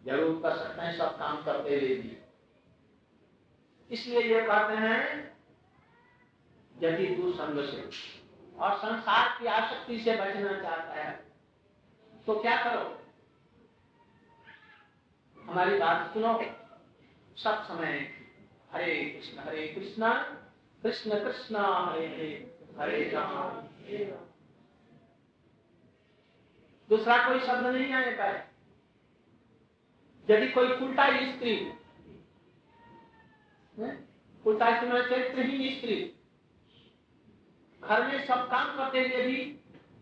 ज़रूर 0.02 0.40
कर 0.42 0.56
सकते 0.56 0.82
हैं, 0.82 0.96
सब 0.98 1.18
काम 1.18 1.42
करते 1.42 1.70
हुए 1.70 1.94
भी। 1.96 2.16
इसलिए 3.90 4.20
ये 4.34 4.40
कहते 4.42 4.74
हैं 4.74 5.31
यदि 6.82 7.06
तू 7.16 7.32
संग 7.32 7.58
से। 7.64 7.82
और 8.58 8.76
संसार 8.78 9.38
की 9.38 9.46
आसक्ति 9.48 9.98
से 10.00 10.14
बचना 10.16 10.52
चाहता 10.62 10.94
है 10.94 11.10
तो 12.26 12.34
क्या 12.40 12.56
करो? 12.64 12.82
हमारी 15.36 15.78
बात 15.78 16.12
सुनो। 16.14 16.32
सब 17.36 17.62
समय 17.64 17.94
हरे 18.72 18.94
कृष्ण 19.04 19.38
हरे 19.40 19.66
कृष्ण 19.68 20.12
कृष्ण 20.82 21.18
कृष्ण, 21.24 21.56
हरे 21.56 22.06
हरे 22.08 22.28
हरे 22.78 23.10
राम। 23.10 23.50
दूसरा 26.90 27.16
कोई 27.28 27.40
शब्द 27.40 27.66
नहीं 27.66 27.92
आएगा 27.94 28.26
यदि 30.28 30.48
कोई 30.48 30.72
उल्टा 30.78 31.06
स्त्री 31.30 31.54
उल्टा 34.44 34.70
चरित्रहीन 34.80 35.78
स्त्री। 35.78 35.96
घर 37.82 38.06
में 38.06 38.26
सब 38.26 38.46
काम 38.50 38.76
करते 38.76 39.00
हुए 39.00 39.26
भी 39.26 39.36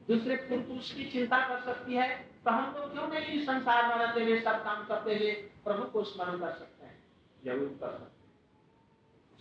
दूसरे 0.08 0.36
पुरुष 0.48 0.92
की 0.94 1.04
चिंता 1.04 1.38
कर 1.48 1.60
सकती 1.64 1.94
है 1.94 2.08
तो 2.44 2.50
हम 2.50 2.74
लोग 2.74 2.92
क्यों 2.92 3.06
नहीं 3.08 3.44
संसार 3.44 3.86
में 3.88 4.04
रहते 4.04 4.24
हुए 4.24 4.40
सब 4.40 4.64
काम 4.64 4.84
करते 4.86 5.14
हुए 5.14 5.32
प्रभु 5.64 5.84
को 5.84 6.02
स्मरण 6.04 6.38
कर 6.38 6.52
सकते 6.52 6.86
हैं? 6.86 6.98
ज़रूर 7.44 7.68
कर 7.80 7.92
सकते 7.92 8.18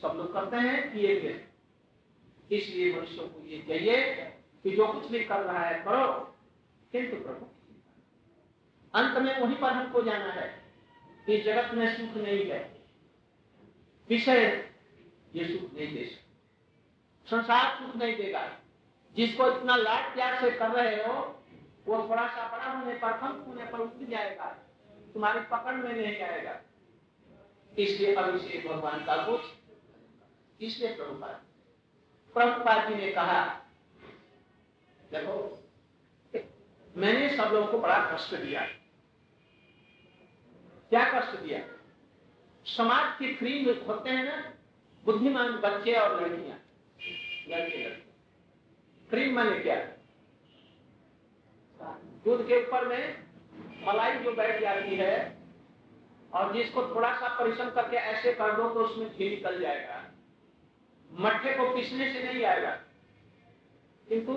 सब 0.02 0.18
लोग 0.18 0.34
करते 0.34 0.58
हैं, 0.58 0.92
किए 0.94 1.20
हुए। 1.20 1.34
इसलिए 2.52 2.94
मनुष्यों 2.96 3.28
को 3.28 3.46
ये 3.46 3.58
चाहिए 3.68 4.14
कि 4.66 4.76
जो 4.76 4.88
कुछ 4.88 5.12
भी 5.12 5.24
कर 5.24 5.42
रहा 5.42 5.64
है 5.64 5.84
करो, 5.84 6.06
किंतु 6.94 7.24
प्रभु 7.24 7.46
अंत 8.94 9.18
में 9.18 9.40
वहीं 9.40 9.56
पर 9.56 9.72
हमको 9.72 10.02
जाना 10.02 10.32
है 10.32 10.48
कि 11.26 11.38
जगत 11.42 11.74
में 11.74 11.88
सुख 11.98 12.16
नहीं 12.24 12.46
है। 12.46 12.62
विषय 14.10 14.72
ये 15.36 15.48
सुख 15.48 15.74
नहीं 15.74 15.94
दे 15.94 16.06
सकते। 16.06 16.29
संसार 17.32 17.76
सुख 17.76 17.96
नहीं 17.96 18.16
देगा। 18.16 18.50
जिसको 19.16 19.52
इतना 19.52 19.76
लाड 19.76 20.14
प्यार 20.14 20.42
से 20.42 20.52
कर 20.52 20.70
रहे 20.70 20.96
हो, 20.96 21.14
वो 21.86 22.10
थोड़ा 22.10 22.28
सा 22.28 22.58
बड़ा 22.58 22.66
होने 22.66 22.94
पर 22.94 23.18
कम 23.18 23.28
होने 23.28 23.66
पर 23.66 23.80
उठ 23.80 24.10
जाएगा। 24.10 24.46
तुम्हारी 25.14 25.40
पकड़ 25.40 25.76
में 25.76 25.94
नहीं 25.94 26.22
आएगा। 26.22 26.62
इसलिए 27.80 28.16
अभिषेक 28.16 28.68
भगवान 28.68 29.06
का 29.06 29.16
कुछ 29.26 29.42
इसलिए 30.62 30.96
प्रभुपाद। 30.96 31.44
प्रभुपाद 32.34 32.90
जी 32.90 32.96
ने 32.96 33.12
कहा, 33.12 33.46
देखो, 35.12 35.64
मैंने 36.98 37.38
सब 37.38 37.44
लोगों 37.44 37.68
को 37.68 37.80
बड़ा 37.80 38.12
कष्ट 38.14 38.36
दिया। 38.36 38.62
क्या 40.90 41.20
कष्ट 41.20 41.40
दिया? 41.40 41.60
समाज 42.66 43.20
के 43.20 43.36
फ्री 43.36 43.84
होते 43.88 44.10
हैं 44.10 44.24
ना, 44.26 44.54
बुद्धिमान 45.06 45.52
बच्चे 45.52 45.94
और 45.94 46.24
लड़कियाँ। 46.24 46.59
लड़के 47.50 47.84
लड़के 47.84 49.08
फ्री 49.10 49.32
माने 49.32 49.60
क्या? 49.60 49.76
दूध 52.26 52.48
के 52.48 52.62
ऊपर 52.68 52.88
में 52.88 53.28
मलाई 53.88 54.20
जो 54.20 54.32
बैठ 54.34 54.62
जाती 54.62 54.96
है 54.96 55.14
और 56.34 56.54
जिसको 56.54 56.82
थोड़ा 56.96 57.14
सा 57.20 57.28
परिश्रम 57.40 57.70
करके 57.70 57.98
ऐसे 57.98 58.34
कर 58.34 58.56
दो 58.58 58.70
तो 58.70 58.86
उसमें 58.86 59.10
घी 59.10 59.30
निकल 59.30 59.60
जाएगा। 59.60 60.04
मट्ठे 61.10 61.54
को 61.54 61.74
पीसने 61.76 62.12
से 62.14 62.24
नहीं 62.24 62.44
आएगा। 62.46 62.72
किंतु 64.08 64.34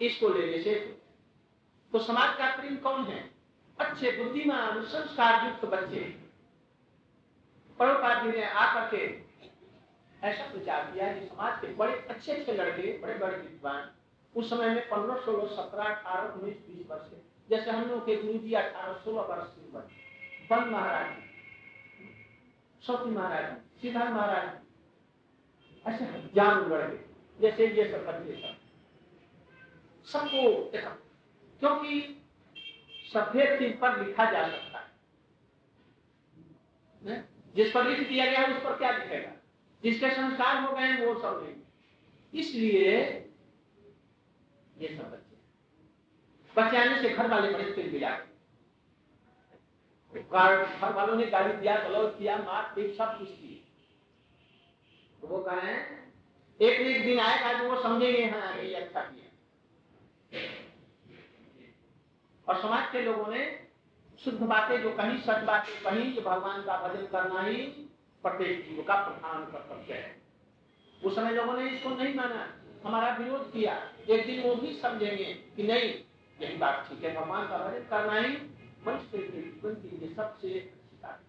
इसको 0.00 0.28
लेने 0.28 0.62
से 0.62 0.74
तो 1.92 1.98
समाज 1.98 2.36
का 2.38 2.54
प्रेम 2.56 2.76
कौन 2.76 3.04
है? 3.04 3.30
अच्छे 3.78 4.10
बुद्धिमान, 4.12 4.82
संस्कार 4.84 5.46
युक्त 5.46 5.64
बच्चे। 5.64 6.00
प्रभुपाद 7.78 8.22
जी 8.24 8.38
ने 8.38 8.44
आकर 8.44 8.88
के 8.88 9.06
ऐसा 10.22 10.44
विचार 10.52 10.90
किया 10.92 11.12
कि 11.14 11.26
समाज 11.26 11.60
के 11.60 11.66
बड़े 11.74 11.92
अच्छे 12.10 12.32
अच्छे 12.32 12.52
लड़के 12.52 12.98
बड़े 12.98 13.14
बड़े 13.14 13.36
विद्वान, 13.36 13.90
उस 14.34 14.50
समय 14.50 14.68
में 14.68 14.88
पंद्रह, 14.88 15.20
सोलह, 15.24 15.46
सत्रह, 15.56 15.84
अठारह, 15.84 16.28
उन्नीस, 16.30 16.56
बीस 16.66 16.86
वर्ष 16.90 17.08
के। 17.10 17.16
जैसे 17.50 17.70
हम 17.70 17.88
लोग 17.88 18.04
के 18.06 18.16
गुरु 18.16 18.38
जी 18.38 18.52
अठारह, 18.54 18.92
सोलह 19.04 19.22
वर्ष 19.24 19.54
की 19.54 19.60
उम्र 19.68 19.80
बन 20.50 20.68
महाराज। 20.70 21.08
सौती 22.82 23.10
महाराज, 23.10 23.56
सिद्धार्थ 23.82 24.10
महाराज। 24.10 24.48
ऐसे 25.86 26.04
हज़ार 26.04 26.66
लड़के, 26.68 26.98
जैसे 27.38 27.66
ये 27.68 27.84
सब 27.92 28.06
बच्चे 28.06 28.34
सब। 28.36 28.54
सबको 30.08 30.70
देखा, 30.72 30.90
क्योंकि 31.62 31.92
सफ़ेद 33.12 33.58
चीज़ 33.58 33.76
पर 33.78 33.90
लिखा 33.98 34.24
जा 34.32 34.42
सकता 34.48 34.78
है। 34.78 34.88
जिस 37.56 37.72
पर 37.72 37.84
लिख 37.84 38.08
दिया 38.08 38.24
गया 38.26 38.46
उस 38.46 38.62
पर 38.64 38.76
क्या 38.78 38.90
लिखेगा? 38.90 39.32
जिसके 39.82 40.10
संस्कार 40.10 40.62
हो 40.62 40.72
गए, 40.76 40.92
वो 40.96 41.14
सब 41.20 41.42
नहीं। 41.42 41.54
इसलिए 42.32 42.90
ये 44.76 44.88
सब 44.88 45.10
बच्चे 45.10 45.38
बच्चे 46.54 46.76
आने 46.78 47.00
से 47.02 47.08
घर 47.08 47.30
वाले 47.30 47.52
बड़े 47.52 47.72
फिर 47.72 47.90
मिला 47.92 48.10
घर 50.12 50.92
वालों 50.94 51.16
ने 51.16 51.26
गाली 51.26 51.52
दिया, 51.52 51.76
गलौज 51.78 52.12
किया, 52.18 52.36
मार 52.38 52.72
पीट, 52.74 52.94
सब 52.96 53.18
कुछ 53.18 53.28
की 53.28 53.56
तो 55.22 55.26
वो 55.28 55.38
कहे 55.42 55.72
एक 56.60 56.80
एक 56.80 57.04
दिन 57.04 57.20
आएगा 57.20 57.52
जो 57.52 57.68
वो 57.70 57.82
समझेंगे 57.82 58.24
हाँ 58.26 58.56
ये 58.56 58.74
अच्छा 58.74 59.00
किया। 59.02 59.26
और 62.46 62.60
समाज 62.62 62.90
के 62.92 63.02
लोगों 63.02 63.26
ने 63.26 63.44
शुद्ध 64.18 64.40
बातें 64.40 64.80
जो 64.82 64.90
कहीं, 64.96 65.18
सच 65.18 65.44
बातें 65.44 65.82
कहीं, 65.82 66.12
जो 66.14 66.20
भगवान 66.20 66.62
का 66.62 66.76
भजन 66.78 67.06
करना 67.06 67.42
ही 67.42 67.62
प्रत्येक 68.22 68.68
जीव 68.68 68.82
का 68.82 68.94
प्रधान 68.94 69.44
कर्तव्य 69.44 69.94
है। 69.94 70.20
उस 71.04 71.14
समय 71.14 71.30
लोगों 71.30 71.52
ने 71.52 71.70
इसको 71.70 71.90
नहीं 71.90 72.14
माना। 72.14 72.54
हमारा 72.84 73.16
विरोध 73.16 73.52
किया। 73.52 73.92
एक 74.10 74.26
दिन 74.26 74.42
वो 74.42 74.54
भी 74.54 74.72
समझेंगे 74.72 75.34
कि 75.56 75.62
नहीं, 75.62 75.94
यही 76.42 76.56
बात 76.56 76.86
ठीक 76.88 77.04
है, 77.04 77.14
भगवान 77.14 77.48
का 77.48 77.58
भजन 77.58 77.78
करना 77.78 78.20
ही 78.20 78.36
मनुष्य 78.86 79.18
के 79.18 79.42
जीवन 79.42 79.74
के 79.74 79.96
लिए 79.96 80.14
सबसे 80.14 80.48
अच्छी 80.48 80.96
बात 81.02 81.20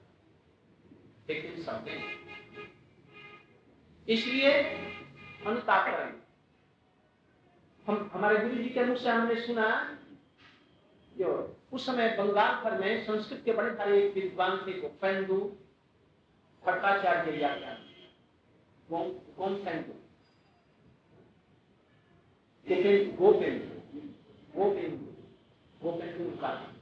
एक 1.29 1.55
दिन 1.55 1.63
समझेंगे। 1.63 2.21
इसलिए 4.13 4.51
अनुताप 5.47 5.85
करेंगे 5.85 6.21
हम, 7.87 8.09
हमारे 8.13 8.37
गुरु 8.37 8.55
जी 8.55 8.69
के 8.69 8.95
से 8.95 9.09
हमने 9.09 9.35
सुना 9.41 9.97
जो 11.17 11.57
उस 11.73 11.85
समय 11.85 12.17
बंगाल 12.17 12.63
भर 12.63 12.77
में 12.79 13.05
संस्कृत 13.05 13.41
के 13.45 13.53
बड़े 13.53 13.75
सारे 13.75 14.07
विद्वान 14.15 14.57
थे 14.67 14.81
गोपेंदु। 14.81 15.55
भट्टाचार्य 16.65 17.31
उनका। 26.23 26.73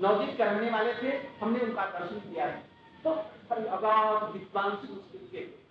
नवदीप 0.00 0.40
रहने 0.40 0.70
वाले 0.70 0.94
थे, 0.94 1.26
हमने 1.26 1.60
उनका 1.60 1.98
दर्शन 1.98 2.32
किया 2.32 2.46
है। 2.46 2.62
तो 3.04 3.10
विद्वान, 4.32 4.76
संस्कृत 4.76 5.28
के। 5.32 5.66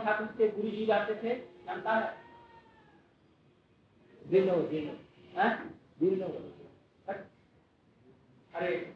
ठाकुर 0.00 0.26
के 0.26 0.48
गुरु 0.48 0.70
जी 0.70 0.86
जाते 0.86 1.14
थे, 1.14 1.38
जानता 1.64 1.92
है? 1.92 2.18
दिनो 4.26 4.56
दिनो 4.56 4.92
हाँ? 5.40 5.80
दिनो 6.00 6.26
अरे 8.54 8.95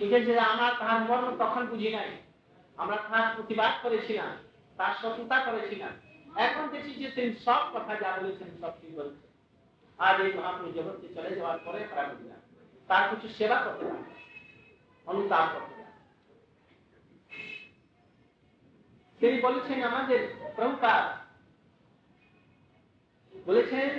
যে 0.00 0.32
আমার 0.52 0.72
তাহার 0.80 1.00
মর্ম 1.08 1.28
তখন 1.42 1.62
বুঝি 1.70 1.90
নাই। 1.96 2.10
আমরা 2.78 2.96
তাহার 3.04 3.26
প্রতিবাদ 3.36 3.72
করেছিলাম 3.82 4.32
তার 4.78 4.92
শত্রুতা 5.00 5.38
করেছিলাম। 5.46 5.92
এখন 6.46 6.64
দেখছি 6.72 6.92
যে 7.00 7.08
তিনি 7.16 7.30
সব 7.46 7.62
কথা 7.74 7.92
যা 8.02 8.10
বলেছেন 8.20 8.48
সব 8.60 8.72
ঠিক 8.80 8.92
বলেছেন। 9.00 9.28
আজ 9.98 10.16
এই 10.24 10.32
জগৎকে 10.76 11.08
চলে 11.16 11.30
যাওয়ার 11.38 11.58
পরে 11.64 11.80
তারা 11.90 12.04
বুঝলাম 12.10 12.40
তার 12.88 13.04
কিছু 13.10 13.26
সেবা 13.38 13.58
করতে 13.64 13.84
অনুতাপ 15.06 15.46
করতে 15.54 15.80
তিনি 19.20 19.36
বলেছেন, 19.46 19.78
আমাদের 19.90 20.20
প্রভুপাদ 20.56 21.04
বলেছেন, 23.46 23.90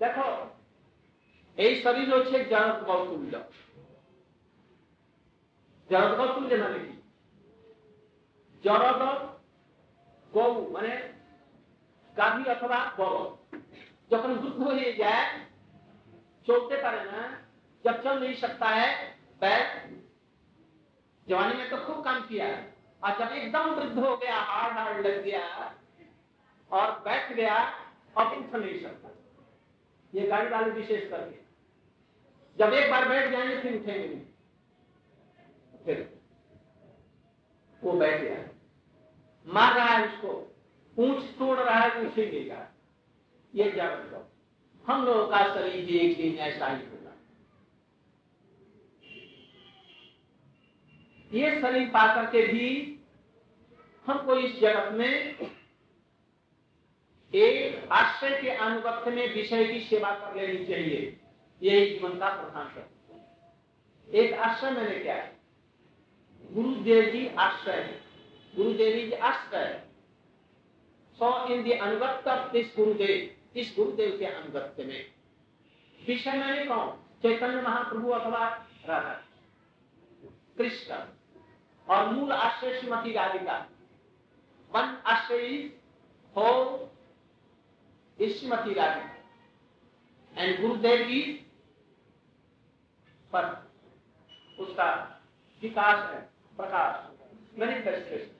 দেখো, 0.00 0.28
এই 1.56 1.72
শরীর 1.82 2.08
হচ্ছে 2.14 2.36
জড়ত 2.50 2.78
গৌতুল্য 2.88 3.34
জড়ত 5.89 6.11
গৌতুল্য 6.19 6.53
মানে 6.63 6.79
কি 6.79 6.93
জড়দ 8.63 9.01
গৌ 10.33 10.51
মানে 10.75 10.91
গাভী 12.17 12.43
অথবা 12.53 12.79
বড় 12.99 13.19
যখন 14.11 14.31
वृद्ध 14.41 14.59
হয়ে 14.67 14.89
যায় 15.01 15.27
चलते 16.47 16.75
पारे 16.77 17.01
ना 17.03 17.21
जब 17.85 17.95
चल 18.03 18.15
नहीं 18.19 18.35
सकता 18.35 18.67
है 18.69 18.87
पैर 19.41 19.61
जवानी 21.27 21.53
में 21.53 21.69
तो 21.69 21.77
खूब 21.77 22.03
काम 22.03 22.21
किया 22.21 22.47
और 23.01 23.11
जब 23.19 23.29
एकदम 23.33 23.69
वृद्ध 23.71 23.97
हो 23.99 24.15
गया 24.17 24.37
हार्ड 24.49 24.77
हार्ड 24.77 25.05
लग 25.07 25.23
गया 25.23 25.43
और 26.71 26.91
बैठ 27.05 27.31
गया 27.33 27.55
अब 28.15 28.33
उठ 28.33 28.55
नहीं 28.55 28.79
सकता 28.81 29.09
ये 30.13 30.27
गाड़ी 30.27 30.49
वाले 30.49 30.71
विशेष 30.71 31.09
करके 31.11 31.39
जब 32.57 32.73
एक 32.73 32.89
बार 32.91 33.07
बैठ 33.09 33.31
जाएंगे 33.31 33.57
फिर 33.61 33.75
उठेंगे 33.75 34.07
नहीं 34.07 34.21
फिर 35.86 35.98
वो 37.82 37.92
बैठ 37.92 38.20
गया। 38.20 38.44
मार 39.46 39.74
रहा 39.74 39.86
है 39.86 40.06
उसको। 40.06 40.30
ऊंच 40.98 41.24
तोड़ 41.38 41.58
रहा 41.58 41.80
है 41.80 41.90
तो 41.94 42.08
उठेंगेगा 42.08 42.68
ये 43.54 43.70
क्या 43.70 43.90
मतलब? 43.90 44.30
हम 44.84 45.04
लोगों 45.04 45.26
का 45.28 45.42
शरीर 45.54 45.84
भी 45.86 45.98
एक 45.98 46.16
दिन 46.16 46.38
ऐसा 46.38 46.66
ही 46.66 46.86
होगा। 46.86 47.12
ये 51.32 51.60
शरीर 51.60 51.88
पा 51.88 52.06
करके 52.14 52.46
भी 52.46 53.00
हमको 54.06 54.36
इस 54.36 54.60
जगत 54.60 54.92
में 54.92 55.36
एक 57.34 57.88
आश्रय 57.92 58.40
के 58.42 58.50
अनुगत्य 58.50 59.10
में 59.10 59.34
विषय 59.34 59.64
की 59.64 59.80
सेवा 59.80 60.10
कर 60.10 60.34
लेनी 60.36 60.66
चाहिए। 60.66 61.20
यही 61.62 61.90
जीवन 61.90 62.18
का 62.18 62.28
प्रधान 62.42 62.66
है 62.66 62.84
एक 64.08 64.32
आश्रय 64.32 64.70
मैंने 64.70 64.98
क्या 64.98 65.14
है। 65.14 65.35
गुरुदेव 66.52 67.10
जी 67.12 67.26
आश्रय 67.26 68.00
गुरुदेव 68.56 69.06
जी 69.06 69.12
आश्रय 69.12 69.82
सो 71.12 71.46
इन 71.46 71.62
द 71.64 71.72
अनुगत्य 71.80 72.30
ऑफ़ 72.30 72.52
दिस 72.52 72.76
गुरुदेव 72.76 73.58
इस 73.58 73.74
गुरुदेव 73.76 74.18
के 74.18 74.24
अनुगत्य 74.24 74.84
में। 74.84 75.06
विषय 76.06 76.32
मैंने 76.32 76.64
कौन 76.64 76.90
चैतन्य 77.22 77.62
महाप्रभु 77.62 78.10
अथवा 78.10 78.48
राधा। 78.86 79.14
कृष्ण 80.58 80.94
और 81.88 82.08
मूल 82.10 82.32
आश्रय 82.32 82.78
श्रीमती 82.80 83.12
राधिका। 83.12 83.58
वन 84.70 85.02
आश्रय 85.06 85.56
हो 86.36 86.46
श्रीमती 88.20 88.74
राधिका। 88.74 90.42
एंड 90.42 90.60
गुरुदेव 90.60 91.06
की 91.06 91.20
पर 93.32 93.44
उसका 94.58 94.88
विकास 95.62 96.10
है। 96.10 96.35
प्रकाश। 96.56 97.58
मैनिफेस्टेशन 97.58 98.32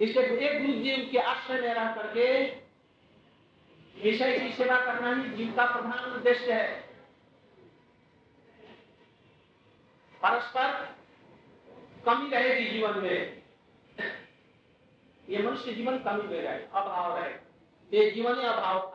इसलिए 0.00 0.48
एक 0.48 0.60
गुरु 0.62 0.78
जी 0.78 0.96
के 1.06 1.18
आश्रय 1.18 1.60
में 1.60 1.74
रह 1.74 1.94
करके 1.94 2.44
विषय 4.02 4.38
की 4.38 4.52
सेवा 4.52 4.84
करना 4.84 5.22
ही 5.22 5.28
जीव 5.30 5.54
का 5.54 5.66
प्रधान 5.66 6.12
उद्देश्य 6.12 6.52
है। 6.52 6.80
परस्पर 10.22 10.96
कमी 12.06 12.30
रहेगी 12.30 12.70
जीवन 12.70 12.98
में। 12.98 13.42
ये 15.28 15.38
मनुष्य 15.38 15.72
जीवन 15.72 15.98
कमी 15.98 16.22
में 16.22 16.42
रहे, 16.42 16.58
अभाव 16.58 17.16
रहे। 17.18 17.34
ये 17.98 18.10
जीवन 18.10 18.36
में 18.36 18.44
अभाव 18.44 18.92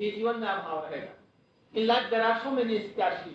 ये 0.00 0.10
जीवन 0.10 0.38
में 0.38 0.48
अभाव 0.48 0.86
रहेगा। 0.86 1.12
इन 1.74 1.86
लाइफ 1.86 2.10
दराशों 2.10 2.50
में 2.50 2.64
नित्याशी 2.64 3.30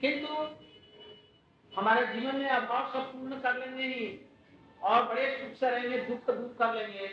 किंतु 0.00 0.34
हमारे 1.72 2.06
जीवन 2.06 2.36
में 2.36 2.48
अभाव 2.48 2.92
सब 2.92 3.12
पूर्ण 3.12 3.38
कर 3.40 3.58
लेंगे 3.58 3.82
ही 3.84 4.06
और 4.80 5.02
बड़े 5.04 5.30
सुख 5.38 5.56
से 5.58 5.70
रहेंगे, 5.70 5.98
दुख 5.98 6.26
दूर 6.26 6.54
कर 6.58 6.74
लेंगे। 6.74 7.10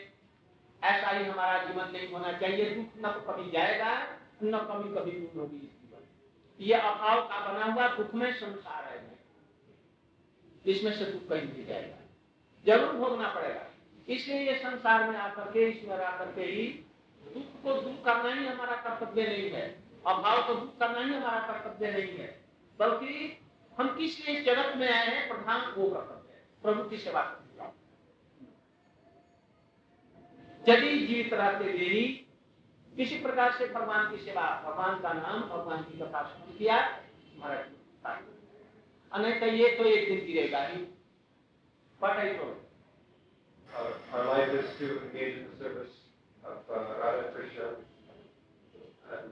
ऐसा 0.81 1.09
ही 1.09 1.25
हमारा 1.25 1.63
जीवन 1.63 1.91
नहीं 1.91 2.07
होना 2.11 2.31
चाहिए। 2.31 2.69
दुख 2.69 3.05
न 3.05 3.11
तो 3.11 3.31
कभी 3.31 3.51
जाएगा, 3.51 3.93
न 4.43 4.57
कभी 4.69 4.93
कभी 4.95 5.11
दूर 5.11 5.41
होगी 5.41 5.69
ये 6.59 6.73
अभाव 6.73 7.21
का 7.21 7.39
बना 7.47 7.65
हुआ 7.65 7.88
दुख 7.88 8.13
में 8.13 8.31
संसार 8.34 8.84
है। 8.84 9.01
इसमें 10.65 10.91
से 10.91 11.05
दुख 11.05 11.27
कहीं 11.29 11.47
भी 11.47 11.63
जाएगा। 11.65 11.97
ज़रूर 12.65 12.95
भोगना 12.95 13.27
पड़ेगा। 13.29 13.65
इसलिए 14.07 14.39
ये 14.41 14.53
संसार 14.59 15.09
में 15.09 15.17
आकर 15.17 15.51
के 15.51 15.69
इसमें 15.69 15.95
आकर 15.97 16.31
के 16.31 16.41
ही 16.41 16.67
दुख 17.23 17.63
को 17.63 17.81
दूर 17.81 18.01
करना 18.05 18.34
ही 18.34 18.45
हमारा 18.47 18.75
कर्तव्य 18.77 19.27
नहीं 19.27 19.49
है। 19.51 19.67
अभाव 20.07 20.47
को 20.47 20.53
दूर 20.53 20.73
करना 20.79 20.99
ही 20.99 21.13
हमारा 21.13 21.39
कर्तव्य 21.47 21.91
नहीं 21.91 22.17
है। 22.17 22.43
बल्कि 22.80 23.13
हम 23.78 23.88
किस 23.97 24.19
लिए 24.26 24.41
जगत 24.43 24.76
में 24.78 24.88
आए 24.88 25.05
हैं 25.07 25.28
प्रधान 25.28 25.71
वो 25.78 25.89
कर्तव्य 25.89 26.34
है। 26.34 26.41
प्रभु 26.63 26.89
की 26.89 26.97
सेवा 26.97 27.21
यदि 30.69 30.97
जीवित 31.07 31.34
रहते 31.34 31.71
ही 31.71 32.01
किसी 32.93 33.17
प्रकार 33.21 33.51
से 33.57 33.67
भगवान 33.74 34.09
की 34.11 34.17
सेवा 34.24 34.45
भगवान 34.65 35.01
का 35.01 35.13
नाम 35.13 35.41
भगवान 35.49 35.84
की 35.84 35.97
कथा 35.99 36.21
किया 36.57 36.78
अनेक 39.11 39.39
तो 39.39 39.45
ये 39.45 39.69
तो 39.78 39.84
एक 39.86 40.07
दिन 40.09 40.26
गिरेगा 40.26 40.61
ही। 40.67 40.78
पटाई 42.01 42.34
तो। 42.34 42.45
Our, 43.74 43.91
our 44.13 44.26
life 44.26 44.51
is 44.53 44.65
to 44.80 44.88
engage 45.01 45.38
in 45.38 45.45
the 45.45 45.55
service 45.57 45.93
of 46.43 46.57
uh, 46.69 46.82
Radha 46.99 47.32
Krishna. 47.34 47.69
And, 49.11 49.32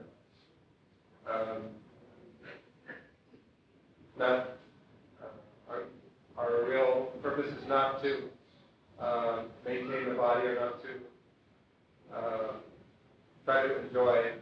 um, 1.26 1.81
not, 4.18 4.56
uh, 5.22 5.70
our, 5.70 5.82
our 6.36 6.64
real 6.68 7.12
purpose 7.22 7.52
is 7.60 7.68
not 7.68 8.02
to 8.02 8.28
uh, 9.00 9.42
maintain 9.64 10.08
the 10.08 10.14
body 10.14 10.46
or 10.48 10.54
not 10.60 10.82
to 10.82 12.16
uh, 12.16 12.52
try 13.44 13.66
to 13.66 13.86
enjoy 13.86 14.22
this 14.22 14.34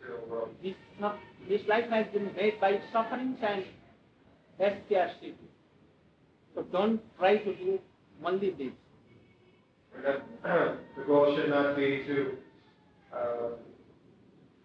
material 0.00 0.28
world. 0.28 0.48
This, 0.62 0.74
not, 1.00 1.18
this 1.48 1.62
life 1.68 1.88
has 1.90 2.06
been 2.12 2.30
made 2.36 2.60
by 2.60 2.80
sufferings 2.92 3.38
and 3.42 3.64
scarcity. 4.86 5.34
So 6.54 6.62
don't 6.70 7.00
try 7.18 7.38
to 7.38 7.54
do 7.56 7.78
only 8.24 8.50
this. 8.50 8.72
That, 10.02 10.22
the 10.96 11.04
goal 11.06 11.36
should 11.36 11.50
not 11.50 11.76
be 11.76 12.04
to 12.06 12.32
uh, 13.12 13.50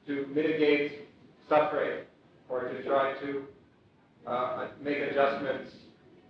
to 0.07 0.25
mitigate 0.33 1.07
suffering 1.47 2.03
or 2.49 2.67
to 2.67 2.83
try 2.83 3.13
to 3.21 3.43
uh, 4.25 4.67
make 4.81 4.97
adjustments 4.97 5.71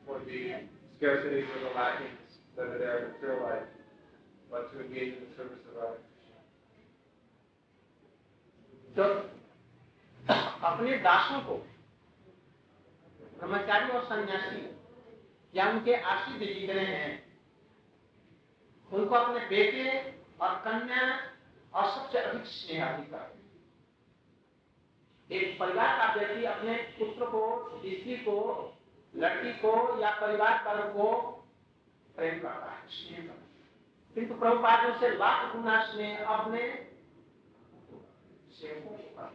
for 0.06 0.20
the 0.26 0.68
scarcities 0.98 1.48
or 1.56 1.70
the 1.70 1.76
lackings 1.76 2.20
that 2.56 2.68
are 2.68 2.78
there 2.78 3.06
in 3.06 3.12
material 3.14 3.44
life, 3.44 3.68
but 4.52 4.72
to 4.74 4.86
engage 4.86 5.14
in 5.14 5.24
the 5.30 5.36
service 5.38 5.64
of 5.72 5.78
others. 5.78 6.06
तो 8.96 9.04
अपने 10.28 10.98
दासों 11.04 11.40
को 11.48 11.56
ब्रह्मचारी 13.40 13.92
और 13.98 14.04
सन्यासी 14.06 14.64
या 15.56 15.70
उनके 15.72 15.96
आश्रित 15.96 16.40
जितने 16.40 16.82
हैं 16.86 17.12
उनको 18.92 19.16
अपने 19.16 19.46
बेटे 19.50 19.86
और 20.42 20.56
कन्या 20.66 21.04
और 21.74 21.90
सबसे 21.96 22.18
अधिक 22.20 22.46
स्नेह 22.46 22.86
अधिकार 22.86 23.39
एक 25.30 25.60
परिवार 25.60 25.98
का 25.98 26.14
व्यक्ति 26.14 26.46
अपने 26.46 26.76
पुत्र 27.00 27.26
को, 27.26 27.42
स्त्री 27.80 28.16
को, 28.18 28.40
लड़की 29.14 29.52
को 29.54 30.02
या 30.02 30.12
परिवार 30.12 30.64
वालों 30.66 30.90
को 30.94 31.12
प्रेम 32.16 32.40
करता 32.40 32.72
है 32.72 32.88
करता 32.88 33.34
किंतु 34.16 34.34
प्रभुपाद 34.34 35.00
से 35.00 35.10
लाख 35.10 35.56
गुना 35.56 35.82
स्नेह 35.84 36.26
अपने 36.28 36.62
सेवकों 38.52 38.98
को 38.98 39.30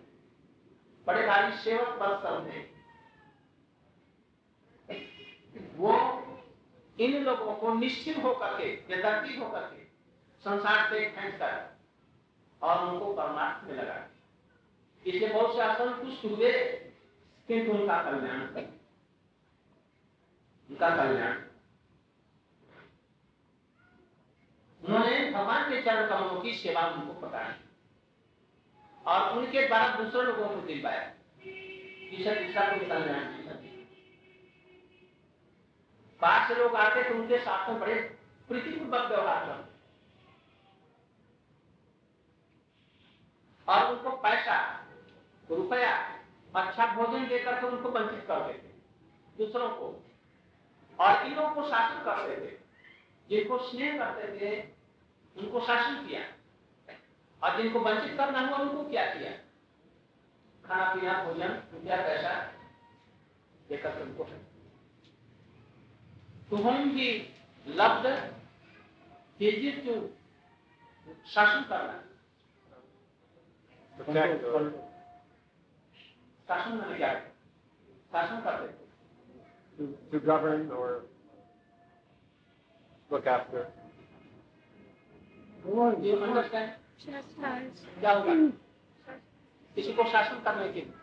बड़े 1.06 1.26
भारी 1.26 1.56
सेवक 1.56 1.98
पद 2.00 2.22
समझे 2.22 2.70
वो 5.76 5.92
इन 6.98 7.22
लोगों 7.24 7.54
को 7.54 7.74
निश्चित 7.74 8.18
होकर 8.24 8.58
के 8.58 8.70
बेदर्दी 8.88 9.36
होकर 9.36 9.60
के 9.60 9.82
संसार 10.44 10.88
से 10.90 11.04
खेच 11.10 11.34
कर 11.34 11.62
और 12.62 12.84
उनको 12.86 13.12
परमार्थ 13.12 13.68
में 13.68 13.74
लगा 13.74 13.94
इसलिए 15.06 15.28
बहुत 15.28 15.54
से 15.54 15.60
असंतुष्ट 15.62 16.24
हुए 16.24 16.52
किंतु 17.48 17.72
उनका 17.72 17.96
कल्याण 18.02 18.40
उनका 20.68 20.88
कल्याण। 20.90 21.34
उन्होंने 24.82 25.30
भगवान 25.30 25.70
के 25.70 25.82
चरण 25.82 26.08
कमलों 26.08 26.40
की 26.42 26.52
सेवा 26.54 26.86
उनको 26.86 27.12
पकाई 27.20 27.52
और 29.04 29.38
उनके 29.38 29.66
द्वारा 29.66 29.88
दूसरे 29.96 30.22
लोगों 30.22 30.48
को 30.48 30.60
दिलवाया। 30.66 31.02
तीसरा 31.44 32.34
तीसरा 32.34 32.66
को 32.68 32.78
कल्याण 32.86 33.32
बाहर 36.20 36.48
से 36.48 36.54
लोग 36.54 36.74
आते 36.76 37.02
तो 37.02 37.14
उनके 37.14 37.38
साथ 37.38 37.68
में 37.68 37.78
बड़े 37.80 37.94
प्रीतिपूर्वक 38.48 39.08
व्यवहार 39.08 39.46
करते। 39.46 39.72
और 43.68 43.80
उनको 43.92 44.10
पैसा 44.22 44.56
रुपया 45.50 45.94
अच्छा 46.56 46.86
भोजन 46.94 47.26
देकर 47.28 47.60
के 47.60 47.66
उनको 47.66 47.88
वंचित 47.88 48.24
कर 48.28 48.46
देते 48.46 48.68
दूसरों 49.38 49.68
को। 49.68 49.86
और 50.98 51.26
इन 51.26 51.34
लोगों 51.34 51.50
को 51.50 51.68
शासन 51.68 52.04
करते 52.04 52.36
थे 52.40 52.50
जिनको 53.28 53.58
स्नेह 53.58 53.98
करते 53.98 54.26
थे 54.40 54.50
उनको 55.36 55.60
शासन 55.60 56.06
किया। 56.06 56.20
और 57.42 57.56
जिनको 57.56 57.80
वंचित 57.80 58.16
करना 58.16 58.40
हुआ 58.40 58.58
उनको 58.58 58.82
क्या 58.90 59.04
किया? 59.14 59.30
खाना 60.64 60.94
पीना 60.94 61.12
भोजन 61.24 61.50
रुपया 61.72 61.96
पैसा 61.96 62.34
देकर 63.68 64.02
उनको 64.02 64.24
he 66.50 67.08
loved, 67.66 68.06
he 69.40 69.46
is 69.48 69.76
to 69.84 69.94
शासन 71.26 71.62
करना। 71.68 71.94
शासन 76.47 76.77
मैंने 76.77 76.97
क्या 76.97 77.13
शासन 78.13 78.41
करते 78.45 78.77
to, 79.79 79.95
to 80.11 80.19
govern 80.19 80.69
or 80.71 81.03
look 83.09 83.25
after. 83.25 83.67
you 85.65 86.17
understand? 86.21 86.71
क्या 87.99 88.11
होगा 88.13 88.33
किसी 89.75 89.93
को 89.93 90.03
शासन 90.11 90.41
करने 90.47 90.67
के 90.73 90.81
लिए 90.81 90.97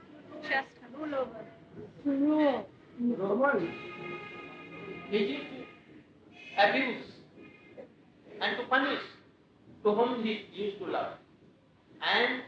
he 5.11 5.21
to 5.21 5.47
abuse 6.65 7.07
and 8.41 8.57
to 8.59 8.63
punish 8.69 9.05
to 9.85 9.93
whom 9.95 10.23
he 10.23 10.35
used 10.53 10.79
to 10.79 10.87
love. 10.87 11.13
And 12.03 12.43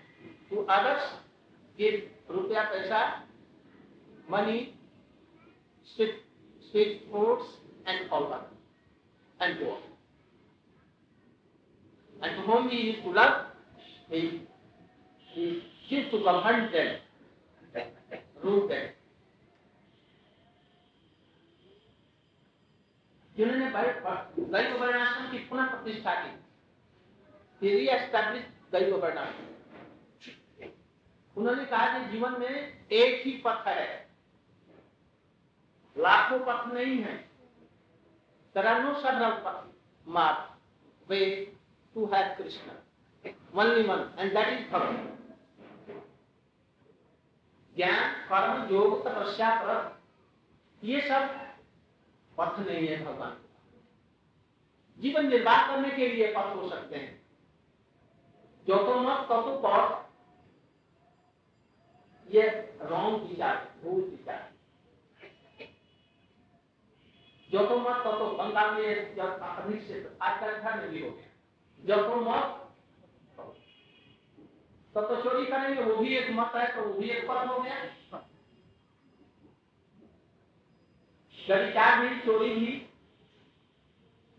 to 0.50 0.66
others 0.68 1.02
give 1.78 2.00
रुपया 2.29 2.63
पैसा 2.71 3.01
money 4.29 4.59
street 5.87 6.23
street 6.65 7.11
foods 7.11 7.57
and 7.87 8.09
all 8.09 8.25
that 8.25 9.41
and 9.41 9.59
go 9.59 9.77
and 12.15 12.45
home 12.45 12.69
is 12.71 13.03
to 13.03 13.13
love 13.13 13.31
to 16.11 16.19
come 16.19 16.39
hunt 16.45 16.75
root 18.45 18.67
them 18.69 18.89
जिन्होंने 23.35 23.69
दैव 23.69 24.77
वर्णाश्रम 24.79 25.31
की 25.31 25.37
पुनः 25.45 25.69
प्रतिष्ठा 25.69 26.13
की 26.15 26.35
फिर 27.61 27.75
री 27.75 27.87
वर्णाश्रम 28.91 29.51
उन्होंने 31.37 31.65
कहा 31.65 31.99
कि 31.99 32.11
जीवन 32.11 32.39
में 32.39 32.85
एक 32.91 33.25
ही 33.25 33.43
पथ 33.47 33.67
है। 33.67 34.09
लाखों 35.97 36.39
पथ 36.39 36.73
नहीं 36.73 37.03
है। 37.03 37.17
तरह 38.55 38.93
पथ। 39.29 39.73
मार्ग 40.07 40.57
way 41.09 41.55
to 41.93 42.05
have 42.05 42.37
Krishna. 42.37 42.71
Only 43.59 43.83
one 43.83 44.15
and 44.19 44.33
that 44.33 44.47
is 44.47 44.69
भगवान 44.69 45.09
ज्ञान, 47.75 48.13
कर्म, 48.13 48.75
योग, 48.75 49.05
तपस्या 49.05 49.61
पर 49.61 50.01
ये 50.83 51.01
सब 51.01 51.27
पथ 52.37 52.59
नहीं 52.59 52.87
है 52.87 53.05
भगवान। 53.05 53.37
जीवन 54.99 55.27
निर्वाह 55.27 55.67
करने 55.67 55.89
के 55.89 56.07
लिए 56.07 56.33
पथ 56.37 56.55
हो 56.55 56.69
सकते 56.69 56.95
हैं। 56.95 57.21
जो 58.67 58.77
तो 58.77 58.99
मत 58.99 59.19
तो 59.19 59.61
पथ 59.65 60.02
ये 62.33 62.49
रॉन्ग 62.81 63.23
विचार 63.23 63.75
भूल 63.83 64.01
विचार 64.01 64.51
जो 67.51 67.65
तो 67.67 67.79
मत 67.79 68.03
तो, 68.03 68.11
तो 68.11 68.25
बंगाल 68.31 68.73
में 68.73 69.15
अधिक 69.15 69.81
से 69.81 70.17
आजकल 70.21 70.57
घर 70.57 70.77
में 70.77 70.89
भी 70.89 71.01
हो 71.01 71.11
गया। 71.11 71.27
जो 71.79 72.03
तो 72.03 72.15
मत 72.15 72.59
तो, 74.95 75.01
तो 75.01 75.21
चोरी 75.23 75.45
करेंगे 75.45 75.83
वो 75.83 75.95
भी 75.95 76.15
एक 76.15 76.29
मत 76.29 76.51
है 76.55 76.75
तो 76.75 76.81
वो 76.81 76.93
भी 76.93 77.09
एक 77.09 77.27
पथ 77.27 77.47
हो 77.47 77.59
गया। 77.59 77.75
व्यविचार 81.47 82.07
भी 82.07 82.19
चोरी 82.19 82.55
भी 82.55 82.87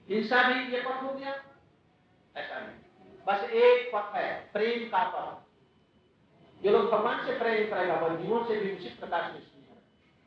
हिंसा 0.08 0.42
भी 0.48 0.72
ये 0.72 0.80
पथ 0.82 1.02
हो 1.02 1.12
गया। 1.12 1.32
ऐसा 2.36 2.60
नहीं। 2.60 3.16
बस 3.26 3.50
एक 3.50 3.90
पथ 3.94 4.14
है 4.14 4.50
प्रेम 4.52 4.88
का 4.88 5.04
पथ 5.10 5.43
जो 6.64 6.70
लोग 6.70 6.90
भगवान 6.90 7.26
से 7.26 7.38
करेगा 7.38 7.94
वह 8.00 8.16
जीवों 8.16 8.44
से 8.44 8.56
भी 8.56 8.72
उचित 8.72 8.98
प्रकाश 9.00 9.32
में 9.32 9.42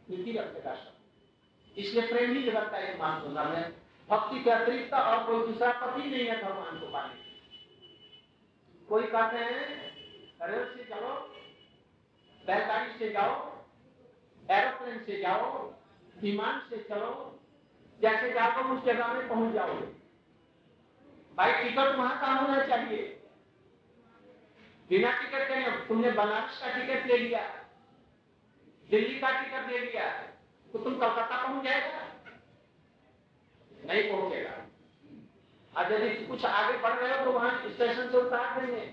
नीति 0.10 0.32
रखेगा 0.32 0.74
सब 0.76 1.78
इसलिए 1.78 2.08
प्रेम 2.08 2.36
ही 2.36 2.44
जगत 2.44 2.70
का 2.72 2.78
एक 2.78 3.00
मान 3.00 3.22
सुंदर 3.22 3.48
है। 3.56 3.64
भक्ति 4.10 4.44
के 4.44 4.50
अतिरिक्त 4.50 4.94
और 4.94 5.24
कोई 5.24 5.48
दूसरा 5.48 5.72
पति 5.72 6.10
नहीं 6.10 6.26
है 6.26 6.42
भगवान 6.44 6.80
को 6.80 6.92
पाने 6.92 7.26
कोई 8.90 9.04
कहते 9.04 9.38
हैं 9.38 10.50
रेल 10.50 10.66
से 10.66 10.84
चलो, 10.84 11.14
बैलगाड़ी 12.46 12.98
से 13.00 13.10
जाओ, 13.10 13.34
एरोप्लेन 14.50 15.00
से 15.00 15.22
जाओ, 15.22 15.74
विमान 16.22 16.60
से 16.70 16.78
चलो, 16.90 17.40
जैसे 18.02 18.30
जाओ 18.30 18.76
उस 18.76 18.84
जगह 18.86 19.14
में 19.14 19.28
पहुँच 19.30 19.54
जाओगे। 19.54 19.88
भाई 21.38 21.64
टिकट 21.64 21.96
वहाँ 21.96 22.20
का 22.22 22.28
होना 22.28 22.66
चाहिए। 22.66 23.17
बिना 24.90 25.12
टिकट 25.12 25.48
के 25.48 25.72
तुमने 25.88 26.12
बनारस 26.12 26.60
का 26.62 26.68
टिकट 26.74 27.06
ले 27.06 27.18
लिया 27.18 27.42
दिल्ली 28.90 29.20
का 29.20 29.32
टिकट 29.42 29.72
ले 29.72 29.80
लिया 29.80 30.06
तो 30.74 30.80
तुम 30.80 30.94
कलकत्ता 31.00 31.48
पहुँच 31.48 31.64
जाएगा? 31.64 32.04
नहीं 33.86 34.04
पहुंचेगा। 34.12 34.54
और 35.74 35.94
यदि 35.94 36.26
कुछ 36.26 36.46
आगे 36.46 36.78
बढ़ 36.78 36.94
रहे 36.94 37.18
हो 37.18 37.26
तो 37.26 37.32
वहाँ 37.32 37.70
स्टेशन 37.70 38.10
से 38.12 38.18
उतार 38.18 38.66
देंगे। 38.66 38.86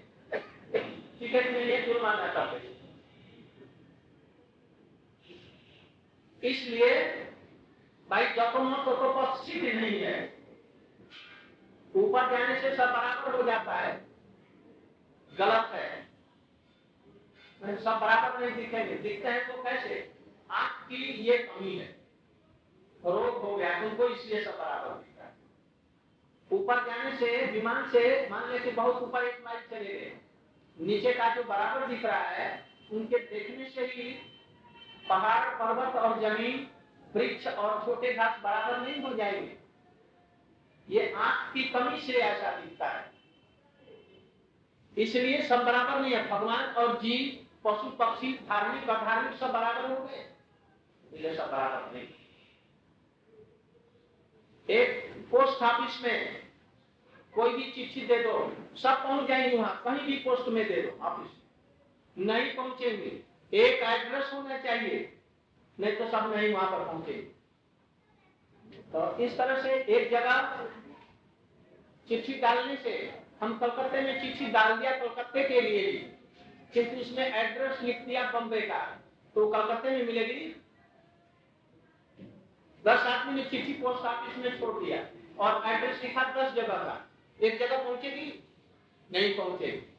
टिकट 1.19 1.51
में 1.51 1.87
जुर्माना 1.87 2.27
कर 2.33 2.47
देंगे। 2.51 2.73
इसलिए 6.43 6.91
भाई 8.11 8.27
जपमो 8.27 8.83
तो, 8.85 8.93
तो 8.93 9.13
पक्षी 9.13 9.61
नहीं 9.61 10.01
है। 10.01 10.17
ऊपर 11.95 12.31
जाने 12.31 12.61
से 12.61 12.75
सब 12.77 12.85
बराबर 12.85 13.37
हो 13.37 13.43
जाता 13.43 13.75
है। 13.75 14.14
गलत 15.39 15.71
है। 15.73 16.05
सब 17.65 17.99
बराबर 17.99 18.41
नहीं 18.41 18.57
दिखेंगे। 18.57 18.95
दिखते 18.95 19.29
हैं 19.29 19.57
तो 19.57 19.63
कैसे? 19.63 20.15
आँख 20.51 20.89
की 20.89 21.13
ये 21.13 21.39
कमी 21.39 21.79
है। 21.79 21.87
रोग 23.05 23.43
हो 23.43 23.57
गया, 23.57 23.81
तुमको 23.81 24.09
इसलिए 24.09 24.45
सब 24.45 24.51
बराबर 24.51 24.95
दिखता 24.95 25.25
है। 25.25 25.35
ऊपर 26.53 26.87
जाने 26.87 27.17
से, 27.17 27.47
विमान 27.47 27.91
से, 27.91 28.29
मान 28.31 28.51
ले 28.51 28.71
बहुत 28.71 29.03
ऊपर 29.03 29.25
एक 29.25 29.45
माइल 29.45 29.61
चले 29.71 29.93
गए। 29.93 30.19
नीचे 30.81 31.13
का 31.13 31.35
जो 31.35 31.45
बराबर 31.45 31.87
दिख 31.87 32.05
रहा 32.05 32.21
है, 32.21 32.71
उनके 32.93 33.19
देखने 33.19 33.71
से 33.71 33.81
ही 33.81 34.31
पहाड़, 35.09 35.55
पर्वत 35.55 35.95
और 35.97 36.21
ज़मीन, 36.21 36.71
वृक्ष 37.15 37.47
और 37.47 37.87
छोटे 37.87 38.15
घास 38.15 38.41
बराबर 38.43 38.81
नहीं 38.81 39.03
हो 39.03 39.15
जाएँगे। 39.15 39.59
ये 40.89 41.13
आँख 41.13 41.55
की 41.55 41.65
कमी 41.65 42.01
से 42.01 42.13
ऐसा 42.13 42.61
दिखता 42.61 42.89
है। 42.89 43.14
इसलिए 44.97 45.43
सब 45.43 45.65
बराबर 45.65 46.01
नहीं 46.01 46.13
है। 46.13 46.29
भगवान 46.29 46.65
और 46.75 46.97
जीव, 47.01 47.47
पशु, 47.65 47.91
पक्षी, 47.97 48.33
धार्मिक, 48.49 48.89
अधार्मिक 48.91 49.39
सब 49.39 49.53
बराबर 49.53 49.91
हो 49.91 50.05
गए। 50.05 50.25
इसलिए 51.05 51.35
सब 51.35 51.51
बराबर 51.51 51.93
नहीं। 51.95 52.07
एक 54.69 55.13
पोस्ट 55.31 55.63
ऑफ़िस 55.63 56.01
में 56.03 56.43
कोई 57.35 57.53
भी 57.53 57.71
चिट्ठी 57.73 58.07
दे 58.07 58.23
दो, 58.23 58.33
सब 58.77 59.03
पहुँच 59.03 59.29
जाएँगे 59.29 59.57
वहाँ। 59.57 59.81
कहीं 59.85 60.07
भी 60.07 60.17
पोस्ट 60.19 60.49
में 60.49 60.67
दे 60.69 60.83
दो 60.83 61.05
ऑफ़िस 61.05 61.31
नहीं 62.17 62.55
पहुँचेंगे। 62.57 63.23
एक 63.53 63.83
एड्रेस 63.83 64.31
होना 64.33 64.59
चाहिए, 64.59 65.13
नहीं 65.79 65.97
तो 65.97 66.09
सब 66.09 66.33
नहीं 66.35 66.53
वहाँ 66.55 66.71
पर 66.71 66.85
पहुँचे 66.85 67.13
तो 68.93 69.25
इस 69.25 69.37
तरह 69.39 69.63
से 69.63 69.75
एक 69.97 70.11
जगह 70.11 70.67
चिट्ठी 72.09 72.35
डालने 72.35 72.77
से 72.77 72.95
हम 73.41 73.59
कलकत्ते 73.59 74.01
में 74.01 74.23
चिट्ठी 74.23 74.47
डाल 74.47 74.79
दिया 74.79 74.99
कलकत्ते 74.99 75.45
के 75.45 75.61
लिए 75.61 75.93
भी। 75.93 75.99
किंतु 76.73 77.01
उसमें 77.01 77.33
एड्रेस 77.33 77.81
लिख 77.81 78.01
दिया 78.01 78.31
बम्बे 78.31 78.61
का। 78.61 78.99
तो 79.35 79.51
कलकत्ते 79.51 79.91
में 79.91 80.07
मिलेगी। 80.07 80.63
दस 82.87 83.01
आदमी 83.01 83.43
ने 83.43 83.51
चिट्ठी 83.51 83.73
पोस्ट 83.73 84.05
ऑफ़िस 84.05 84.39
में 84.39 84.61
छोड़ 84.61 84.85
दिया। 84.85 85.07
और 85.39 85.67
एड्रेस 85.67 86.03
लिखा 86.03 86.25
दस 86.25 86.53
जगह 86.53 86.75
का। 86.75 87.11
एक 87.43 87.59
जगह 87.59 87.85
पहुंचेगी, 87.85 88.45
नहीं 89.13 89.37
पहुंचेगी। 89.37 89.91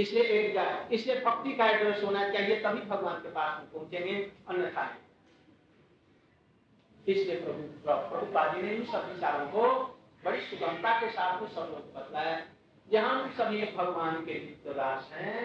इसलिए 0.00 0.22
एक 0.22 0.54
जाए 0.54 0.88
इसलिए 0.92 1.20
भक्ति 1.20 1.52
का 1.52 1.66
एड्रेस 1.66 2.02
होना 2.04 2.28
चाहिए, 2.28 2.60
तभी 2.60 2.80
भगवान 2.80 3.14
के 3.14 3.28
पास 3.28 3.62
पहुँचेंगे, 3.74 4.32
अन्यथा 4.48 4.96
इसलिए 7.08 7.40
प्रभु 7.40 7.62
प्रभुपादी 7.88 8.62
ने 8.62 8.86
सब 8.92 9.14
विचारों 9.14 9.46
को 9.46 9.62
बड़ी 10.24 10.40
सुगमता 10.40 11.00
के 11.00 11.10
साथ 11.10 11.42
में 11.42 11.48
सब 11.48 11.60
लोग 11.60 12.51
जहाँ 12.92 13.28
सभी 13.36 13.62
भगवान 13.76 14.16
के 14.24 14.34
दास 14.72 15.10
हैं। 15.12 15.42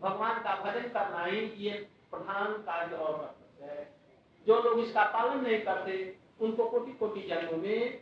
भगवान 0.00 0.38
का 0.42 0.54
भजन 0.62 0.88
करना 0.90 1.24
ही 1.24 1.40
ये 1.58 1.72
प्रधान 2.10 2.52
कार्य 2.62 2.96
और 2.96 3.12
कर्तव्य 3.14 3.72
है। 3.72 3.84
जो 4.46 4.62
लोग 4.62 4.78
इसका 4.80 5.04
पालन 5.10 5.42
नहीं 5.42 5.60
करते, 5.60 6.16
उनको 6.40 6.64
कोटि 6.70 6.92
कोटि 6.94 7.20
जन्मों 7.28 7.58
में 7.58 8.00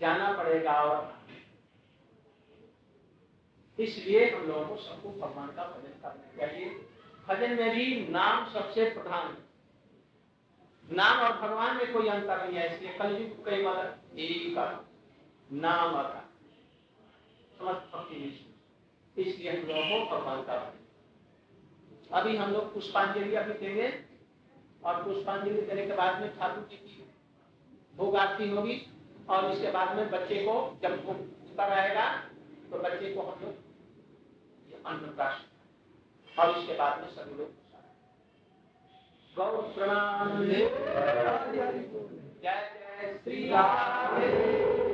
जाना 0.00 0.32
पड़ेगा 0.32 0.72
और 0.82 1.20
इसलिए 3.78 4.30
हम 4.30 4.46
लोगों 4.48 4.64
को 4.66 4.76
सबको 4.78 5.08
भगवान 5.20 5.48
का 5.48 5.64
भजन 5.66 6.00
करना 6.02 6.36
चाहिए। 6.38 6.66
भजन 7.28 7.56
में 7.56 7.70
भी 7.76 7.84
नाम 8.10 8.44
सबसे 8.52 8.84
प्रधान 8.90 9.36
नाम 10.84 11.20
और 11.20 11.36
भगवान 11.38 11.76
में 11.76 11.92
कोई 11.92 12.08
अंतर 12.08 12.44
नहीं 12.44 12.58
है, 12.58 12.74
इसलिए 12.74 12.98
कलयुग 12.98 13.44
कई 13.44 13.62
बार 13.62 13.98
एक 14.20 14.58
नाम 15.54 15.94
आता 15.96 16.21
इसलिए 19.16 19.50
हम 19.50 19.66
लोगों 19.68 19.98
को 20.00 20.16
भगवान 20.16 20.42
का 20.42 20.54
अभी 22.18 22.36
हम 22.36 22.52
लोग 22.52 22.72
पुष्पांजलि 22.74 23.34
अभी 23.34 23.54
देंगे 23.60 23.88
और 24.82 25.02
पुष्पांजलि 25.04 25.60
देने 25.60 25.86
के 25.86 25.94
बाद 25.94 26.20
में 26.20 26.28
ठाकुर 26.38 26.66
जी 26.70 26.76
की 26.76 27.04
भोग 27.94 28.16
आरती 28.16 28.48
होगी 28.50 28.76
और 29.30 29.50
इसके 29.52 29.70
बाद 29.70 29.96
में 29.96 30.10
बच्चे 30.10 30.36
को 30.44 30.54
जब 30.82 30.92
उत्तर 31.08 31.72
आएगा 31.72 32.06
तो 32.70 32.78
बच्चे 32.78 33.12
को 33.14 33.22
हम 33.22 33.36
लोग 33.42 34.86
अन्न 34.86 35.14
प्राशन 35.16 36.40
और 36.40 36.58
इसके 36.58 36.74
बाद 36.78 37.00
में 37.00 37.08
सभी 37.10 37.34
लोग 37.38 37.50
गौ 39.36 39.50
प्रणाम। 39.74 40.44
जय 40.44 40.62
जय 42.42 43.18
श्री 43.24 43.48
राधे 43.48 44.91